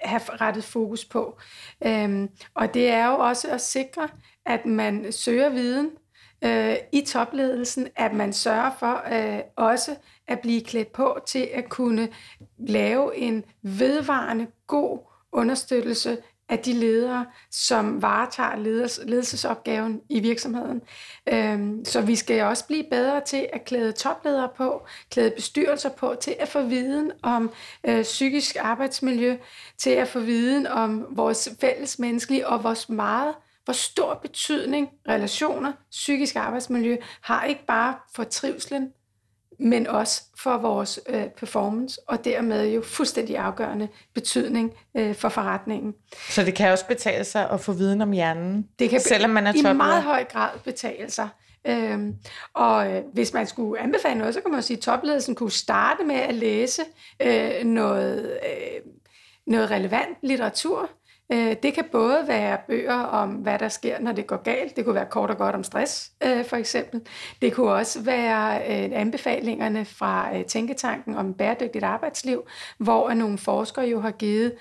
have 0.00 0.20
rettet 0.40 0.64
fokus 0.64 1.04
på. 1.04 1.38
Øhm, 1.86 2.28
og 2.54 2.74
det 2.74 2.88
er 2.88 3.06
jo 3.06 3.14
også 3.18 3.48
at 3.48 3.60
sikre, 3.60 4.08
at 4.46 4.66
man 4.66 5.12
søger 5.12 5.48
viden 5.48 5.90
øh, 6.44 6.76
i 6.92 7.00
topledelsen, 7.00 7.88
at 7.96 8.12
man 8.14 8.32
sørger 8.32 8.70
for 8.78 9.02
øh, 9.12 9.40
også 9.56 9.96
at 10.28 10.40
blive 10.40 10.60
klædt 10.60 10.92
på 10.92 11.18
til 11.26 11.48
at 11.54 11.68
kunne 11.68 12.08
lave 12.58 13.16
en 13.16 13.44
vedvarende 13.62 14.46
god 14.66 15.13
understøttelse 15.34 16.18
af 16.48 16.58
de 16.58 16.72
ledere, 16.72 17.26
som 17.50 18.02
varetager 18.02 18.56
leders, 18.56 19.00
ledelsesopgaven 19.04 20.00
i 20.08 20.20
virksomheden. 20.20 20.82
Øhm, 21.28 21.84
så 21.84 22.00
vi 22.00 22.16
skal 22.16 22.42
også 22.42 22.66
blive 22.66 22.84
bedre 22.90 23.20
til 23.20 23.48
at 23.52 23.64
klæde 23.64 23.92
topledere 23.92 24.48
på, 24.56 24.86
klæde 25.10 25.30
bestyrelser 25.30 25.88
på, 25.88 26.14
til 26.20 26.36
at 26.38 26.48
få 26.48 26.62
viden 26.62 27.12
om 27.22 27.52
øh, 27.86 28.02
psykisk 28.02 28.56
arbejdsmiljø, 28.60 29.36
til 29.78 29.90
at 29.90 30.08
få 30.08 30.20
viden 30.20 30.66
om 30.66 31.06
vores 31.10 31.48
fælles 31.60 31.98
menneskelige 31.98 32.48
og 32.48 32.64
vores 32.64 32.88
meget 32.88 33.34
hvor 33.64 33.72
stor 33.72 34.14
betydning 34.14 34.88
relationer, 35.08 35.72
psykisk 35.90 36.36
arbejdsmiljø 36.36 36.96
har 37.20 37.44
ikke 37.44 37.66
bare 37.66 37.94
for 38.14 38.24
trivslen, 38.24 38.92
men 39.58 39.86
også 39.86 40.22
for 40.38 40.56
vores 40.58 41.00
øh, 41.08 41.24
performance, 41.38 42.00
og 42.08 42.24
dermed 42.24 42.68
jo 42.68 42.82
fuldstændig 42.82 43.36
afgørende 43.38 43.88
betydning 44.14 44.72
øh, 44.96 45.14
for 45.14 45.28
forretningen. 45.28 45.94
Så 46.30 46.44
det 46.44 46.54
kan 46.54 46.70
også 46.72 46.86
betale 46.86 47.24
sig 47.24 47.50
at 47.50 47.60
få 47.60 47.72
viden 47.72 48.00
om 48.00 48.12
hjernen, 48.12 48.68
Det 48.78 48.90
kan 48.90 49.00
selvom 49.00 49.30
man 49.30 49.46
er 49.46 49.50
i 49.52 49.56
topleder? 49.56 49.74
meget 49.74 50.02
høj 50.02 50.24
grad 50.24 50.50
betale 50.64 51.10
sig. 51.10 51.28
Øhm, 51.66 52.14
og 52.54 52.92
øh, 52.92 53.02
hvis 53.12 53.32
man 53.32 53.46
skulle 53.46 53.80
anbefale 53.82 54.18
noget, 54.18 54.34
så 54.34 54.40
kan 54.40 54.50
man 54.52 54.62
sige, 54.62 54.76
at 54.76 54.82
topledelsen 54.82 55.34
kunne 55.34 55.50
starte 55.50 56.04
med 56.04 56.14
at 56.14 56.34
læse 56.34 56.82
øh, 57.22 57.64
noget, 57.64 58.38
øh, 58.46 58.80
noget 59.46 59.70
relevant 59.70 60.16
litteratur. 60.22 60.90
Øh, 61.32 61.56
det 61.62 61.74
kan 61.74 61.84
både 61.92 62.24
være 62.26 62.58
bøger 62.66 63.00
om, 63.00 63.30
hvad 63.30 63.58
der 63.58 63.68
sker, 63.68 64.00
når 64.00 64.12
det 64.12 64.26
går 64.26 64.42
galt. 64.42 64.76
Det 64.76 64.84
kunne 64.84 64.94
være 64.94 65.06
kort 65.10 65.30
og 65.30 65.36
godt 65.36 65.54
om 65.54 65.64
stress, 65.64 66.10
øh, 66.24 66.44
for 66.44 66.56
eksempel. 66.56 67.00
Det 67.42 67.52
kunne 67.52 67.72
også 67.72 68.02
være 68.02 68.56
øh, 68.58 68.90
anbefalingerne 69.00 69.84
fra 69.84 70.36
øh, 70.36 70.44
Tænketanken 70.44 71.16
om 71.16 71.34
bæredygtigt 71.34 71.84
arbejdsliv, 71.84 72.42
hvor 72.78 73.14
nogle 73.14 73.38
forskere 73.38 73.84
jo 73.84 74.00
har 74.00 74.10
givet 74.10 74.52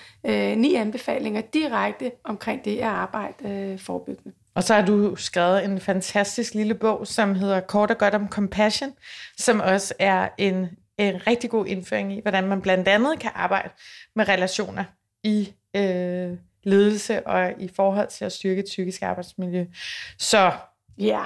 ni 0.57 0.75
anbefalinger 0.75 1.41
direkte 1.41 2.11
omkring 2.23 2.65
det 2.65 2.77
at 2.77 2.83
arbejde 2.83 3.77
forebyggende. 3.77 4.33
Og 4.55 4.63
så 4.63 4.73
har 4.73 4.85
du 4.85 5.15
skrevet 5.15 5.65
en 5.65 5.79
fantastisk 5.79 6.53
lille 6.53 6.73
bog, 6.73 7.07
som 7.07 7.35
hedder 7.35 7.59
Kort 7.59 7.91
og 7.91 7.97
godt 7.97 8.13
om 8.13 8.29
compassion, 8.29 8.91
som 9.37 9.59
også 9.59 9.93
er 9.99 10.29
en, 10.37 10.67
en 10.97 11.27
rigtig 11.27 11.49
god 11.49 11.65
indføring 11.65 12.13
i, 12.13 12.21
hvordan 12.21 12.47
man 12.47 12.61
blandt 12.61 12.87
andet 12.87 13.19
kan 13.19 13.31
arbejde 13.35 13.69
med 14.15 14.27
relationer 14.27 14.83
i 15.23 15.53
øh, 15.75 16.37
ledelse 16.63 17.27
og 17.27 17.53
i 17.59 17.69
forhold 17.75 18.07
til 18.07 18.25
at 18.25 18.31
styrke 18.31 18.59
et 18.59 18.65
psykisk 18.65 19.01
arbejdsmiljø. 19.01 19.65
Så 20.17 20.51
Ja, 20.97 21.23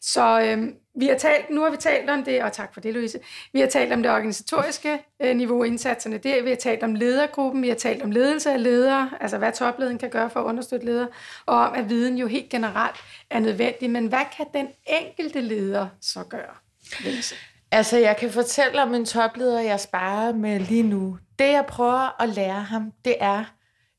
så 0.00 0.40
øhm, 0.40 0.74
vi 0.94 1.06
har 1.06 1.18
talt, 1.18 1.50
nu 1.50 1.62
har 1.62 1.70
vi 1.70 1.76
talt 1.76 2.10
om 2.10 2.24
det, 2.24 2.42
og 2.42 2.52
tak 2.52 2.74
for 2.74 2.80
det, 2.80 2.94
Louise. 2.94 3.18
Vi 3.52 3.60
har 3.60 3.66
talt 3.66 3.92
om 3.92 4.02
det 4.02 4.12
organisatoriske 4.12 4.98
øh, 5.22 5.36
niveau, 5.36 5.62
indsatserne 5.62 6.18
der. 6.18 6.42
Vi 6.42 6.48
har 6.48 6.56
talt 6.56 6.82
om 6.82 6.94
ledergruppen, 6.94 7.62
vi 7.62 7.68
har 7.68 7.74
talt 7.74 8.02
om 8.02 8.10
ledelse 8.10 8.52
af 8.52 8.62
ledere, 8.62 9.10
altså 9.20 9.38
hvad 9.38 9.52
topleden 9.52 9.98
kan 9.98 10.10
gøre 10.10 10.30
for 10.30 10.40
at 10.40 10.44
understøtte 10.44 10.86
ledere, 10.86 11.08
og 11.46 11.56
om, 11.56 11.74
at 11.74 11.88
viden 11.88 12.18
jo 12.18 12.26
helt 12.26 12.48
generelt 12.48 12.96
er 13.30 13.40
nødvendig. 13.40 13.90
Men 13.90 14.06
hvad 14.06 14.24
kan 14.36 14.46
den 14.54 14.68
enkelte 14.86 15.40
leder 15.40 15.88
så 16.00 16.24
gøre? 16.24 16.54
Louise? 17.04 17.34
Altså, 17.70 17.98
jeg 17.98 18.16
kan 18.16 18.30
fortælle 18.30 18.82
om 18.82 18.94
en 18.94 19.04
topleder, 19.04 19.60
jeg 19.60 19.80
sparer 19.80 20.32
med 20.32 20.60
lige 20.60 20.82
nu. 20.82 21.18
Det, 21.38 21.48
jeg 21.48 21.64
prøver 21.68 22.22
at 22.22 22.28
lære 22.28 22.62
ham, 22.62 22.92
det 23.04 23.14
er 23.20 23.44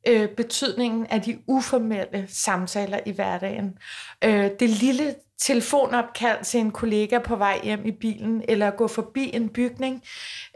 øh, 0.07 0.29
betydningen 0.29 1.05
af 1.05 1.21
de 1.21 1.39
uformelle 1.47 2.25
samtaler 2.27 2.99
i 3.05 3.11
hverdagen. 3.11 3.77
Øh, 4.23 4.49
det 4.59 4.69
lille 4.69 5.15
telefonopkald 5.39 6.43
til 6.43 6.59
en 6.59 6.71
kollega 6.71 7.19
på 7.19 7.35
vej 7.35 7.59
hjem 7.63 7.85
i 7.85 7.91
bilen, 7.91 8.43
eller 8.47 8.69
gå 8.69 8.87
forbi 8.87 9.31
en 9.33 9.49
bygning, 9.49 10.03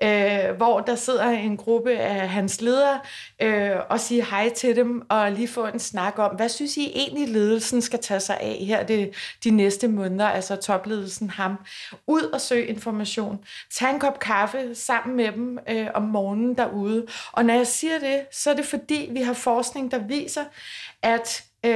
øh, 0.03 0.49
hvor 0.57 0.79
der 0.79 0.95
sidder 0.95 1.29
en 1.29 1.57
gruppe 1.57 1.91
af 1.97 2.29
hans 2.29 2.61
ledere, 2.61 2.99
øh, 3.41 3.75
og 3.89 3.99
sige 3.99 4.25
hej 4.25 4.49
til 4.49 4.75
dem, 4.75 5.01
og 5.09 5.31
lige 5.31 5.47
få 5.47 5.65
en 5.65 5.79
snak 5.79 6.19
om, 6.19 6.35
hvad 6.35 6.49
synes 6.49 6.77
I 6.77 6.91
egentlig 6.95 7.29
ledelsen 7.29 7.81
skal 7.81 7.99
tage 7.99 8.19
sig 8.19 8.37
af 8.39 8.63
her 8.67 8.83
det, 8.83 9.13
de 9.43 9.51
næste 9.51 9.87
måneder, 9.87 10.27
altså 10.27 10.55
topledelsen 10.55 11.29
ham. 11.29 11.55
Ud 12.07 12.23
og 12.23 12.41
søge 12.41 12.65
information. 12.65 13.39
Tag 13.71 13.89
en 13.89 13.99
kop 13.99 14.19
kaffe 14.19 14.75
sammen 14.75 15.15
med 15.15 15.31
dem 15.31 15.59
øh, 15.69 15.87
om 15.93 16.03
morgenen 16.03 16.57
derude. 16.57 17.05
Og 17.31 17.45
når 17.45 17.53
jeg 17.53 17.67
siger 17.67 17.99
det, 17.99 18.21
så 18.31 18.49
er 18.49 18.53
det 18.53 18.65
fordi, 18.65 19.09
vi 19.11 19.21
har 19.21 19.33
forskning, 19.33 19.91
der 19.91 19.97
viser, 19.97 20.43
at 21.01 21.43
uh, 21.67 21.71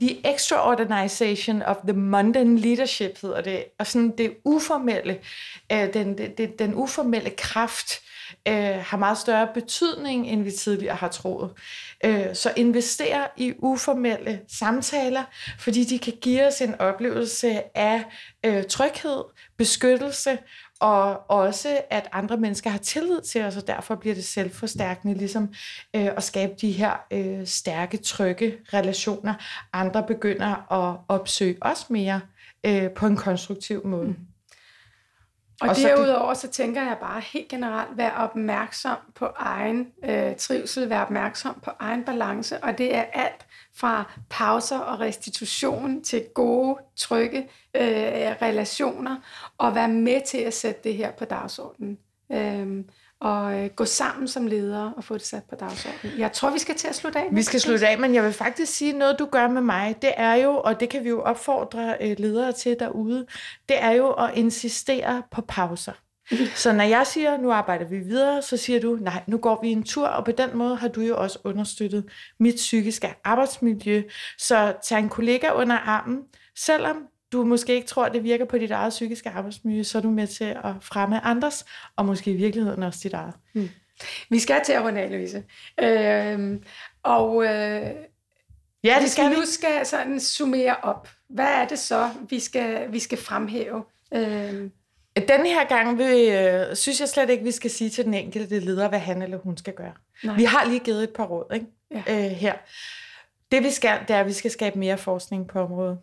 the 0.00 0.20
extraordinization 0.24 1.62
of 1.62 1.76
the 1.76 1.92
mundane 1.92 2.58
leadership 2.58 3.18
hedder 3.22 3.40
det, 3.40 3.64
og 3.78 3.86
sådan 3.86 4.12
det 4.18 4.36
uformelle, 4.44 5.18
uh, 5.72 5.94
den, 5.94 6.18
det, 6.18 6.58
den 6.58 6.74
uformelle 6.74 7.30
kraft 7.30 8.02
uh, 8.48 8.54
har 8.54 8.96
meget 8.96 9.18
større 9.18 9.48
betydning, 9.54 10.26
end 10.26 10.42
vi 10.42 10.50
tidligere 10.50 10.96
har 10.96 11.08
troet. 11.08 11.50
Uh, 12.06 12.34
så 12.34 12.52
investere 12.56 13.28
i 13.36 13.52
uformelle 13.58 14.40
samtaler, 14.48 15.24
fordi 15.58 15.84
de 15.84 15.98
kan 15.98 16.12
give 16.20 16.46
os 16.46 16.60
en 16.60 16.80
oplevelse 16.80 17.76
af 17.76 18.04
uh, 18.46 18.62
tryghed, 18.62 19.22
beskyttelse 19.56 20.38
og 20.84 21.30
også 21.30 21.80
at 21.90 22.08
andre 22.12 22.36
mennesker 22.36 22.70
har 22.70 22.78
tillid 22.78 23.20
til 23.20 23.44
os, 23.44 23.56
og 23.56 23.66
derfor 23.66 23.94
bliver 23.94 24.14
det 24.14 24.24
selvforstærkende 24.24 25.14
ligesom 25.14 25.42
øh, 25.96 26.06
at 26.16 26.22
skabe 26.22 26.52
de 26.60 26.72
her 26.72 26.92
øh, 27.10 27.46
stærke, 27.46 27.96
trygge 27.96 28.58
relationer. 28.74 29.34
Andre 29.72 30.02
begynder 30.02 30.72
at 30.72 31.00
opsøge 31.08 31.56
os 31.60 31.90
mere 31.90 32.20
øh, 32.66 32.90
på 32.90 33.06
en 33.06 33.16
konstruktiv 33.16 33.86
måde. 33.86 34.06
Mm. 34.06 34.16
Og, 35.60 35.68
og 35.68 35.76
derudover 35.76 36.34
så 36.34 36.48
tænker 36.48 36.82
jeg 36.82 36.96
bare 37.00 37.20
helt 37.20 37.48
generelt, 37.48 37.96
vær 37.96 38.10
opmærksom 38.10 38.96
på 39.14 39.26
egen 39.36 39.86
øh, 40.04 40.36
trivsel, 40.36 40.90
vær 40.90 41.00
opmærksom 41.00 41.60
på 41.64 41.70
egen 41.78 42.04
balance, 42.04 42.64
og 42.64 42.78
det 42.78 42.94
er 42.94 43.04
alt 43.12 43.43
fra 43.76 44.12
pauser 44.30 44.78
og 44.78 45.00
restitution 45.00 46.02
til 46.02 46.24
gode, 46.34 46.78
trygge 46.96 47.38
øh, 47.74 47.82
relationer, 48.42 49.16
og 49.58 49.74
være 49.74 49.88
med 49.88 50.20
til 50.26 50.38
at 50.38 50.54
sætte 50.54 50.80
det 50.84 50.94
her 50.94 51.12
på 51.12 51.24
dagsordenen. 51.24 51.98
Øh, 52.32 52.84
og 53.20 53.58
øh, 53.58 53.70
gå 53.70 53.84
sammen 53.84 54.28
som 54.28 54.46
ledere 54.46 54.92
og 54.96 55.04
få 55.04 55.14
det 55.14 55.26
sat 55.26 55.42
på 55.44 55.54
dagsordenen. 55.54 56.18
Jeg 56.18 56.32
tror, 56.32 56.50
vi 56.50 56.58
skal 56.58 56.74
til 56.74 56.88
at 56.88 56.94
slutte 56.94 57.18
af. 57.18 57.28
Vi 57.32 57.42
skal 57.42 57.60
slutte 57.60 57.88
af, 57.88 57.98
men 57.98 58.14
jeg 58.14 58.24
vil 58.24 58.32
faktisk 58.32 58.72
sige, 58.72 58.92
noget 58.92 59.18
du 59.18 59.26
gør 59.26 59.48
med 59.48 59.62
mig, 59.62 59.96
det 60.02 60.12
er 60.16 60.34
jo, 60.34 60.60
og 60.64 60.80
det 60.80 60.88
kan 60.88 61.04
vi 61.04 61.08
jo 61.08 61.22
opfordre 61.22 61.96
øh, 62.00 62.16
ledere 62.18 62.52
til 62.52 62.76
derude, 62.80 63.26
det 63.68 63.82
er 63.82 63.90
jo 63.90 64.10
at 64.10 64.30
insistere 64.34 65.22
på 65.30 65.40
pauser. 65.40 65.92
Så 66.54 66.72
når 66.72 66.84
jeg 66.84 67.06
siger, 67.06 67.36
nu 67.36 67.52
arbejder 67.52 67.84
vi 67.84 67.98
videre, 67.98 68.42
så 68.42 68.56
siger 68.56 68.80
du, 68.80 68.98
nej, 69.00 69.22
nu 69.26 69.38
går 69.38 69.60
vi 69.62 69.68
en 69.68 69.82
tur, 69.82 70.06
og 70.06 70.24
på 70.24 70.32
den 70.32 70.56
måde 70.56 70.76
har 70.76 70.88
du 70.88 71.00
jo 71.00 71.16
også 71.16 71.38
understøttet 71.44 72.04
mit 72.40 72.54
psykiske 72.54 73.14
arbejdsmiljø. 73.24 74.02
Så 74.38 74.74
tag 74.82 74.98
en 74.98 75.08
kollega 75.08 75.52
under 75.52 75.76
armen, 75.76 76.22
selvom 76.56 76.96
du 77.32 77.44
måske 77.44 77.74
ikke 77.74 77.86
tror, 77.86 78.08
det 78.08 78.24
virker 78.24 78.44
på 78.44 78.58
dit 78.58 78.70
eget 78.70 78.90
psykiske 78.90 79.30
arbejdsmiljø, 79.30 79.82
så 79.82 79.98
er 79.98 80.02
du 80.02 80.10
med 80.10 80.26
til 80.26 80.44
at 80.44 80.74
fremme 80.80 81.20
andres, 81.24 81.64
og 81.96 82.06
måske 82.06 82.30
i 82.30 82.36
virkeligheden 82.36 82.82
også 82.82 83.00
dit 83.02 83.12
eget. 83.12 83.34
Hmm. 83.52 83.68
Vi 84.30 84.38
skal 84.38 84.60
til 84.64 84.72
at 84.72 84.82
runde 84.82 85.00
af, 85.00 85.10
Louise. 85.10 85.44
Øh, 85.80 86.60
og 87.02 87.44
øh, 87.44 87.90
ja, 88.84 88.98
det 89.00 89.10
skal 89.10 89.30
vi 89.30 89.34
nu 89.34 89.44
skal 89.44 89.86
sådan 89.86 90.20
summere 90.20 90.76
op. 90.82 91.08
Hvad 91.28 91.46
er 91.46 91.68
det 91.68 91.78
så, 91.78 92.10
vi 92.28 92.40
skal, 92.40 92.92
vi 92.92 92.98
skal 92.98 93.18
fremhæve? 93.18 93.84
Øh, 94.14 94.70
den 95.16 95.46
her 95.46 95.68
gang 95.68 95.98
vil, 95.98 96.28
øh, 96.28 96.76
synes 96.76 97.00
jeg 97.00 97.08
slet 97.08 97.30
ikke, 97.30 97.44
vi 97.44 97.50
skal 97.50 97.70
sige 97.70 97.90
til 97.90 98.04
den 98.04 98.14
enkelte 98.14 98.60
leder, 98.60 98.88
hvad 98.88 98.98
han 98.98 99.22
eller 99.22 99.38
hun 99.38 99.56
skal 99.56 99.74
gøre. 99.74 99.92
Nej. 100.24 100.36
Vi 100.36 100.44
har 100.44 100.64
lige 100.64 100.80
givet 100.80 101.02
et 101.02 101.10
par 101.10 101.24
råd 101.24 101.54
ikke? 101.54 101.66
Ja. 101.90 102.26
Øh, 102.26 102.30
her. 102.30 102.54
Det 103.52 103.64
vi 103.64 103.70
skal, 103.70 103.98
det 104.08 104.16
er, 104.16 104.20
at 104.20 104.26
vi 104.26 104.32
skal 104.32 104.50
skabe 104.50 104.78
mere 104.78 104.98
forskning 104.98 105.48
på 105.48 105.60
området. 105.60 105.98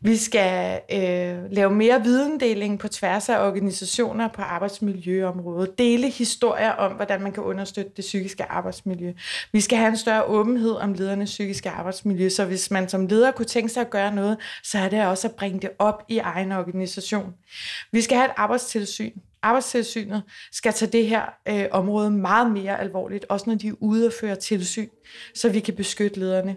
Vi 0.00 0.16
skal 0.16 0.80
øh, 0.92 1.52
lave 1.52 1.70
mere 1.70 2.02
videndeling 2.02 2.78
på 2.78 2.88
tværs 2.88 3.28
af 3.28 3.46
organisationer 3.46 4.28
på 4.28 4.42
arbejdsmiljøområdet. 4.42 5.78
Dele 5.78 6.10
historier 6.10 6.70
om, 6.70 6.92
hvordan 6.92 7.22
man 7.22 7.32
kan 7.32 7.42
understøtte 7.42 7.90
det 7.96 8.02
psykiske 8.02 8.44
arbejdsmiljø. 8.44 9.12
Vi 9.52 9.60
skal 9.60 9.78
have 9.78 9.88
en 9.88 9.96
større 9.96 10.24
åbenhed 10.24 10.72
om 10.72 10.92
ledernes 10.92 11.30
psykiske 11.30 11.70
arbejdsmiljø, 11.70 12.28
så 12.28 12.44
hvis 12.44 12.70
man 12.70 12.88
som 12.88 13.06
leder 13.06 13.30
kunne 13.30 13.46
tænke 13.46 13.68
sig 13.68 13.80
at 13.80 13.90
gøre 13.90 14.14
noget, 14.14 14.36
så 14.62 14.78
er 14.78 14.88
det 14.88 15.06
også 15.06 15.28
at 15.28 15.34
bringe 15.34 15.60
det 15.60 15.70
op 15.78 16.02
i 16.08 16.18
egen 16.18 16.52
organisation. 16.52 17.34
Vi 17.92 18.00
skal 18.00 18.16
have 18.16 18.26
et 18.26 18.34
arbejdstilsyn, 18.36 19.12
Arbejdstilsynet 19.42 20.22
skal 20.52 20.72
tage 20.72 20.90
det 20.90 21.06
her 21.06 21.22
øh, 21.48 21.64
område 21.70 22.10
meget 22.10 22.50
mere 22.52 22.80
alvorligt, 22.80 23.26
også 23.28 23.50
når 23.50 23.56
de 23.56 23.68
er 23.68 23.72
ude 23.80 24.06
og 24.06 24.12
føre 24.20 24.36
tilsyn, 24.36 24.88
så 25.34 25.48
vi 25.48 25.60
kan 25.60 25.74
beskytte 25.74 26.20
lederne. 26.20 26.56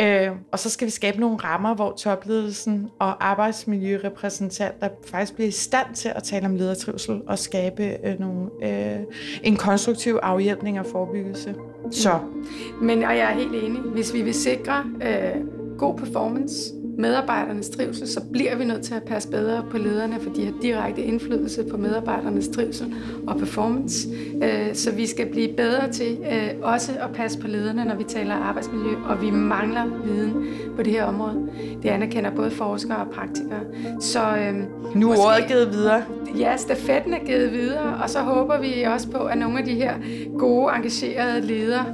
Øh, 0.00 0.30
og 0.52 0.58
så 0.58 0.70
skal 0.70 0.86
vi 0.86 0.90
skabe 0.90 1.20
nogle 1.20 1.36
rammer, 1.36 1.74
hvor 1.74 1.92
topledelsen 1.92 2.88
og 3.00 3.28
arbejdsmiljørepræsentanter 3.28 4.88
faktisk 5.10 5.34
bliver 5.34 5.48
i 5.48 5.50
stand 5.50 5.94
til 5.94 6.08
at 6.08 6.22
tale 6.22 6.46
om 6.46 6.56
ledertrivsel 6.56 7.20
og 7.26 7.38
skabe 7.38 7.96
øh, 8.04 8.20
nogle, 8.20 8.50
øh, 8.62 9.00
en 9.42 9.56
konstruktiv 9.56 10.18
afhjælpning 10.22 10.80
og 10.80 10.86
forebyggelse. 10.86 11.54
Så. 11.90 12.18
Mm. 12.18 12.86
Men 12.86 13.04
og 13.04 13.16
jeg 13.16 13.30
er 13.32 13.34
helt 13.34 13.54
enig, 13.64 13.80
hvis 13.80 14.14
vi 14.14 14.22
vil 14.22 14.34
sikre 14.34 14.84
øh, 15.02 15.58
god 15.78 15.96
performance, 15.96 16.77
medarbejdernes 16.98 17.68
trivsel, 17.68 18.08
så 18.08 18.20
bliver 18.32 18.56
vi 18.56 18.64
nødt 18.64 18.82
til 18.82 18.94
at 18.94 19.02
passe 19.02 19.28
bedre 19.28 19.64
på 19.70 19.78
lederne, 19.78 20.20
for 20.20 20.30
de 20.30 20.44
har 20.44 20.52
direkte 20.62 21.02
indflydelse 21.02 21.64
på 21.70 21.76
medarbejdernes 21.76 22.48
trivsel 22.48 22.94
og 23.26 23.36
performance. 23.36 24.08
Øh, 24.42 24.74
så 24.74 24.90
vi 24.90 25.06
skal 25.06 25.26
blive 25.26 25.52
bedre 25.56 25.92
til 25.92 26.18
øh, 26.32 26.50
også 26.62 26.92
at 27.00 27.10
passe 27.14 27.38
på 27.38 27.46
lederne, 27.46 27.84
når 27.84 27.94
vi 27.94 28.04
taler 28.04 28.34
arbejdsmiljø, 28.34 28.96
og 29.08 29.22
vi 29.22 29.30
mangler 29.30 29.84
viden 30.04 30.46
på 30.76 30.82
det 30.82 30.92
her 30.92 31.04
område. 31.04 31.48
Det 31.82 31.88
anerkender 31.88 32.30
både 32.30 32.50
forskere 32.50 32.98
og 32.98 33.10
praktikere. 33.10 33.60
Så, 34.00 34.20
øh, 34.20 34.54
nu 34.94 35.10
er 35.10 35.16
ordet 35.18 35.48
givet 35.48 35.72
videre. 35.72 36.02
Ja, 36.38 36.56
stafetten 36.56 37.14
er 37.14 37.24
givet 37.26 37.52
videre, 37.52 37.98
og 38.02 38.10
så 38.10 38.18
håber 38.18 38.60
vi 38.60 38.82
også 38.82 39.10
på, 39.10 39.18
at 39.18 39.38
nogle 39.38 39.58
af 39.58 39.64
de 39.64 39.74
her 39.74 39.94
gode, 40.38 40.74
engagerede 40.76 41.40
ledere, 41.40 41.84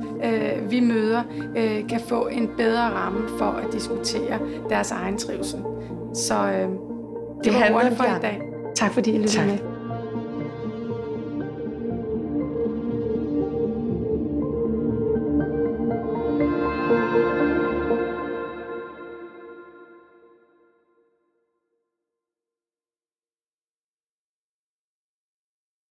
vi 0.70 0.80
møder, 0.80 1.22
kan 1.88 2.00
få 2.08 2.26
en 2.26 2.50
bedre 2.56 2.80
ramme 2.80 3.28
for 3.38 3.44
at 3.44 3.72
diskutere 3.72 4.38
deres 4.68 4.92
egen 4.94 5.18
trivsel. 5.18 5.62
Så 6.14 6.34
øh, 6.34 6.68
det, 6.68 6.68
det 7.44 7.52
var 7.52 7.74
ordet 7.74 7.96
for 7.96 8.04
i 8.04 8.20
dag. 8.22 8.40
Tak 8.76 8.92
fordi 8.92 9.10
I 9.10 9.18
lyttede 9.18 9.46
med. 9.46 9.73